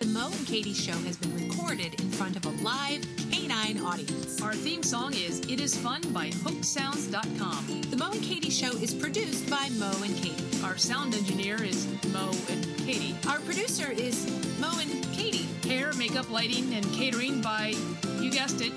The 0.00 0.06
Mo 0.06 0.30
and 0.32 0.46
Katy 0.46 0.72
Show 0.72 0.92
has 0.92 1.18
been 1.18 1.50
recorded 1.50 2.00
in 2.00 2.10
front 2.12 2.36
of 2.36 2.46
a 2.46 2.48
live 2.64 3.06
canine 3.30 3.78
audience. 3.84 4.40
Our 4.40 4.54
theme 4.54 4.82
song 4.82 5.12
is 5.12 5.40
It 5.40 5.60
Is 5.60 5.76
Fun 5.76 6.00
by 6.14 6.30
HookSounds.com. 6.30 7.82
The 7.90 7.96
Mo 7.98 8.10
and 8.10 8.22
Katy 8.22 8.48
Show 8.48 8.70
is 8.78 8.94
produced 8.94 9.50
by 9.50 9.68
Mo 9.78 9.92
and 10.02 10.16
Katy. 10.16 10.64
Our 10.64 10.78
sound 10.78 11.14
engineer 11.14 11.62
is 11.62 11.86
Mo 12.10 12.30
and 12.48 12.64
Katy. 12.78 13.14
Our 13.28 13.40
producer 13.40 13.92
is 13.92 14.24
Mo 14.58 14.72
and 14.80 15.04
Katy. 15.12 15.46
Hair, 15.68 15.92
makeup, 15.92 16.30
lighting, 16.30 16.72
and 16.72 16.90
catering 16.94 17.42
by, 17.42 17.74
you 18.18 18.30
guessed 18.30 18.62
it, 18.62 18.72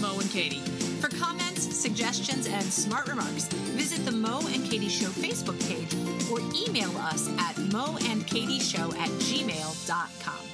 Mo 0.00 0.18
and 0.18 0.30
Katy. 0.30 0.60
For 1.00 1.08
comments, 1.08 1.76
suggestions, 1.76 2.46
and 2.46 2.64
smart 2.64 3.08
remarks, 3.08 3.44
visit 3.76 4.04
the 4.04 4.12
Mo 4.12 4.40
and 4.52 4.64
Katy 4.64 4.88
Show 4.88 5.08
Facebook 5.08 5.58
page 5.68 5.94
or 6.30 6.40
email 6.54 6.96
us 6.98 7.28
at 7.38 7.56
moandkatieshow 7.56 8.96
at 8.96 9.10
gmail.com. 9.20 10.49